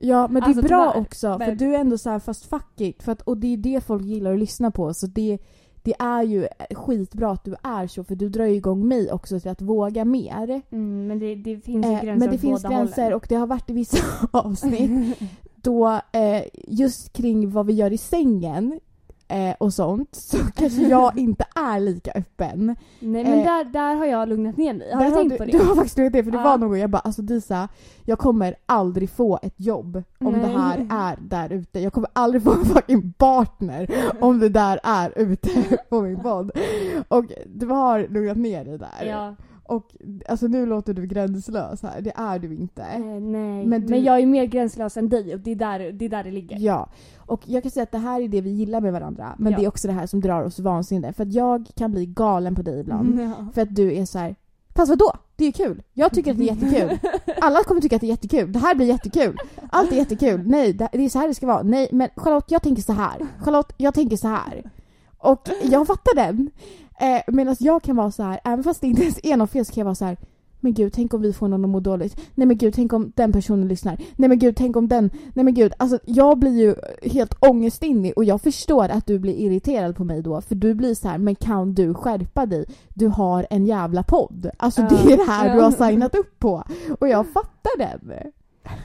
Ja 0.00 0.28
men 0.28 0.42
det 0.42 0.46
Alltså, 0.46 0.62
är 0.64 0.68
bra 0.68 0.90
tyvärr, 0.92 1.02
också 1.02 1.32
för 1.32 1.46
men- 1.46 1.56
du 1.56 1.74
är 1.74 1.78
ändå 1.78 1.98
så 1.98 2.10
här 2.10 2.18
fast 2.18 2.46
fuck 2.46 2.80
it. 2.80 3.02
För 3.02 3.12
att, 3.12 3.22
och 3.22 3.38
det 3.38 3.52
är 3.52 3.56
det 3.56 3.80
folk 3.84 4.04
gillar 4.04 4.32
att 4.32 4.38
lyssna 4.38 4.70
på 4.70 4.94
så 4.94 5.06
det, 5.06 5.38
det 5.82 5.94
är 5.98 6.22
ju 6.22 6.48
skitbra 6.74 7.30
att 7.30 7.44
du 7.44 7.54
är 7.62 7.86
så 7.86 8.04
för 8.04 8.14
du 8.14 8.28
drar 8.28 8.44
ju 8.44 8.54
igång 8.54 8.88
mig 8.88 9.12
också 9.12 9.40
till 9.40 9.50
att 9.50 9.62
våga 9.62 10.04
mer. 10.04 10.62
Mm, 10.70 11.06
men 11.06 11.18
det, 11.18 11.34
det 11.34 11.60
finns 11.60 11.86
ju 11.86 11.90
Eh, 11.92 12.02
gränser 12.02 12.26
men 12.26 12.30
det 12.34 12.38
finns 12.38 12.62
gränser 12.62 13.02
hållen. 13.02 13.16
och 13.16 13.26
det 13.28 13.34
har 13.34 13.46
varit 13.46 13.70
i 13.70 13.72
vissa 13.72 13.98
avsnitt 14.30 15.18
då 15.56 15.88
eh, 16.12 16.42
just 16.68 17.12
kring 17.12 17.50
vad 17.50 17.66
vi 17.66 17.72
gör 17.72 17.92
i 17.92 17.98
sängen 17.98 18.80
eh, 19.28 19.54
och 19.58 19.74
sånt 19.74 20.14
så 20.14 20.36
kanske 20.54 20.82
jag 20.82 21.18
inte 21.18 21.44
är 21.54 21.80
lika 21.80 22.10
öppen. 22.14 22.76
Nej 23.00 23.24
men 23.24 23.38
eh, 23.38 23.44
där, 23.44 23.64
där 23.64 23.94
har 23.94 24.06
jag 24.06 24.28
lugnat 24.28 24.56
ner 24.56 24.74
mig. 24.74 24.92
Har 24.92 25.04
du 25.04 25.10
tänkt 25.10 25.30
du, 25.32 25.38
på 25.38 25.44
det? 25.50 25.50
Du 25.52 25.58
har 25.64 25.74
faktiskt 25.74 25.96
lugnat 25.98 26.12
det 26.12 26.24
för 26.24 26.30
det 26.30 26.36
Ja. 26.38 26.44
var 26.44 26.58
någon 26.58 26.68
gång 26.68 26.78
jag 26.78 26.90
bara 26.90 26.98
alltså 26.98 27.22
Disa, 27.22 27.68
jag 28.04 28.18
kommer 28.18 28.54
aldrig 28.66 29.10
få 29.10 29.38
ett 29.42 29.54
jobb 29.56 30.02
om 30.20 30.32
Nej. 30.32 30.40
det 30.40 30.58
här 30.58 30.86
är 30.90 31.18
där 31.20 31.52
ute. 31.52 31.80
Jag 31.80 31.92
kommer 31.92 32.10
aldrig 32.12 32.42
få 32.42 32.52
en 32.52 32.64
fucking 32.64 33.12
partner 33.12 33.90
om 34.20 34.38
det 34.40 34.48
där 34.48 34.80
är 34.82 35.12
ute 35.18 35.78
på 35.88 36.00
min 36.02 36.20
podd. 36.20 36.50
Och 37.08 37.24
du 37.46 37.66
har 37.66 38.06
lugnat 38.10 38.36
ner 38.36 38.64
dig 38.64 38.78
där. 38.78 39.06
Ja, 39.06 39.34
Och 39.68 39.94
alltså 40.28 40.46
nu 40.46 40.66
låter 40.66 40.94
du 40.94 41.06
gränslös 41.06 41.82
här, 41.82 42.00
det 42.00 42.12
är 42.16 42.38
du 42.38 42.54
inte. 42.54 42.82
eh, 42.82 42.98
nej. 43.00 43.20
Men 43.20 43.68
Men, 43.68 43.86
du- 43.86 43.96
jag 43.96 44.20
är 44.20 44.26
mer 44.26 44.44
gränslös 44.44 44.96
än 44.96 45.08
dig 45.08 45.34
och 45.34 45.40
det 45.40 45.50
är 45.50 45.56
där 45.56 45.78
det, 45.92 46.04
är 46.04 46.08
där 46.08 46.24
det 46.24 46.30
ligger. 46.30 46.56
Ja, 46.58 46.88
och 47.18 47.40
jag 47.46 47.62
kan 47.62 47.70
säga 47.72 47.82
att 47.82 47.92
det 47.92 47.98
här 47.98 48.20
är 48.20 48.28
det 48.28 48.40
vi 48.40 48.50
gillar 48.50 48.80
med 48.80 48.92
varandra. 48.92 49.34
Men 49.38 49.52
Ja. 49.52 49.58
det 49.58 49.64
är 49.64 49.68
också 49.68 49.88
det 49.88 49.94
här 49.94 50.06
som 50.06 50.20
drar 50.20 50.42
oss 50.42 50.58
vansinne. 50.58 51.12
För 51.12 51.22
att 51.22 51.32
jag 51.32 51.66
kan 51.76 51.92
bli 51.92 52.06
galen 52.06 52.54
på 52.54 52.62
dig 52.62 52.80
ibland. 52.80 53.20
Ja. 53.20 53.46
För 53.54 53.62
att 53.62 53.74
du 53.74 53.92
är 53.94 54.04
så 54.04 54.18
här. 54.18 54.34
Fast 54.76 54.88
vadå? 54.88 55.12
Det 55.36 55.44
är 55.44 55.46
ju 55.46 55.52
kul. 55.52 55.82
Jag 55.94 56.12
tycker 56.12 56.30
att 56.30 56.38
det 56.38 56.48
är 56.48 56.54
jättekul. 56.54 56.98
Alla 57.40 57.64
kommer 57.64 57.80
tycka 57.80 57.96
att 57.96 58.00
det 58.00 58.06
är 58.06 58.10
jättekul. 58.10 58.52
Det 58.52 58.58
här 58.58 58.74
blir 58.74 58.86
jättekul. 58.86 59.36
Allt 59.70 59.92
är 59.92 59.96
jättekul. 59.96 60.42
Nej, 60.46 60.72
det 60.72 60.88
är 61.04 61.08
så 61.08 61.18
här 61.18 61.28
det 61.28 61.34
ska 61.34 61.46
vara. 61.46 61.62
Nej, 61.62 61.88
men 61.92 62.08
Charlotte, 62.16 62.50
jag 62.50 62.62
tänker 62.62 62.82
så 62.82 62.92
här. 62.92 63.26
Charlotte, 63.40 63.72
jag 63.76 63.94
tänker 63.94 64.16
så 64.16 64.28
här. 64.28 64.70
Och 65.18 65.48
jag 65.62 65.86
fattar 65.86 66.14
den. 66.16 66.50
Eh, 67.00 67.20
Medan 67.26 67.56
jag 67.58 67.82
kan 67.82 67.96
vara 67.96 68.10
så 68.10 68.22
här, 68.22 68.40
även 68.44 68.64
fast 68.64 68.80
det 68.80 68.86
inte 68.86 69.02
ens 69.02 69.20
är 69.22 69.36
något 69.36 69.50
fel 69.50 69.64
så 69.64 69.72
kan 69.72 69.80
jag 69.80 69.84
vara 69.84 69.94
så 69.94 70.04
här. 70.04 70.16
Men 70.60 70.74
gud, 70.74 70.92
tänk 70.92 71.14
om 71.14 71.22
vi 71.22 71.32
får 71.32 71.48
någon 71.48 71.64
att 71.64 71.70
må 71.70 71.80
dåligt. 71.80 72.20
Nej 72.34 72.46
men 72.46 72.56
gud, 72.56 72.74
tänk 72.74 72.92
om 72.92 73.12
den 73.16 73.32
personen 73.32 73.68
lyssnar. 73.68 73.96
Nej 74.16 74.28
men 74.28 74.38
gud, 74.38 74.56
tänk 74.56 74.76
om 74.76 74.88
den. 74.88 75.10
Nej 75.34 75.44
men 75.44 75.54
gud, 75.54 75.72
alltså 75.76 75.98
jag 76.04 76.38
blir 76.38 76.58
ju 76.60 76.74
helt 77.10 77.34
ångestinnig 77.40 78.12
och 78.16 78.24
jag 78.24 78.40
förstår 78.40 78.88
att 78.88 79.06
du 79.06 79.18
blir 79.18 79.34
irriterad 79.34 79.96
på 79.96 80.04
mig 80.04 80.22
då. 80.22 80.40
För 80.40 80.54
du 80.54 80.74
blir 80.74 80.94
så 80.94 81.08
här, 81.08 81.18
men 81.18 81.34
kan 81.34 81.74
du 81.74 81.94
skärpa 81.94 82.46
dig? 82.46 82.64
Du 82.94 83.06
har 83.06 83.46
en 83.50 83.66
jävla 83.66 84.02
podd. 84.02 84.50
Alltså 84.56 84.82
det 84.82 85.12
är 85.12 85.16
det 85.16 85.32
här 85.32 85.54
du 85.54 85.60
har 85.62 85.70
signat 85.70 86.14
upp 86.14 86.38
på. 86.38 86.64
Och 87.00 87.08
jag 87.08 87.26
fattar 87.26 87.78
den. 87.78 88.12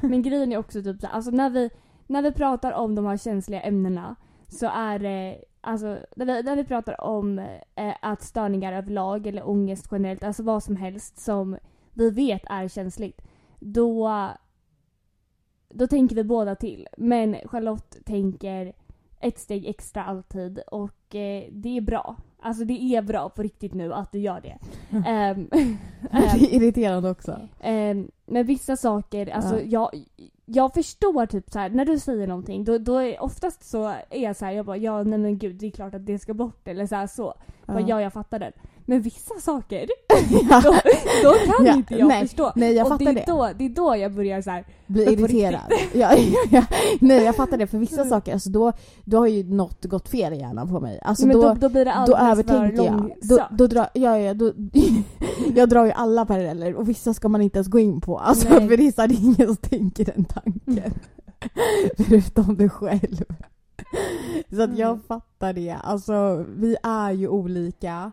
Men 0.01 0.21
grejen 0.21 0.51
är 0.51 0.57
också 0.57 0.83
typ 0.83 1.01
så 1.01 1.07
här, 1.07 1.13
alltså 1.13 1.31
när 1.31 1.49
vi, 1.49 1.69
när 2.07 2.21
vi 2.21 2.31
pratar 2.31 2.71
om 2.71 2.95
de 2.95 3.05
här 3.05 3.17
känsliga 3.17 3.61
ämnena 3.61 4.15
så 4.49 4.65
är 4.65 4.99
det, 4.99 5.35
alltså 5.63 5.97
när 6.15 6.25
vi, 6.25 6.43
när 6.43 6.55
vi 6.55 6.63
pratar 6.63 7.01
om 7.01 7.39
eh, 7.75 7.93
att 8.01 8.21
störningar 8.21 8.73
överlag 8.73 9.27
eller 9.27 9.47
ångest 9.49 9.87
generellt, 9.91 10.23
alltså 10.23 10.43
vad 10.43 10.63
som 10.63 10.75
helst 10.75 11.19
som 11.19 11.57
vi 11.93 12.09
vet 12.09 12.41
är 12.45 12.67
känsligt, 12.67 13.21
då, 13.59 14.11
då 15.69 15.87
tänker 15.87 16.15
vi 16.15 16.23
båda 16.23 16.55
till. 16.55 16.87
Men 16.97 17.35
Charlotte 17.45 17.97
tänker 18.05 18.73
ett 19.19 19.39
steg 19.39 19.65
extra 19.65 20.03
alltid 20.03 20.59
och 20.59 21.15
eh, 21.15 21.43
det 21.51 21.77
är 21.77 21.81
bra. 21.81 22.15
Alltså 22.39 22.65
det 22.65 22.81
är 22.95 23.01
bra 23.01 23.29
på 23.29 23.43
riktigt 23.43 23.73
nu 23.73 23.93
att 23.93 24.11
du 24.11 24.19
gör 24.19 24.41
det. 24.41 24.57
Ehm, 25.07 25.47
Det 26.11 26.17
är 26.17 26.53
irriterande 26.53 27.09
också. 27.09 27.39
Ehm, 27.59 28.11
men 28.25 28.45
vissa 28.45 28.75
saker, 28.77 29.27
alltså 29.27 29.59
Ja. 29.61 29.89
jag, 29.93 30.03
jag 30.45 30.73
förstår 30.73 31.25
typ 31.25 31.51
så 31.51 31.59
här 31.59 31.69
när 31.69 31.85
du 31.85 31.99
säger 31.99 32.27
någonting, 32.27 32.63
då, 32.63 32.77
då 32.77 32.97
är 32.97 33.23
oftast 33.23 33.63
så 33.63 33.87
är 34.09 34.23
jag 34.23 34.35
så 34.35 34.45
här, 34.45 34.51
jag 34.51 34.65
bara 34.65 34.77
ja 34.77 35.03
nej 35.03 35.19
men 35.19 35.37
gud 35.37 35.55
det 35.55 35.67
är 35.67 35.71
klart 35.71 35.93
att 35.93 36.05
det 36.05 36.19
ska 36.19 36.33
bort 36.33 36.67
eller 36.67 36.85
så 36.87 36.95
här 36.95 37.07
så. 37.07 37.33
Bara, 37.65 37.81
ja 37.81 38.01
jag 38.01 38.13
fattar 38.13 38.39
den. 38.39 38.51
Men 38.85 39.01
vissa 39.01 39.39
saker, 39.39 39.87
då, 40.63 40.75
då 41.23 41.33
kan 41.53 41.65
Ja, 41.65 41.73
inte 41.75 41.95
jag 41.95 42.07
nej, 42.07 42.21
förstå. 42.27 42.51
Nej, 42.55 42.73
jag 42.73 42.83
och 42.85 42.89
fattar 42.91 43.05
det 43.05 43.11
det. 43.13 43.21
är, 43.21 43.25
då, 43.27 43.49
det 43.57 43.65
är 43.65 43.69
då 43.69 43.95
jag 43.95 44.13
börjar 44.13 44.41
så 44.41 44.49
här. 44.49 44.65
på 44.87 44.99
irriterad. 44.99 45.61
Ja, 45.93 46.15
ja, 46.17 46.39
ja. 46.51 46.63
Nej 46.99 47.23
jag 47.23 47.35
fattar 47.35 47.57
det 47.57 47.67
för 47.67 47.77
vissa 47.77 48.05
saker, 48.05 48.33
alltså 48.33 48.49
då, 48.49 48.71
då 49.05 49.17
har 49.17 49.27
ju 49.27 49.43
något 49.43 49.85
gått 49.85 50.09
fel 50.09 50.33
i 50.33 50.37
hjärnan 50.37 50.69
på 50.69 50.79
mig. 50.79 50.99
Alltså 51.03 51.27
men 51.27 51.35
då, 51.35 51.41
då, 51.41 51.53
då 51.53 51.69
blir 51.69 51.85
det 51.85 52.03
då 52.07 52.17
övertänker 52.17 52.83
jag. 52.83 53.13
Då, 53.21 53.47
då 53.51 53.67
drar, 53.67 53.87
ja, 53.93 54.19
ja, 54.19 54.33
då, 54.33 54.51
jag 55.55 55.69
drar 55.69 55.85
ju 55.85 55.91
alla 55.91 56.25
paralleller 56.25 56.75
och 56.75 56.89
vissa 56.89 57.13
ska 57.13 57.29
man 57.29 57.41
inte 57.41 57.57
ens 57.57 57.67
gå 57.67 57.79
in 57.79 58.01
på. 58.01 58.17
Alltså 58.19 58.49
Nej. 58.49 58.67
för 58.69 58.77
det 58.77 58.87
är 58.87 58.91
så 58.91 59.01
här, 59.01 59.07
det 59.07 59.13
är 59.15 59.23
ingen 59.23 59.47
som 59.47 59.55
tänker 59.55 60.05
den 60.05 60.25
tanken. 60.25 60.93
Förutom 61.97 62.55
du 62.57 62.69
själv. 62.69 63.23
Så 64.55 64.61
att 64.61 64.77
jag 64.77 64.89
Mm. 64.89 65.01
fattar 65.07 65.53
det. 65.53 65.77
Alltså 65.83 66.45
vi 66.55 66.75
är 66.83 67.11
ju 67.11 67.27
olika. 67.27 68.11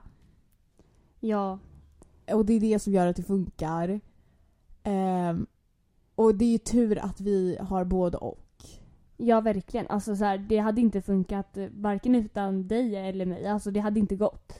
Ja. 1.20 1.58
Och 2.32 2.46
det 2.46 2.52
är 2.52 2.60
det 2.60 2.78
som 2.78 2.92
gör 2.92 3.06
att 3.06 3.16
det 3.16 3.22
funkar. 3.22 4.00
Ehm, 4.82 5.46
och 6.14 6.34
det 6.34 6.44
är 6.44 6.52
ju 6.52 6.58
tur 6.58 6.98
att 6.98 7.20
vi 7.20 7.58
har 7.60 7.84
både 7.84 8.18
och. 8.18 8.46
Ja 9.16 9.40
verkligen. 9.40 9.86
Alltså 9.88 10.16
så 10.16 10.24
här, 10.24 10.38
det 10.38 10.58
hade 10.58 10.80
inte 10.80 11.02
funkat 11.02 11.56
eh, 11.56 11.66
varken 11.72 12.14
utan 12.14 12.68
dig 12.68 12.96
eller 12.96 13.26
mig. 13.26 13.46
Alltså 13.46 13.70
det 13.70 13.80
hade 13.80 14.00
inte 14.00 14.16
gått. 14.16 14.52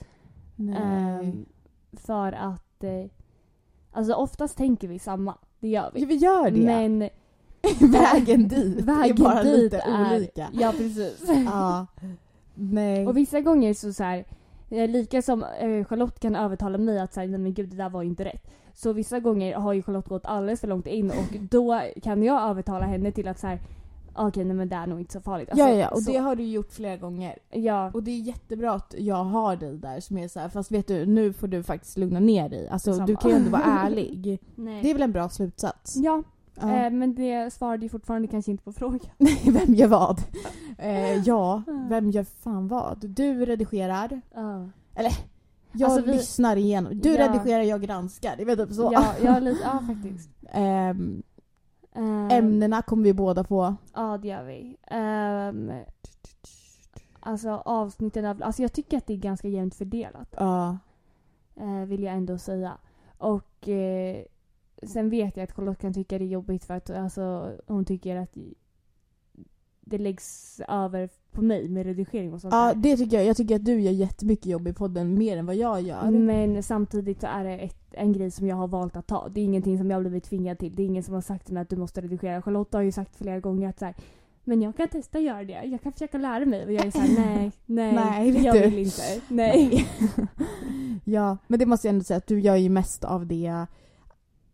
Ehm, 0.59 1.46
för 1.92 2.33
att 2.33 2.85
eh, 2.85 3.07
Alltså 3.92 4.14
oftast 4.14 4.57
tänker 4.57 4.88
vi 4.88 4.99
samma. 4.99 5.35
Det 5.61 5.68
gör 5.68 5.90
vi. 5.94 6.05
Vi 6.05 6.14
gör 6.14 6.51
det. 6.51 6.61
Men 6.61 6.99
vägen 7.92 8.49
dit 8.49 8.81
vägen 8.85 9.16
är 9.16 9.25
bara 9.25 9.42
dit 9.42 9.59
lite 9.59 9.79
är, 9.79 10.16
olika. 10.16 10.49
Ja 10.53 10.73
precis. 10.73 11.23
Ja. 11.46 11.87
Nej. 12.55 13.07
Och 13.07 13.16
vissa 13.16 13.40
gånger 13.40 13.75
så, 13.75 13.92
så 13.92 14.05
här, 14.05 14.25
lika 14.70 15.22
som 15.22 15.42
eh, 15.42 15.85
Charlotte 15.85 16.20
kan 16.20 16.37
övertala 16.37 16.78
mig 16.78 16.98
att 17.00 17.14
säga 17.14 17.30
nej 17.30 17.40
men 17.40 17.54
gud 17.54 17.68
det 17.68 17.76
där 17.76 17.90
var 17.90 18.02
inte 18.02 18.24
rätt. 18.24 18.50
Så 18.74 18.92
vissa 18.92 19.20
gånger 19.20 19.54
har 19.56 19.72
ju 19.72 19.83
Charlotte 19.83 20.09
gått 20.09 20.26
alldeles 20.26 20.61
för 20.61 20.68
långt 20.68 20.87
in 20.87 21.11
och 21.11 21.37
då 21.50 21.80
kan 22.02 22.22
jag 22.22 22.42
övertala 22.42 22.87
henne 22.87 23.12
till 23.12 23.28
att 23.28 23.38
så 23.38 23.46
här 23.46 23.61
okej 24.14 24.44
nej 24.44 24.56
men 24.56 24.68
det 24.68 24.76
är 24.76 24.87
nog 24.87 25.00
inte 25.00 25.12
så 25.12 25.20
farligt. 25.20 25.50
Alltså, 25.50 25.66
ja, 25.66 25.74
ja, 25.74 25.88
och 25.88 26.02
så, 26.02 26.12
det 26.12 26.18
har 26.18 26.37
du 26.37 26.42
gjort 26.44 26.72
flera 26.72 26.96
gånger. 26.96 27.38
ja, 27.50 27.90
Och 27.94 28.02
det 28.02 28.11
är 28.11 28.18
jättebra 28.20 28.72
att 28.72 28.94
jag 28.98 29.24
har 29.24 29.56
dig 29.56 29.76
där 29.76 30.00
som 30.00 30.18
är 30.18 30.28
så 30.28 30.40
här, 30.40 30.48
fast 30.48 30.72
vet 30.72 30.87
du, 30.87 31.06
nu 31.06 31.33
får 31.33 31.48
du 31.48 31.62
faktiskt 31.62 31.98
lugna 31.98 32.20
ner 32.20 32.48
dig. 32.48 32.68
Alltså 32.68 32.92
Samma. 32.92 33.06
du 33.06 33.16
kan 33.16 33.30
ju 33.30 33.37
ändå 33.37 33.50
vara 33.50 33.62
ärlig. 33.64 34.38
Det 34.56 34.90
är 34.90 34.94
väl 34.94 35.02
en 35.02 35.12
bra 35.12 35.28
slutsats? 35.28 35.96
Ja, 35.96 36.22
Ja. 36.61 36.75
eh, 36.87 36.90
men 36.90 37.14
det 37.14 37.53
svarade 37.53 37.83
ju 37.83 37.88
fortfarande 37.88 38.29
kanske 38.29 38.51
inte 38.51 38.64
på 38.64 38.73
frågan. 38.73 39.01
Nej, 39.18 39.42
vem 39.46 39.75
gör 39.75 39.88
vad? 39.88 40.20
Eh, 40.83 41.14
ja, 41.14 41.62
vem 41.88 42.11
gör 42.11 42.25
fan 42.25 42.68
vad? 42.68 43.09
Du 43.09 43.44
redigerar. 43.46 44.20
Ja. 44.35 44.68
Jag 45.73 45.90
Alltså, 45.90 46.07
vi- 46.07 46.12
lyssnar 46.12 46.57
igenom. 46.57 47.01
Du 47.01 47.14
Ja. 47.14 47.29
redigerar, 47.29 47.62
jag 47.62 47.83
granskar. 47.83 48.37
Det 48.37 48.42
är 48.42 48.46
väl 48.46 48.59
typ 48.59 48.73
så. 48.73 48.90
Ja, 48.92 49.05
jag 49.23 49.42
lite, 49.42 49.61
ja 49.64 49.83
faktiskt. 49.87 50.31
Ehm, 50.53 51.23
Eh, 51.94 52.37
ämnena 52.37 52.83
kommer 52.83 53.03
vi 53.03 53.12
båda 53.12 53.44
på. 53.44 53.75
Ja, 53.94 54.18
det 54.23 54.29
gör 54.29 54.42
vi. 54.44 54.77
Ehm, 54.87 55.73
alltså 57.20 57.51
avsnitten 57.51 58.25
av... 58.25 58.42
Alltså 58.42 58.62
jag 58.62 58.73
tycker 58.73 58.96
att 58.96 59.07
det 59.07 59.12
är 59.12 59.16
ganska 59.16 59.49
jämnt 59.49 59.75
fördelat. 59.75 60.35
Ja. 60.37 60.79
Eh, 61.57 61.85
vill 61.87 62.03
jag 62.03 62.14
ändå 62.14 62.38
säga. 62.38 62.73
Och 63.18 63.68
eh, 63.68 64.23
sen 64.82 65.10
vet 65.10 65.36
jag 65.36 65.44
att 65.44 65.52
Charlotte 65.52 65.80
kan 65.80 65.94
tycka 65.94 66.18
det 66.18 66.24
är 66.24 66.28
jobbigt 66.28 66.64
för 66.64 66.74
att 66.74 66.90
alltså, 66.90 67.52
hon 67.66 67.84
tycker 67.84 68.16
att 68.16 68.36
det 69.80 69.98
läggs 69.98 70.60
över 70.68 71.08
på 71.30 71.42
mig 71.42 71.68
med 71.68 71.86
redigering 71.86 72.32
och 72.32 72.40
sånt 72.40 72.54
ja, 72.54 72.74
där. 72.74 72.74
det 72.74 72.96
tycker 72.96 73.16
jag. 73.16 73.26
Jag 73.26 73.36
tycker 73.36 73.56
att 73.56 73.64
du 73.64 73.80
gör 73.80 73.92
jättemycket 73.92 74.46
jobb 74.46 74.68
i 74.68 74.72
podden, 74.72 75.18
mer 75.18 75.36
än 75.36 75.46
vad 75.46 75.56
jag 75.56 75.83
gör. 75.83 76.10
Men 76.10 76.62
samtidigt 76.62 77.20
så 77.20 77.26
är 77.26 77.44
det 77.44 77.58
ett, 77.58 77.76
en 77.90 78.12
grej 78.12 78.31
som 78.31 78.46
jag 78.46 78.56
har 78.56 78.68
valt 78.68 78.96
att 78.96 79.06
ta. 79.06 79.28
Det 79.28 79.40
är 79.40 79.44
ingenting 79.44 79.78
som 79.78 79.90
jag 79.90 79.96
har 79.96 80.00
blivit 80.00 80.24
tvingad 80.24 80.58
till. 80.58 80.74
Det 80.74 80.83
är 80.83 80.87
ingen 80.87 81.02
som 81.02 81.14
har 81.14 81.20
sagt 81.20 81.46
till 81.46 81.54
mig 81.54 81.60
att 81.60 81.68
du 81.68 81.76
måste 81.76 82.00
redigera. 82.00 82.42
Charlotte 82.42 82.74
har 82.74 82.83
ju 82.83 82.92
sagt 82.92 83.16
flera 83.16 83.40
gånger 83.40 83.68
att 83.68 83.78
så 83.78 83.85
här, 83.85 83.94
men 84.44 84.62
jag 84.62 84.76
kan 84.76 84.88
testa 84.88 85.18
att 85.18 85.24
göra 85.24 85.44
det. 85.44 85.62
Jag 85.64 85.83
kan 85.83 85.92
försöka 85.92 86.18
lära 86.18 86.44
mig. 86.44 86.64
Och 86.64 86.72
jag 86.72 86.87
är 86.87 86.90
såhär, 86.90 87.08
nej, 87.18 87.52
nej, 87.66 87.94
Nej, 87.94 88.44
jag 88.44 88.54
du. 88.54 88.60
vill 88.60 88.78
inte. 88.78 89.02
Nej. 89.28 89.87
ja, 91.04 91.37
men 91.46 91.58
det 91.58 91.66
måste 91.66 91.87
jag 91.87 91.92
ändå 91.92 92.04
säga 92.04 92.18
att 92.18 92.26
du 92.26 92.40
gör 92.40 92.56
ju 92.56 92.68
mest 92.68 93.04
av 93.04 93.26
det 93.26 93.66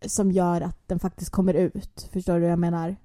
som 0.07 0.31
gör 0.33 0.61
att 0.61 0.79
den 0.89 0.99
faktiskt 0.99 1.31
kommer 1.31 1.55
ut. 1.55 2.09
Förstår 2.13 2.35
du 2.35 2.41
vad 2.41 2.51
jag 2.51 2.59
menar? 2.59 2.97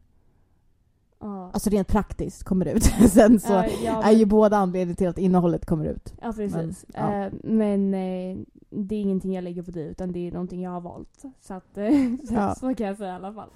Ja. 1.20 1.52
Alltså 1.54 1.70
rent 1.70 1.88
praktiskt 1.88 2.44
kommer 2.44 2.66
ut. 2.66 2.84
Sen 3.10 3.40
så 3.40 3.54
Ja, 3.54 3.66
ja, 3.84 4.04
är 4.04 4.12
ju 4.12 4.26
båda 4.26 4.58
anledningar 4.58 4.96
till 4.96 5.08
att 5.08 5.18
innehållet 5.18 5.66
kommer 5.66 5.86
ut. 5.86 6.14
Ja 6.22 6.34
precis. 6.34 6.54
Men, 6.54 6.76
ja. 6.94 7.26
Eh, 7.26 7.32
men 7.44 7.94
eh, 7.94 8.38
det 8.70 8.96
är 8.96 9.02
ingenting 9.02 9.34
jag 9.36 9.44
lägger 9.44 9.64
på 9.64 9.72
dig 9.72 9.84
utan 9.88 10.12
det 10.12 10.28
är 10.28 10.32
någonting 10.32 10.62
jag 10.62 10.72
har 10.72 10.82
valt. 10.82 11.24
Så 11.42 11.54
att 11.54 11.78
eh, 11.78 11.90
så, 12.28 12.34
Ja. 12.34 12.56
så 12.56 12.76
kan 12.76 12.88
jag 12.88 12.98
säga 12.98 13.12
i 13.12 13.16
alla 13.16 13.34
fall. 13.34 13.50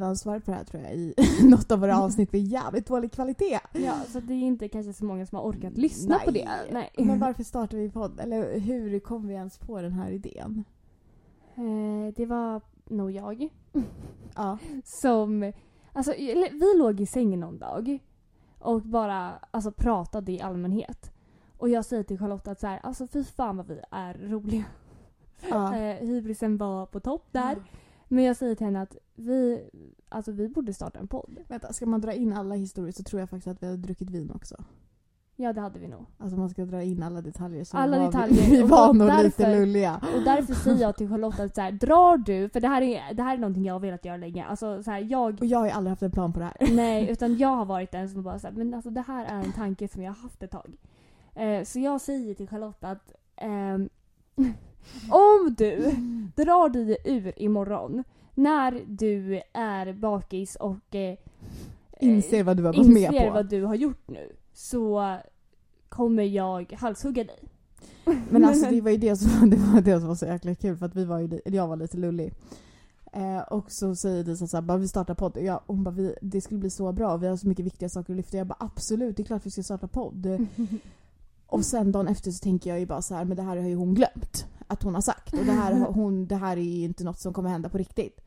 Redan 0.00 0.16
svarat 0.16 0.44
på 0.44 0.50
det 0.50 0.56
här 0.56 0.64
tror 0.64 0.82
jag 0.82 0.94
i 0.94 1.14
något 1.42 1.72
av 1.72 1.80
våra 1.80 2.00
avsnitt 2.00 2.32
med 2.32 2.42
jävligt 2.42 2.86
dålig 2.86 3.12
kvalitet. 3.12 3.60
Ja, 3.72 3.94
så 4.08 4.20
det 4.20 4.34
är 4.34 4.38
inte 4.42 4.68
kanske 4.68 4.92
så 4.92 5.04
många 5.04 5.26
som 5.26 5.36
har 5.38 5.44
orkat 5.44 5.76
lyssna 5.78 6.18
på 6.18 6.30
det. 6.30 6.48
Nej. 6.72 6.90
Men 6.98 7.18
varför 7.26 7.42
startade 7.42 7.82
vi 7.82 7.90
podd? 7.90 8.20
Eller 8.20 8.58
hur 8.58 8.98
kom 8.98 9.26
vi 9.28 9.34
ens 9.34 9.58
på 9.58 9.82
den 9.82 9.92
här 9.92 10.10
idén? 10.10 10.64
Eh, 11.54 12.14
det 12.16 12.26
var 12.26 12.60
nog 12.84 13.10
jag 13.10 13.48
Ja. 14.34 14.58
som... 14.84 15.52
Alltså, 15.92 16.12
vi 16.52 16.72
låg 16.78 17.00
i 17.00 17.06
sängen 17.06 17.40
någon 17.40 17.58
dag 17.58 17.98
och 18.58 18.82
bara 18.82 19.32
alltså, 19.50 19.72
pratade 19.72 20.32
i 20.32 20.40
allmänhet. 20.40 21.12
Och 21.58 21.68
jag 21.68 21.84
säger 21.84 22.02
till 22.02 22.18
Charlotte 22.18 22.48
att 22.48 22.60
så 22.60 22.66
här, 22.66 22.80
alltså 22.82 23.06
fy 23.06 23.24
fan 23.24 23.56
vad 23.56 23.66
vi 23.66 23.80
är 23.90 24.14
roliga. 24.14 24.64
ja. 25.50 25.76
Eh, 25.76 26.06
hybrisen 26.06 26.56
var 26.56 26.86
på 26.86 27.00
topp 27.00 27.26
där. 27.32 27.56
Men 28.08 28.24
jag 28.24 28.36
säger 28.36 28.54
till 28.54 28.66
henne 28.66 28.82
att 28.82 28.96
vi, 29.14 29.68
alltså, 30.08 30.32
vi 30.32 30.48
borde 30.48 30.72
starta 30.74 30.98
en 30.98 31.08
podd. 31.08 31.38
Vänta, 31.48 31.72
ska 31.72 31.86
man 31.86 32.00
dra 32.00 32.12
in 32.12 32.32
alla 32.32 32.54
historier 32.54 32.92
så 32.92 33.02
tror 33.02 33.20
jag 33.20 33.30
faktiskt 33.30 33.46
att 33.48 33.62
vi 33.62 33.66
har 33.66 33.76
druckit 33.76 34.10
vin 34.10 34.30
också. 34.34 34.64
Ja, 35.38 35.52
det 35.52 35.60
hade 35.60 35.78
vi 35.78 35.88
nog. 35.88 36.04
Alltså 36.18 36.38
man 36.38 36.50
ska 36.50 36.64
dra 36.64 36.82
in 36.82 37.02
alla 37.02 37.20
detaljer 37.22 37.64
så 37.64 37.76
Alla 37.76 37.98
var 37.98 38.06
detaljer. 38.06 38.42
vi, 38.50 38.56
vi 38.56 38.62
var 38.62 38.92
nog 38.94 39.08
därför- 39.08 39.24
lite 39.24 39.58
lulliga. 39.58 40.00
Och 40.16 40.22
därför 40.24 40.54
säger 40.54 40.82
jag 40.82 40.96
till 40.96 41.08
Charlotte 41.08 41.40
att 41.40 41.54
så 41.54 41.60
här, 41.60 41.72
drar 41.72 42.16
du, 42.16 42.48
för 42.48 42.60
det 42.60 42.68
här, 42.68 42.82
är, 42.82 43.14
det 43.14 43.22
här 43.22 43.34
är 43.34 43.38
någonting 43.38 43.64
jag 43.64 43.74
har 43.74 43.80
velat 43.80 44.04
göra 44.04 44.16
länge. 44.16 44.44
Alltså 44.44 44.82
så 44.82 44.90
här, 44.90 44.98
jag 45.00 45.40
Och 45.40 45.46
jag 45.46 45.58
har 45.58 45.66
ju 45.66 45.72
aldrig 45.72 45.90
haft 45.90 46.02
en 46.02 46.10
plan 46.10 46.32
på 46.32 46.38
det 46.38 46.44
här. 46.44 46.74
Nej, 46.74 47.10
utan 47.10 47.36
jag 47.36 47.48
har 47.56 47.64
varit 47.64 47.92
den 47.92 48.08
som 48.08 48.22
bara 48.22 48.38
såhär, 48.38 48.54
men 48.54 48.74
alltså 48.74 48.90
det 48.90 49.00
här 49.06 49.24
är 49.26 49.44
en 49.44 49.52
tanke 49.52 49.88
som 49.88 50.02
jag 50.02 50.12
har 50.12 50.22
haft 50.22 50.42
ett 50.42 50.50
tag. 50.50 50.76
Eh, 51.34 51.64
så 51.64 51.78
jag 51.78 52.00
säger 52.00 52.34
till 52.34 52.48
Charlotte 52.48 52.84
att 52.84 53.12
ehm, 53.36 53.88
om 55.10 55.54
du 55.58 55.76
drar 56.36 56.68
dig 56.68 56.96
ur 57.04 57.42
imorgon 57.42 58.04
när 58.34 58.84
du 58.86 59.42
är 59.52 59.92
bakis 59.92 60.56
och 60.56 60.94
eh, 60.94 61.18
Inser 62.00 62.42
vad 62.42 62.56
du 62.56 62.62
har 62.62 62.72
gått 62.72 62.88
med 62.88 63.10
på. 63.10 63.30
vad 63.30 63.48
du 63.48 63.64
har 63.64 63.74
gjort 63.74 64.08
nu 64.08 64.32
så 64.52 65.16
kommer 65.88 66.22
jag 66.22 66.72
halshugga 66.72 67.24
dig. 67.24 67.38
Men 68.30 68.44
alltså 68.48 68.70
det 68.70 68.80
var 68.80 68.90
ju 68.90 68.96
det 68.96 69.16
som, 69.16 69.50
det 69.50 69.56
var 69.56 69.80
det 69.80 69.98
som 69.98 70.08
var 70.08 70.14
så 70.14 70.26
jäkla 70.26 70.54
kul 70.54 70.76
för 70.76 70.86
att 70.86 70.96
vi 70.96 71.04
var 71.04 71.18
ju, 71.18 71.40
jag 71.44 71.68
var 71.68 71.76
lite 71.76 71.96
lullig. 71.96 72.32
Eh, 73.12 73.38
och 73.38 73.72
så 73.72 73.94
säger 73.94 74.24
Disa 74.24 74.46
såhär, 74.46 74.62
bara 74.62 74.78
vi 74.78 74.88
startar 74.88 75.14
podd. 75.14 75.36
Och 75.36 75.42
jag, 75.42 75.60
hon 75.66 75.84
bara, 75.84 75.90
vi, 75.90 76.14
det 76.22 76.40
skulle 76.40 76.60
bli 76.60 76.70
så 76.70 76.92
bra, 76.92 77.16
vi 77.16 77.26
har 77.26 77.36
så 77.36 77.48
mycket 77.48 77.66
viktiga 77.66 77.88
saker 77.88 78.12
att 78.12 78.16
lyfta. 78.16 78.36
Jag 78.36 78.46
bara 78.46 78.56
absolut, 78.60 79.16
det 79.16 79.22
är 79.22 79.24
klart 79.24 79.46
vi 79.46 79.50
ska 79.50 79.62
starta 79.62 79.88
podd. 79.88 80.26
och 81.46 81.64
sen 81.64 81.92
dagen 81.92 82.08
efter 82.08 82.30
så 82.30 82.38
tänker 82.42 82.70
jag 82.70 82.80
ju 82.80 82.86
bara 82.86 83.02
så 83.02 83.14
här, 83.14 83.24
men 83.24 83.36
det 83.36 83.42
här 83.42 83.56
har 83.56 83.68
ju 83.68 83.74
hon 83.74 83.94
glömt 83.94 84.46
att 84.66 84.82
hon 84.82 84.94
har 84.94 85.00
sagt. 85.02 85.32
Och 85.32 85.44
det 85.44 85.52
här, 85.52 85.72
har 85.72 85.92
hon, 85.92 86.26
det 86.26 86.36
här 86.36 86.56
är 86.56 86.60
ju 86.60 86.84
inte 86.84 87.04
något 87.04 87.18
som 87.20 87.32
kommer 87.32 87.50
hända 87.50 87.68
på 87.68 87.78
riktigt. 87.78 88.20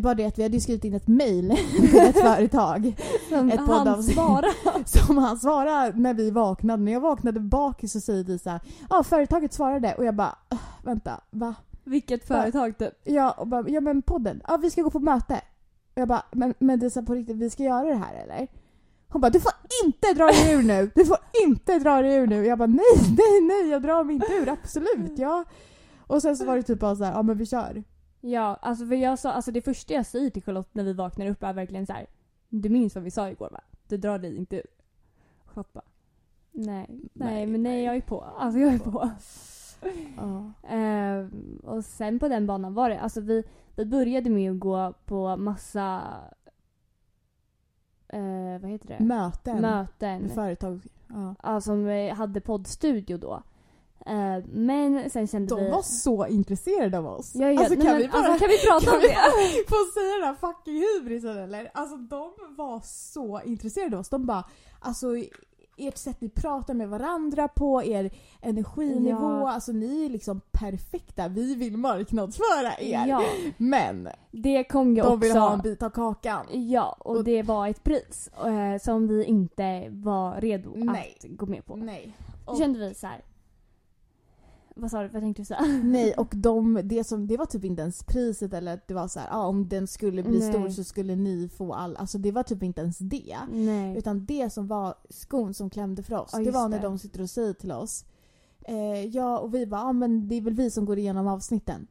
Bara 0.00 0.14
det 0.14 0.24
att 0.24 0.38
vi 0.38 0.42
hade 0.42 0.54
ju 0.54 0.60
skrivit 0.60 0.84
in 0.84 0.94
ett 0.94 1.08
mail 1.08 1.56
till 1.90 1.98
ett 1.98 2.20
företag 2.20 2.94
Som 3.28 3.50
Ett 3.50 3.58
han 3.58 3.66
poddavsnitt. 3.68 4.14
svarar. 4.14 4.84
som 5.06 5.18
han 5.18 5.38
svarade 5.38 5.98
när 5.98 6.14
vi 6.14 6.30
vaknade. 6.30 6.82
När 6.82 6.92
jag 6.92 7.00
vaknade 7.00 7.40
bakis 7.40 7.92
så 7.92 8.00
säger 8.00 8.24
de 8.24 8.38
så 8.38 8.58
ja 8.90 9.02
företaget 9.02 9.52
svarade 9.52 9.94
och 9.94 10.04
jag 10.04 10.14
bara, 10.14 10.38
"Äh, 10.50 10.58
vänta, 10.84 11.20
va? 11.30 11.54
Vilket 11.84 12.24
företag 12.26 12.78
typ. 12.78 12.92
Ja, 13.04 13.30
och 13.30 13.46
bara, 13.46 13.68
ja 13.68 13.80
men 13.80 14.02
podden, 14.02 14.42
ja 14.48 14.56
vi 14.56 14.70
ska 14.70 14.82
gå 14.82 14.90
på 14.90 15.00
möte. 15.00 15.40
Och 15.94 16.00
jag 16.00 16.08
bara, 16.08 16.22
men, 16.32 16.54
men 16.58 16.80
det 16.80 16.86
är 16.86 16.90
så 16.90 17.02
på 17.02 17.14
riktigt, 17.14 17.36
vi 17.36 17.50
ska 17.50 17.62
göra 17.62 17.84
det 17.88 17.94
här 17.94 18.14
eller? 18.14 18.48
Hon 19.12 19.20
bara, 19.20 19.30
du 19.30 19.40
får 19.40 19.52
inte 19.84 20.14
dra 20.14 20.26
dig 20.26 20.52
ur 20.52 20.62
nu! 20.62 20.90
Du 20.94 21.04
får 21.04 21.16
inte 21.44 21.78
dra 21.78 22.02
dig 22.02 22.14
ur 22.16 22.26
nu! 22.26 22.46
Jag 22.46 22.58
bara, 22.58 22.66
nej, 22.66 23.14
nej, 23.16 23.40
nej, 23.42 23.68
jag 23.70 23.82
drar 23.82 24.04
mig 24.04 24.14
inte 24.14 24.32
ur, 24.32 24.48
absolut, 24.48 25.18
ja. 25.18 25.44
Och 26.06 26.22
sen 26.22 26.36
så 26.36 26.44
var 26.44 26.56
det 26.56 26.62
typ 26.62 26.80
bara 26.80 26.96
så 26.96 27.04
här, 27.04 27.12
ja 27.12 27.22
men 27.22 27.36
vi 27.38 27.46
kör. 27.46 27.84
Ja, 28.20 28.58
alltså 28.62 28.86
för 28.86 28.94
jag 28.94 29.18
sa, 29.18 29.32
alltså 29.32 29.52
det 29.52 29.62
första 29.62 29.94
jag 29.94 30.06
säger 30.06 30.30
till 30.30 30.42
Charlotte 30.42 30.74
när 30.74 30.84
vi 30.84 30.92
vaknar 30.92 31.26
upp 31.26 31.42
är 31.42 31.52
verkligen 31.52 31.86
så 31.86 31.92
här. 31.92 32.06
Du 32.48 32.68
minns 32.68 32.94
vad 32.94 33.04
vi 33.04 33.10
sa 33.10 33.30
igår 33.30 33.48
va? 33.52 33.60
Du 33.88 33.96
drar 33.96 34.18
dig 34.18 34.36
inte 34.36 34.56
ur. 34.56 34.66
Charlotte 35.44 35.72
bara, 35.72 35.84
nej, 36.50 36.86
nej, 36.88 37.08
Nej, 37.12 37.46
men 37.46 37.62
nej 37.62 37.72
nej. 37.72 37.84
jag 37.84 37.96
är 37.96 38.00
på. 38.00 38.20
Alltså 38.20 38.60
jag 38.60 38.74
är 38.74 38.78
på. 38.78 39.10
Ja. 40.16 40.52
Ehm, 40.68 41.60
och 41.64 41.84
sen 41.84 42.18
på 42.18 42.28
den 42.28 42.46
banan 42.46 42.74
var 42.74 42.90
det, 42.90 43.00
alltså 43.00 43.20
vi, 43.20 43.44
vi 43.76 43.84
började 43.84 44.30
med 44.30 44.50
att 44.52 44.60
gå 44.60 44.94
på 45.04 45.36
massa, 45.36 46.02
eh, 48.12 48.60
vad 48.60 48.70
heter 48.70 48.88
det? 48.88 49.04
Möten. 49.04 49.60
Möten. 49.60 50.30
Företag. 50.30 50.80
Ja. 51.08 51.34
Ja, 51.42 51.60
som 51.60 51.88
eh, 51.88 52.14
hade 52.14 52.40
poddstudio 52.40 53.16
då. 53.18 53.42
Eh, 54.06 54.44
men 54.52 55.10
sen 55.10 55.26
kände 55.26 55.54
De 55.54 55.64
vi... 55.64 55.70
var 55.70 55.82
så 55.82 56.26
intresserade 56.26 56.98
av 56.98 57.06
oss. 57.06 57.34
Ja, 57.34 57.50
ja, 57.50 57.60
alltså, 57.60 57.74
nej, 57.74 57.82
kan, 57.82 57.92
men, 57.92 58.02
vi 58.02 58.08
bara, 58.08 58.18
alltså, 58.18 58.38
kan 58.38 58.48
vi 58.48 58.66
prata 58.66 58.84
kan 58.84 58.94
om 58.94 59.00
vi 59.00 59.08
det? 59.08 59.68
få 59.68 59.76
säga 59.94 60.14
den 60.14 60.24
här 60.24 60.34
fucking 60.34 60.74
hybrisen 60.74 61.38
eller? 61.38 61.70
Alltså 61.74 61.96
de 61.96 62.32
var 62.56 62.80
så 62.84 63.40
intresserade 63.44 63.96
av 63.96 64.00
oss. 64.00 64.08
De 64.08 64.26
bara, 64.26 64.44
alltså 64.80 65.06
ert 65.76 65.96
sätt 65.96 66.20
ni 66.20 66.28
pratar 66.28 66.74
med 66.74 66.88
varandra 66.88 67.48
på, 67.48 67.82
er 67.84 68.10
energinivå, 68.40 69.40
Ja. 69.40 69.50
alltså 69.50 69.72
ni 69.72 70.04
är 70.04 70.08
liksom 70.08 70.40
perfekta. 70.52 71.28
Vi 71.28 71.54
vill 71.54 71.76
marknadsföra 71.76 72.72
er. 72.78 73.06
Ja, 73.06 73.22
Men 73.56 74.08
det 74.30 74.64
kom 74.64 74.88
ju 74.96 75.02
de 75.02 75.08
också... 75.08 75.16
vill 75.16 75.36
ha 75.36 75.52
en 75.52 75.60
bit 75.60 75.82
av 75.82 75.90
kakan. 75.90 76.46
Ja, 76.50 76.96
och, 77.00 77.16
Och- 77.16 77.24
det 77.24 77.42
var 77.42 77.68
ett 77.68 77.84
pris 77.84 78.30
eh, 78.44 78.82
som 78.82 79.08
vi 79.08 79.24
inte 79.24 79.86
var 79.90 80.40
redo 80.40 80.70
Nej. 80.74 81.16
att 81.24 81.36
gå 81.36 81.46
med 81.46 81.66
på. 81.66 81.76
Nej. 81.76 82.12
Då 82.46 82.56
kände 82.58 82.78
vi 82.78 82.94
så 82.94 83.06
här. 83.06 83.20
Vad 84.76 84.90
sa 84.90 85.02
du? 85.02 85.08
Vad 85.08 85.22
tänkte 85.22 85.42
du 85.42 85.46
säga? 85.46 85.60
Nej, 85.84 86.14
och 86.16 86.32
de, 86.36 86.80
det, 86.84 87.04
som, 87.04 87.26
det 87.26 87.36
var 87.36 87.46
typ 87.46 87.64
inte 87.64 87.82
ens 87.82 88.04
priset 88.04 88.54
eller 88.54 88.74
att 88.74 88.88
det 88.88 88.94
var 88.94 89.08
så 89.08 89.20
här, 89.20 89.28
ah, 89.30 89.46
om 89.46 89.68
den 89.68 89.86
skulle 89.86 90.22
bli 90.22 90.38
Nej. 90.38 90.52
stor 90.52 90.68
så 90.68 90.84
skulle 90.84 91.16
ni 91.16 91.48
få 91.48 91.72
all, 91.74 91.96
alltså 91.96 92.18
det 92.18 92.32
var 92.32 92.42
typ 92.42 92.62
inte 92.62 92.80
ens 92.80 92.98
det. 92.98 93.36
Nej. 93.52 93.98
Utan 93.98 94.26
det 94.26 94.50
som 94.50 94.66
var 94.66 94.94
skon 95.10 95.54
som 95.54 95.70
klämde 95.70 96.02
för 96.02 96.14
oss, 96.14 96.30
Ja, 96.32 96.38
det 96.38 96.50
var 96.50 96.68
när 96.68 96.78
det. 96.78 96.84
de 96.86 96.98
sitter 96.98 97.20
och 97.22 97.30
säger 97.30 97.52
till 97.52 97.72
oss 97.72 98.04
eh, 98.60 99.04
Ja, 99.06 99.38
och 99.38 99.54
vi 99.54 99.66
bara, 99.66 99.82
ah, 99.82 99.92
men 99.92 100.28
det 100.28 100.34
är 100.34 100.40
väl 100.40 100.54
vi 100.54 100.70
som 100.70 100.84
går 100.84 100.98
igenom 100.98 101.26
avsnitten. 101.26 101.86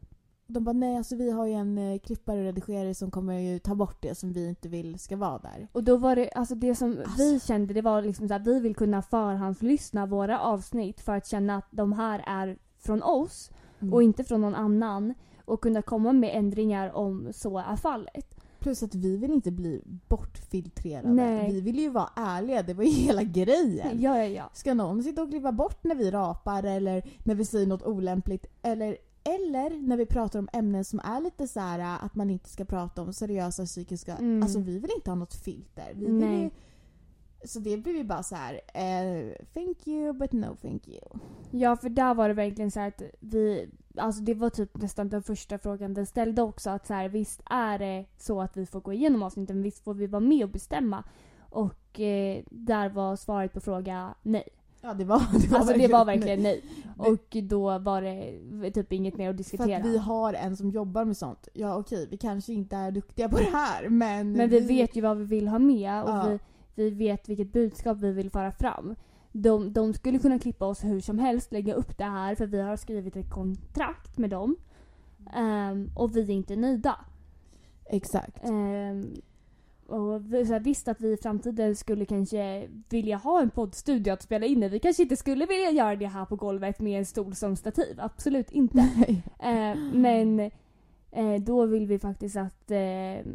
De 0.48 0.64
bara, 0.64 0.74
nej 0.74 0.98
alltså 0.98 1.16
vi 1.16 1.32
har 1.32 1.46
ju 1.46 1.54
en 1.54 1.78
eh, 1.78 2.00
klippare 2.00 2.38
och 2.40 2.44
redigerare 2.44 2.96
som 2.96 3.12
kommer 3.12 3.40
ju 3.40 3.60
ta 3.60 3.76
bort 3.76 4.02
det 4.02 4.16
som 4.16 4.34
vi 4.34 4.50
inte 4.50 4.70
vill 4.70 5.00
ska 5.00 5.18
vara 5.18 5.38
där. 5.40 5.68
Och 5.72 5.84
då 5.84 5.98
var 5.98 6.16
det, 6.16 6.30
alltså 6.32 6.56
det 6.56 6.76
som 6.76 6.90
Alltså. 6.90 7.24
vi 7.24 7.40
kände 7.40 7.74
det 7.74 7.82
var 7.82 8.02
liksom 8.02 8.28
så 8.28 8.34
här, 8.34 8.42
vi 8.46 8.60
vill 8.60 8.76
kunna 8.76 9.02
förhandslyssna 9.02 10.06
våra 10.06 10.40
avsnitt 10.40 11.02
för 11.02 11.16
att 11.16 11.28
känna 11.28 11.56
att 11.56 11.68
de 11.72 11.94
här 11.94 12.24
är 12.28 12.58
från 12.82 13.04
oss 13.04 13.52
Mm. 13.82 13.94
och 13.94 14.04
inte 14.04 14.24
från 14.24 14.42
någon 14.42 14.56
annan 14.56 15.14
och 15.46 15.62
kunna 15.62 15.82
komma 15.82 16.14
med 16.14 16.36
ändringar 16.38 16.96
om 16.96 17.28
så 17.34 17.58
är 17.58 17.76
fallet. 17.76 18.36
Plus 18.60 18.84
att 18.84 18.96
vi 18.96 19.18
vill 19.18 19.32
inte 19.32 19.52
bli 19.52 19.82
bortfiltrerade. 20.08 21.14
Nej. 21.14 21.52
Vi 21.52 21.62
vill 21.62 21.80
ju 21.80 21.90
vara 21.90 22.10
ärliga, 22.16 22.64
det 22.64 22.74
var 22.74 22.84
ju 22.84 22.90
hela 22.90 23.24
grejen. 23.24 24.02
Ja, 24.02 24.18
ja, 24.18 24.26
ja. 24.26 24.50
Ska 24.54 24.74
någon 24.74 25.04
sitta 25.04 25.22
och 25.24 25.30
klippa 25.30 25.52
bort 25.52 25.84
när 25.84 25.96
vi 25.96 26.12
rapar 26.12 26.64
eller 26.64 27.04
när 27.24 27.36
vi 27.36 27.46
säger 27.46 27.68
något 27.68 27.84
olämpligt? 27.84 28.46
Eller, 28.62 28.98
eller 29.24 29.88
när 29.88 29.98
vi 29.98 30.06
pratar 30.06 30.40
om 30.40 30.50
ämnen 30.54 30.86
som 30.86 31.00
är 31.00 31.22
lite 31.22 31.48
så 31.48 31.60
här 31.60 31.98
att 32.06 32.16
man 32.16 32.30
inte 32.30 32.50
ska 32.50 32.66
prata 32.66 33.02
om 33.02 33.14
seriösa 33.14 33.66
psykiska... 33.66 34.16
Mm. 34.18 34.44
Alltså 34.44 34.60
vi 34.60 34.80
vill 34.80 34.92
inte 34.96 35.12
ha 35.12 35.16
något 35.16 35.34
filter. 35.34 35.92
Vi 35.96 36.06
vill 36.06 36.14
Nej. 36.16 36.52
Ju, 37.42 37.48
så 37.48 37.60
det 37.60 37.78
blir 37.78 37.94
vi 37.94 38.04
bara 38.04 38.24
så 38.24 38.36
här. 38.36 38.54
Eh, 38.74 39.32
thank 39.54 39.88
you 39.88 40.14
but 40.14 40.32
no 40.32 40.56
thank 40.62 40.88
you. 40.88 41.00
Ja, 41.52 41.76
för 41.76 41.90
där 41.90 42.14
var 42.14 42.28
det 42.28 42.34
verkligen 42.34 42.72
så 42.72 42.80
att 42.80 43.02
vi... 43.20 43.70
Alltså 43.98 44.22
det 44.22 44.34
var 44.34 44.50
typ 44.50 44.78
nästan 44.82 45.10
den 45.10 45.24
första 45.24 45.58
frågan 45.58 45.94
den 45.94 46.06
ställde 46.06 46.42
också. 46.42 46.70
Att 46.70 46.88
så 46.88 46.94
här, 46.94 47.10
visst 47.10 47.42
är 47.46 47.80
det 47.80 48.06
så 48.18 48.42
att 48.42 48.58
vi 48.58 48.66
får 48.66 48.82
gå 48.82 48.94
igenom 48.94 49.24
avsnitten, 49.24 49.64
visst 49.64 49.84
får 49.84 49.94
vi 49.94 50.08
vara 50.08 50.20
med 50.20 50.44
och 50.44 50.50
bestämma. 50.50 51.04
Och 51.50 52.00
eh, 52.00 52.44
där 52.52 52.90
var 52.90 53.16
svaret 53.16 53.54
på 53.54 53.60
fråga 53.60 54.16
nej. 54.22 54.44
Ja 54.82 54.94
det 54.94 55.04
var, 55.06 55.20
det 55.42 55.48
var 55.52 55.60
Alltså 55.60 55.78
det 55.78 55.88
var 55.88 56.06
verkligen 56.06 56.44
nej. 56.44 56.64
Det- 56.98 57.10
Och 57.10 57.38
då 57.44 57.80
var 57.80 58.02
det 58.62 58.72
typ 58.72 58.94
inget 58.94 59.18
mer 59.18 59.30
att 59.30 59.34
För 59.34 59.38
diskutera. 59.38 59.78
att 59.78 59.86
vi 59.86 59.98
har 59.98 60.34
en 60.34 60.58
som 60.58 60.70
jobbar 60.70 61.06
med 61.06 61.18
sånt. 61.18 61.48
Ja 61.54 61.78
okej, 61.78 62.08
vi 62.12 62.18
kanske 62.18 62.54
inte 62.54 62.76
är 62.76 62.92
duktiga 62.92 63.30
på 63.30 63.38
det 63.38 63.50
här 63.54 63.90
men... 63.90 64.32
Men 64.32 64.50
vi 64.50 64.60
vet 64.60 64.96
ju 64.96 65.02
vad 65.02 65.18
vi 65.18 65.24
vill 65.26 65.48
ha 65.48 65.60
med 65.60 66.04
och 66.04 66.10
Ja. 66.10 66.26
vi, 66.30 66.40
vi 66.76 66.90
vet 66.90 67.30
vilket 67.30 67.54
budskap 67.54 67.98
vi 67.98 68.12
vill 68.12 68.30
föra 68.30 68.52
fram. 68.52 68.96
De, 69.32 69.74
de 69.74 69.94
skulle 69.94 70.20
kunna 70.20 70.40
klippa 70.40 70.66
oss 70.66 70.84
hur 70.84 71.00
som 71.00 71.20
helst, 71.20 71.52
lägga 71.52 71.74
upp 71.74 71.98
det 71.98 72.04
här 72.04 72.36
för 72.36 72.46
vi 72.46 72.62
har 72.62 72.76
skrivit 72.76 73.16
ett 73.16 73.30
kontrakt 73.30 74.18
med 74.18 74.30
dem. 74.30 74.56
Ehm, 75.34 75.92
och 75.96 76.16
vi 76.16 76.22
är 76.22 76.30
inte 76.30 76.56
nöjda. 76.56 76.96
Exakt. 77.86 78.50
Ehm, 78.50 79.22
och 79.88 80.34
vi 80.34 80.46
så 80.46 80.54
här, 80.54 80.60
visst 80.60 80.88
att 80.88 81.02
vi 81.02 81.14
i 81.14 81.18
framtiden 81.18 81.76
skulle 81.76 82.06
kanske 82.06 82.68
vilja 82.90 83.18
ha 83.18 83.42
en 83.42 83.50
poddstudio 83.50 84.12
att 84.12 84.22
spela 84.22 84.46
in 84.46 84.64
i. 84.64 84.70
Vi 84.70 84.80
kanske 84.80 85.04
inte 85.04 85.16
skulle 85.16 85.46
vilja 85.46 85.72
göra 85.72 85.96
det 85.96 86.08
här 86.08 86.26
på 86.26 86.36
golvet 86.36 86.80
med 86.80 87.00
en 87.00 87.06
stol 87.06 87.36
som 87.36 87.56
stativ. 87.56 88.00
Absolut 88.00 88.52
inte. 88.52 88.90
Eh, 89.40 89.78
men 89.94 90.40
eh, 91.12 91.36
då 91.40 91.66
vill 91.66 91.88
vi 91.88 92.00
faktiskt 92.00 92.38
att 92.38 92.72
eh, 92.72 93.32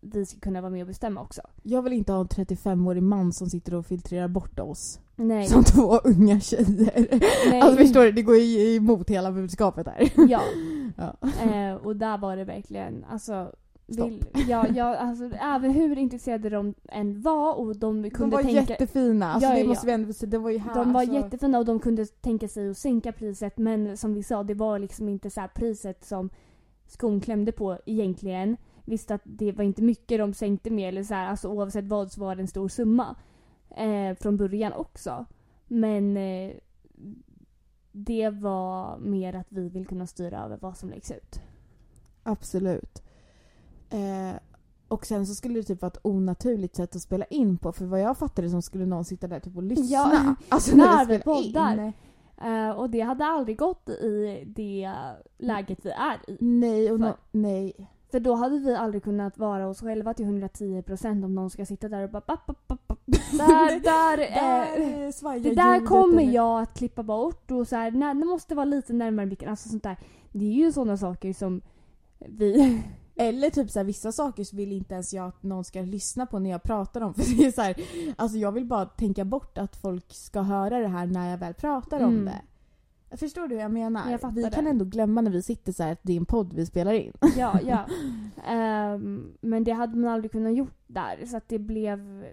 vi 0.00 0.26
ska 0.26 0.40
kunna 0.40 0.60
vara 0.60 0.70
med 0.70 0.80
och 0.80 0.86
bestämma 0.86 1.20
också. 1.20 1.42
Jag 1.62 1.82
vill 1.82 1.92
inte 1.92 2.12
ha 2.12 2.20
en 2.20 2.26
35-årig 2.26 3.02
man 3.02 3.32
som 3.32 3.50
sitter 3.50 3.74
och 3.74 3.86
filtrerar 3.86 4.28
bort 4.28 4.60
oss. 4.60 5.00
Nej. 5.16 5.46
Som 5.46 5.64
två 5.64 5.98
unga 6.04 6.40
tjejer. 6.40 7.20
Nej. 7.50 7.60
Alltså 7.60 7.76
förstår 7.76 8.04
du, 8.04 8.12
det 8.12 8.22
går 8.22 8.36
ju 8.36 8.76
emot 8.76 9.10
hela 9.10 9.32
budskapet 9.32 9.86
här. 9.86 10.12
Ja. 10.28 10.40
Ja. 10.96 11.16
Eh, 11.42 11.74
och 11.74 11.96
där 11.96 12.18
var 12.18 12.36
det 12.36 12.44
verkligen, 12.44 13.04
alltså 13.10 13.52
Stopp. 13.92 14.08
Vill, 14.08 14.24
ja, 14.48 14.66
ja, 14.74 14.96
alltså, 14.96 15.24
även 15.24 15.70
hur 15.70 15.98
intresserade 15.98 16.50
de 16.50 16.74
än 16.88 17.22
var 17.22 17.54
och 17.54 17.76
de 17.76 18.02
De 18.02 18.10
kunde 18.10 18.36
var 18.36 18.42
tänka... 18.42 18.60
jättefina, 18.72 19.32
alltså 19.32 19.48
Ja, 19.48 19.54
det 19.54 19.60
ja, 19.60 19.66
måste 19.66 19.86
ja. 19.86 19.96
vi 19.96 20.02
ändå 20.02 20.12
säga. 20.12 20.30
Det 20.30 20.38
var 20.38 20.50
ju 20.50 20.58
här, 20.58 20.74
De 20.74 20.92
var 20.92 21.00
alltså, 21.00 21.16
jättefina 21.16 21.58
och 21.58 21.64
de 21.64 21.78
kunde 21.78 22.06
tänka 22.06 22.48
sig 22.48 22.70
att 22.70 22.78
sänka 22.78 23.12
priset 23.12 23.58
men 23.58 23.96
som 23.96 24.14
vi 24.14 24.22
sa, 24.22 24.42
det 24.42 24.54
var 24.54 24.78
liksom 24.78 25.08
inte 25.08 25.30
så 25.30 25.40
här 25.40 25.48
priset 25.48 26.04
som 26.04 26.30
skon 26.86 27.20
klämde 27.20 27.52
på 27.52 27.78
egentligen. 27.86 28.56
Visst 28.86 29.10
att 29.10 29.22
det 29.24 29.52
var 29.52 29.64
inte 29.64 29.82
mycket 29.82 30.18
de 30.18 30.34
sänkte 30.34 30.70
med 30.70 30.88
eller 30.88 31.04
så 31.04 31.14
här, 31.14 31.26
alltså 31.26 31.48
oavsett 31.48 31.84
vad 31.84 32.12
så 32.12 32.20
var 32.20 32.36
det 32.36 32.42
en 32.42 32.48
stor 32.48 32.68
summa. 32.68 33.16
Eh, 33.76 34.16
från 34.16 34.36
början 34.36 34.72
också. 34.72 35.26
Men 35.66 36.16
eh, 36.16 36.52
det 37.92 38.30
var 38.30 38.98
mer 38.98 39.34
att 39.34 39.46
vi 39.48 39.68
vill 39.68 39.86
kunna 39.86 40.06
styra 40.06 40.44
över 40.44 40.58
vad 40.60 40.76
som 40.76 40.90
läggs 40.90 41.10
ut. 41.10 41.40
Absolut. 42.22 43.02
Eh, 43.90 44.40
och 44.88 45.06
sen 45.06 45.26
så 45.26 45.34
skulle 45.34 45.54
det 45.54 45.62
typ 45.62 45.82
vara 45.82 45.92
ett 45.92 46.00
onaturligt 46.02 46.76
sätt 46.76 46.96
att 46.96 47.02
spela 47.02 47.24
in 47.24 47.58
på 47.58 47.72
för 47.72 47.84
vad 47.84 48.00
jag 48.00 48.18
fattade 48.18 48.50
som 48.50 48.62
skulle 48.62 48.86
någon 48.86 49.04
sitta 49.04 49.26
där 49.26 49.40
typ 49.40 49.56
och 49.56 49.62
lyssna. 49.62 49.84
Ja, 49.86 50.34
alltså 50.48 50.76
när 50.76 51.06
vi 51.06 51.18
poddar. 51.18 51.78
in. 51.78 51.92
Eh, 52.44 52.70
och 52.70 52.90
det 52.90 53.00
hade 53.00 53.24
aldrig 53.24 53.58
gått 53.58 53.88
i 53.88 54.42
det 54.46 54.92
läget 55.38 55.86
vi 55.86 55.90
är 55.90 56.30
i. 56.30 56.36
Nej, 56.40 56.92
och 56.92 57.00
no, 57.00 57.14
nej. 57.32 57.90
För 58.10 58.20
då 58.20 58.34
hade 58.34 58.58
vi 58.58 58.74
aldrig 58.74 59.02
kunnat 59.04 59.38
vara 59.38 59.68
oss 59.68 59.80
själva 59.80 60.14
till 60.14 60.26
110% 60.26 61.24
om 61.24 61.34
någon 61.34 61.50
ska 61.50 61.66
sitta 61.66 61.88
där 61.88 62.02
och 62.04 62.10
bara 62.10 62.22
bapp, 62.26 62.46
bapp, 62.46 62.68
bapp, 62.68 62.86
bapp. 62.86 63.00
Där, 63.06 63.80
där, 63.80 64.18
eh, 64.18 65.10
Där 65.22 65.40
det 65.40 65.54
där 65.54 65.86
kommer 65.86 66.22
eller- 66.22 66.32
jag 66.32 66.62
att 66.62 66.78
klippa 66.78 67.02
bort 67.02 67.50
och 67.50 67.68
så 67.68 67.76
här, 67.76 67.90
nej, 67.90 68.14
det 68.14 68.24
måste 68.24 68.54
vara 68.54 68.64
lite 68.64 68.92
närmare 68.92 69.26
micken. 69.26 69.48
Alltså 69.48 69.68
sånt 69.68 69.82
där. 69.82 69.96
Det 70.32 70.44
är 70.44 70.52
ju 70.52 70.72
sådana 70.72 70.96
saker 70.96 71.32
som 71.32 71.60
vi... 72.18 72.82
Eller 73.18 73.50
typ 73.50 73.70
så 73.70 73.78
här, 73.78 73.84
vissa 73.86 74.12
saker 74.12 74.44
så 74.44 74.56
vill 74.56 74.72
inte 74.72 74.94
ens 74.94 75.14
jag 75.14 75.26
att 75.28 75.42
någon 75.42 75.64
ska 75.64 75.80
lyssna 75.80 76.26
på 76.26 76.38
när 76.38 76.50
jag 76.50 76.62
pratar 76.62 77.00
om. 77.00 77.14
För 77.14 77.36
det 77.38 77.44
är 77.46 77.52
så 77.52 77.62
här, 77.62 77.76
alltså 78.16 78.38
jag 78.38 78.52
vill 78.52 78.64
bara 78.66 78.84
tänka 78.84 79.24
bort 79.24 79.58
att 79.58 79.76
folk 79.76 80.12
ska 80.14 80.40
höra 80.40 80.78
det 80.78 80.88
här 80.88 81.06
när 81.06 81.30
jag 81.30 81.38
väl 81.38 81.54
pratar 81.54 82.00
om 82.00 82.12
Mm. 82.12 82.24
det. 82.24 82.40
Förstår 83.16 83.48
du 83.48 83.54
hur 83.54 83.62
jag 83.62 83.70
menar? 83.70 84.10
Jag 84.10 84.32
vi 84.32 84.42
det. 84.42 84.50
kan 84.50 84.66
ändå 84.66 84.84
glömma 84.84 85.20
när 85.20 85.30
vi 85.30 85.42
sitter 85.42 85.72
så 85.72 85.82
här 85.82 85.92
att 85.92 86.00
det 86.02 86.12
är 86.12 86.16
en 86.16 86.26
podd 86.26 86.52
vi 86.52 86.66
spelar 86.66 86.92
in. 86.92 87.12
Ja, 87.36 87.60
ja. 87.66 87.86
Ehm, 88.46 89.36
men 89.40 89.64
det 89.64 89.72
hade 89.72 89.96
man 89.96 90.10
aldrig 90.10 90.32
kunnat 90.32 90.54
gjort 90.54 90.78
där 90.86 91.26
så 91.26 91.36
att 91.36 91.48
det 91.48 91.58
blev 91.58 92.26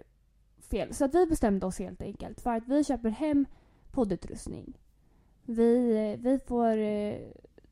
fel. 0.70 0.94
Så 0.94 1.04
att 1.04 1.14
vi 1.14 1.26
bestämde 1.26 1.66
oss 1.66 1.78
helt 1.78 2.02
enkelt 2.02 2.40
för 2.40 2.50
att 2.50 2.68
vi 2.68 2.84
köper 2.84 3.10
hem 3.10 3.46
poddutrustning. 3.90 4.78
Vi, 5.44 6.16
vi 6.20 6.38
får 6.38 6.76
eh, 6.76 7.14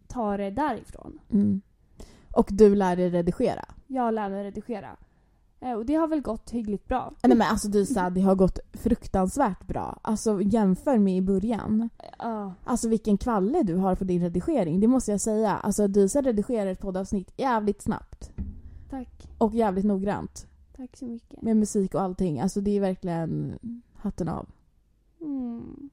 ta 0.06 0.36
det 0.36 0.50
därifrån. 0.50 1.20
Mm. 1.30 1.60
Och 2.32 2.48
du 2.52 2.74
lär 2.74 2.96
dig 2.96 3.10
redigera. 3.10 3.64
Jag 3.86 4.14
lär 4.14 4.30
mig 4.30 4.44
redigera. 4.44 4.96
Eh, 5.62 5.72
och 5.72 5.86
det 5.86 5.94
har 5.94 6.08
väl 6.08 6.20
gått 6.20 6.50
hyggligt 6.50 6.88
bra. 6.88 7.12
Nej 7.22 7.36
men 7.36 7.48
alltså 7.48 7.68
du 7.68 7.86
sa 7.86 8.10
det 8.10 8.20
har 8.20 8.34
gått 8.34 8.58
fruktansvärt 8.72 9.66
bra. 9.66 9.98
Alltså 10.02 10.42
jämför 10.42 10.98
med 10.98 11.16
i 11.16 11.22
början. 11.22 11.88
Ja. 12.18 12.54
Alltså 12.64 12.88
vilken 12.88 13.18
kvalle 13.18 13.62
du 13.62 13.76
har 13.76 13.94
på 13.94 14.04
din 14.04 14.22
redigering, 14.22 14.80
det 14.80 14.86
måste 14.86 15.10
jag 15.10 15.20
säga. 15.20 15.50
Alltså 15.50 15.88
Disa 15.88 16.22
redigerar 16.22 16.70
ett 16.70 16.80
poddavsnitt 16.80 17.32
jävligt 17.36 17.82
snabbt. 17.82 18.30
tack. 18.90 19.28
Och 19.38 19.54
jävligt 19.54 19.84
noggrant. 19.84 20.46
Tack 20.76 20.96
så 20.96 21.04
mycket. 21.06 21.42
Med 21.42 21.56
musik 21.56 21.94
och 21.94 22.02
allting. 22.02 22.40
Alltså 22.40 22.60
det 22.60 22.76
är 22.76 22.80
verkligen 22.80 23.58
hatten 23.94 24.28
av. 24.28 24.46
Mm. 25.20 25.90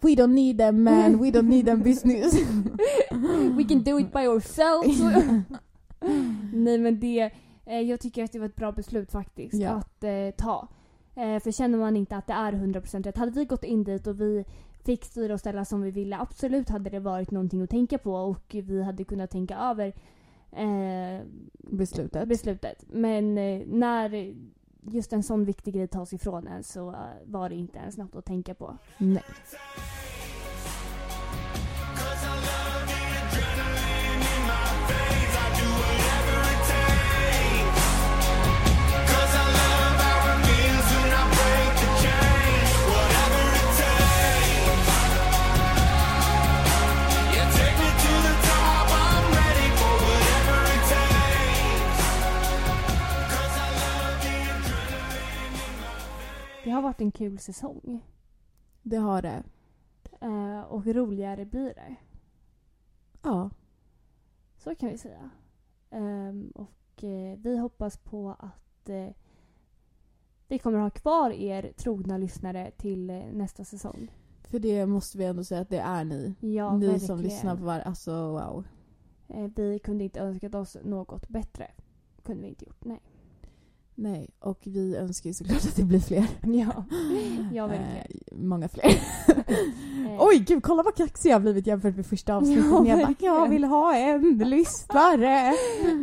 We 0.00 0.08
don't 0.08 0.34
need 0.34 0.58
them 0.58 0.82
man, 0.82 1.18
we 1.22 1.30
don't 1.30 1.48
need 1.48 1.66
them 1.66 1.82
business. 1.82 2.34
We 3.56 3.64
can 3.64 3.82
do 3.82 4.00
it 4.00 4.12
by 4.12 4.28
ourselves. 4.28 5.00
Nej 6.52 6.78
men 6.78 7.00
det, 7.00 7.30
jag 7.74 8.00
tycker 8.00 8.24
att 8.24 8.32
det 8.32 8.38
var 8.38 8.46
ett 8.46 8.56
bra 8.56 8.72
beslut 8.72 9.12
faktiskt 9.12 9.54
Ja. 9.54 9.70
att 9.70 10.04
eh, 10.04 10.30
ta. 10.36 10.68
Eh, 11.14 11.40
för 11.40 11.52
känner 11.52 11.78
man 11.78 11.96
inte 11.96 12.16
att 12.16 12.26
det 12.26 12.32
är 12.32 12.52
100% 12.52 13.02
rätt. 13.02 13.16
Hade 13.16 13.32
vi 13.32 13.44
gått 13.44 13.64
in 13.64 13.84
dit 13.84 14.06
och 14.06 14.20
vi 14.20 14.44
fick 14.84 15.04
styra 15.04 15.34
och 15.34 15.40
ställa 15.40 15.64
som 15.64 15.82
vi 15.82 15.90
ville, 15.90 16.16
absolut 16.18 16.68
hade 16.68 16.90
det 16.90 17.00
varit 17.00 17.30
någonting 17.30 17.62
att 17.62 17.70
tänka 17.70 17.98
på 17.98 18.14
och 18.14 18.44
vi 18.62 18.82
hade 18.82 19.04
kunnat 19.04 19.30
tänka 19.30 19.56
över 19.58 19.86
eh, 20.52 21.26
Beslutet. 21.58 22.28
beslutet. 22.28 22.84
Men 22.88 23.38
eh, 23.38 23.62
när 23.66 24.34
just 24.82 25.12
en 25.12 25.22
sån 25.22 25.44
viktig 25.44 25.74
grej 25.74 25.88
tas 25.88 26.12
ifrån 26.12 26.46
en 26.46 26.62
så 26.62 26.90
eh, 26.90 26.96
var 27.24 27.48
det 27.48 27.54
inte 27.54 27.78
ens 27.78 27.98
något 27.98 28.16
att 28.16 28.24
tänka 28.24 28.54
på. 28.54 28.76
Nej. 28.98 29.22
Det 56.66 56.72
har 56.72 56.82
varit 56.82 57.00
en 57.00 57.10
kul 57.10 57.38
säsong. 57.38 58.04
Det 58.82 58.96
har 58.96 59.22
det. 59.22 59.42
Eh, 60.20 60.60
och 60.60 60.86
roligare 60.86 61.44
blir 61.44 61.74
det. 61.74 61.96
Ja. 63.22 63.50
Så 64.56 64.74
kan 64.74 64.88
vi 64.88 64.98
säga. 64.98 65.30
Ehm, 65.90 66.52
och 66.54 67.04
eh, 67.04 67.38
vi 67.38 67.58
hoppas 67.58 67.96
på 67.96 68.30
att 68.38 68.88
eh, 68.88 69.08
vi 70.48 70.58
kommer 70.58 70.78
ha 70.78 70.90
kvar 70.90 71.30
er 71.30 71.72
trogna 71.76 72.18
lyssnare 72.18 72.70
till 72.70 73.10
eh, 73.10 73.22
nästa 73.32 73.64
säsong. 73.64 74.12
För 74.48 74.58
det 74.58 74.86
måste 74.86 75.18
vi 75.18 75.24
ändå 75.24 75.44
säga 75.44 75.60
att 75.60 75.70
det 75.70 75.78
är 75.78 76.04
ni. 76.04 76.34
Ja, 76.40 76.76
ni 76.76 76.86
verkligen. 76.86 77.00
som 77.00 77.20
lyssnar 77.20 77.56
på 77.56 77.64
var... 77.64 77.80
Alltså 77.80 78.12
wow. 78.12 78.64
Eh, 79.28 79.50
vi 79.56 79.78
kunde 79.78 80.04
inte 80.04 80.20
önskat 80.20 80.54
oss 80.54 80.76
något 80.84 81.28
bättre. 81.28 81.70
kunde 82.22 82.42
vi 82.42 82.48
inte 82.48 82.64
gjort, 82.64 82.84
nej. 82.84 83.00
Nej, 83.98 84.30
och 84.40 84.60
vi 84.64 84.96
önskar 84.96 85.30
ju 85.30 85.34
såklart 85.34 85.56
att 85.64 85.76
det 85.76 85.82
blir 85.84 86.00
fler. 86.00 86.26
Ja, 86.42 86.84
ja 87.52 87.66
verkligen. 87.66 87.96
Eh, 88.32 88.36
många 88.38 88.68
fler. 88.68 88.84
Eh, 88.86 90.16
Oj 90.18 90.38
gud, 90.38 90.62
kolla 90.62 90.82
vad 90.82 90.94
kaxig 90.94 91.30
jag 91.30 91.34
har 91.34 91.40
blivit 91.40 91.66
jämfört 91.66 91.96
med 91.96 92.06
första 92.06 92.34
avsnittet. 92.34 92.64
Ja, 92.70 92.86
jag 92.86 92.98
bara, 93.00 93.14
jag 93.20 93.48
vill 93.48 93.64
ha 93.64 93.94
en 93.96 94.38
lyssnare. 94.38 95.52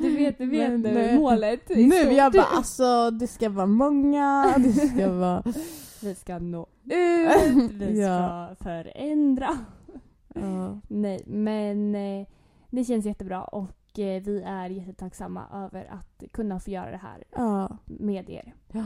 Du 0.01 0.15
vet, 0.17 0.37
du 0.37 0.45
vet 0.45 0.69
Men, 0.71 0.81
nu 0.81 0.99
eh, 1.09 1.15
målet. 1.19 1.69
Nu 1.69 1.91
stort. 1.91 2.13
jag 2.13 2.31
bara 2.33 2.43
alltså 2.43 3.11
det 3.11 3.27
ska 3.27 3.49
vara 3.49 3.65
många, 3.65 4.55
det 4.57 4.73
ska 4.73 5.11
vara... 5.11 5.43
Vi 6.01 6.15
ska 6.15 6.39
nå 6.39 6.67
ut, 6.85 7.71
vi 7.71 8.01
Ja. 8.01 8.49
ska 8.55 8.63
förändra. 8.63 9.49
Ja. 10.35 10.79
Nej, 10.87 11.23
men 11.25 11.95
eh, 11.95 12.27
det 12.69 12.83
känns 12.83 13.05
jättebra 13.05 13.43
och 13.43 13.65
eh, 13.99 14.23
vi 14.23 14.41
är 14.45 14.69
jättetacksamma 14.69 15.45
över 15.53 15.85
att 15.85 16.23
kunna 16.31 16.59
få 16.59 16.69
göra 16.71 16.91
det 16.91 16.97
här 16.97 17.23
ja. 17.31 17.77
med 17.85 18.29
er. 18.29 18.55
Ja. 18.71 18.85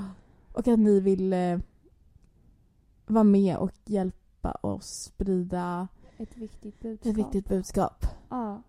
Och 0.53 0.67
att 0.67 0.79
ni 0.79 0.99
vill 0.99 1.33
eh, 1.33 1.59
vara 3.07 3.23
med 3.23 3.57
och 3.57 3.71
hjälpa 3.85 4.51
oss 4.51 5.03
sprida 5.03 5.87
Ett 6.17 6.37
viktigt 6.37 6.79
budskap. 6.79 7.11
ett 7.11 7.17
viktigt 7.17 7.49
budskap. 7.49 8.05
Ja, 8.29 8.61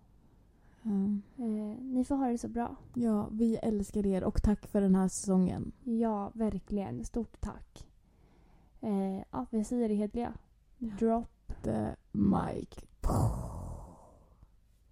Mm. 0.83 1.21
eh, 1.37 1.83
ni 1.83 2.05
får 2.05 2.15
ha 2.15 2.27
det 2.27 2.37
så 2.37 2.47
bra. 2.47 2.75
Ja, 2.93 3.27
vi 3.31 3.55
älskar 3.55 4.05
er 4.05 4.23
och 4.23 4.43
tack 4.43 4.67
för 4.67 4.81
den 4.81 4.95
här 4.95 5.07
säsongen. 5.07 5.71
Ja, 5.83 6.31
verkligen. 6.33 7.05
Stort 7.05 7.41
tack. 7.41 7.87
Eh, 8.81 9.17
ja, 9.31 9.45
vi 9.49 9.63
säger 9.63 9.89
det 9.89 9.95
hedliga. 9.95 10.33
Drop. 10.77 11.29
The 11.63 11.87
mic. 12.11 12.69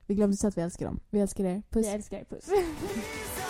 Vi 0.07 0.15
glömde 0.15 0.37
säga 0.37 0.49
att 0.49 0.57
vi 0.57 0.61
älskar 0.61 0.85
dem. 0.85 0.99
Vi 1.09 1.19
älskar 1.19 1.43
er. 1.43 1.61
Puss. 1.69 1.85
Vi 1.85 1.89
älskar 1.89 2.17
er. 2.17 2.23
Puss. 2.23 2.49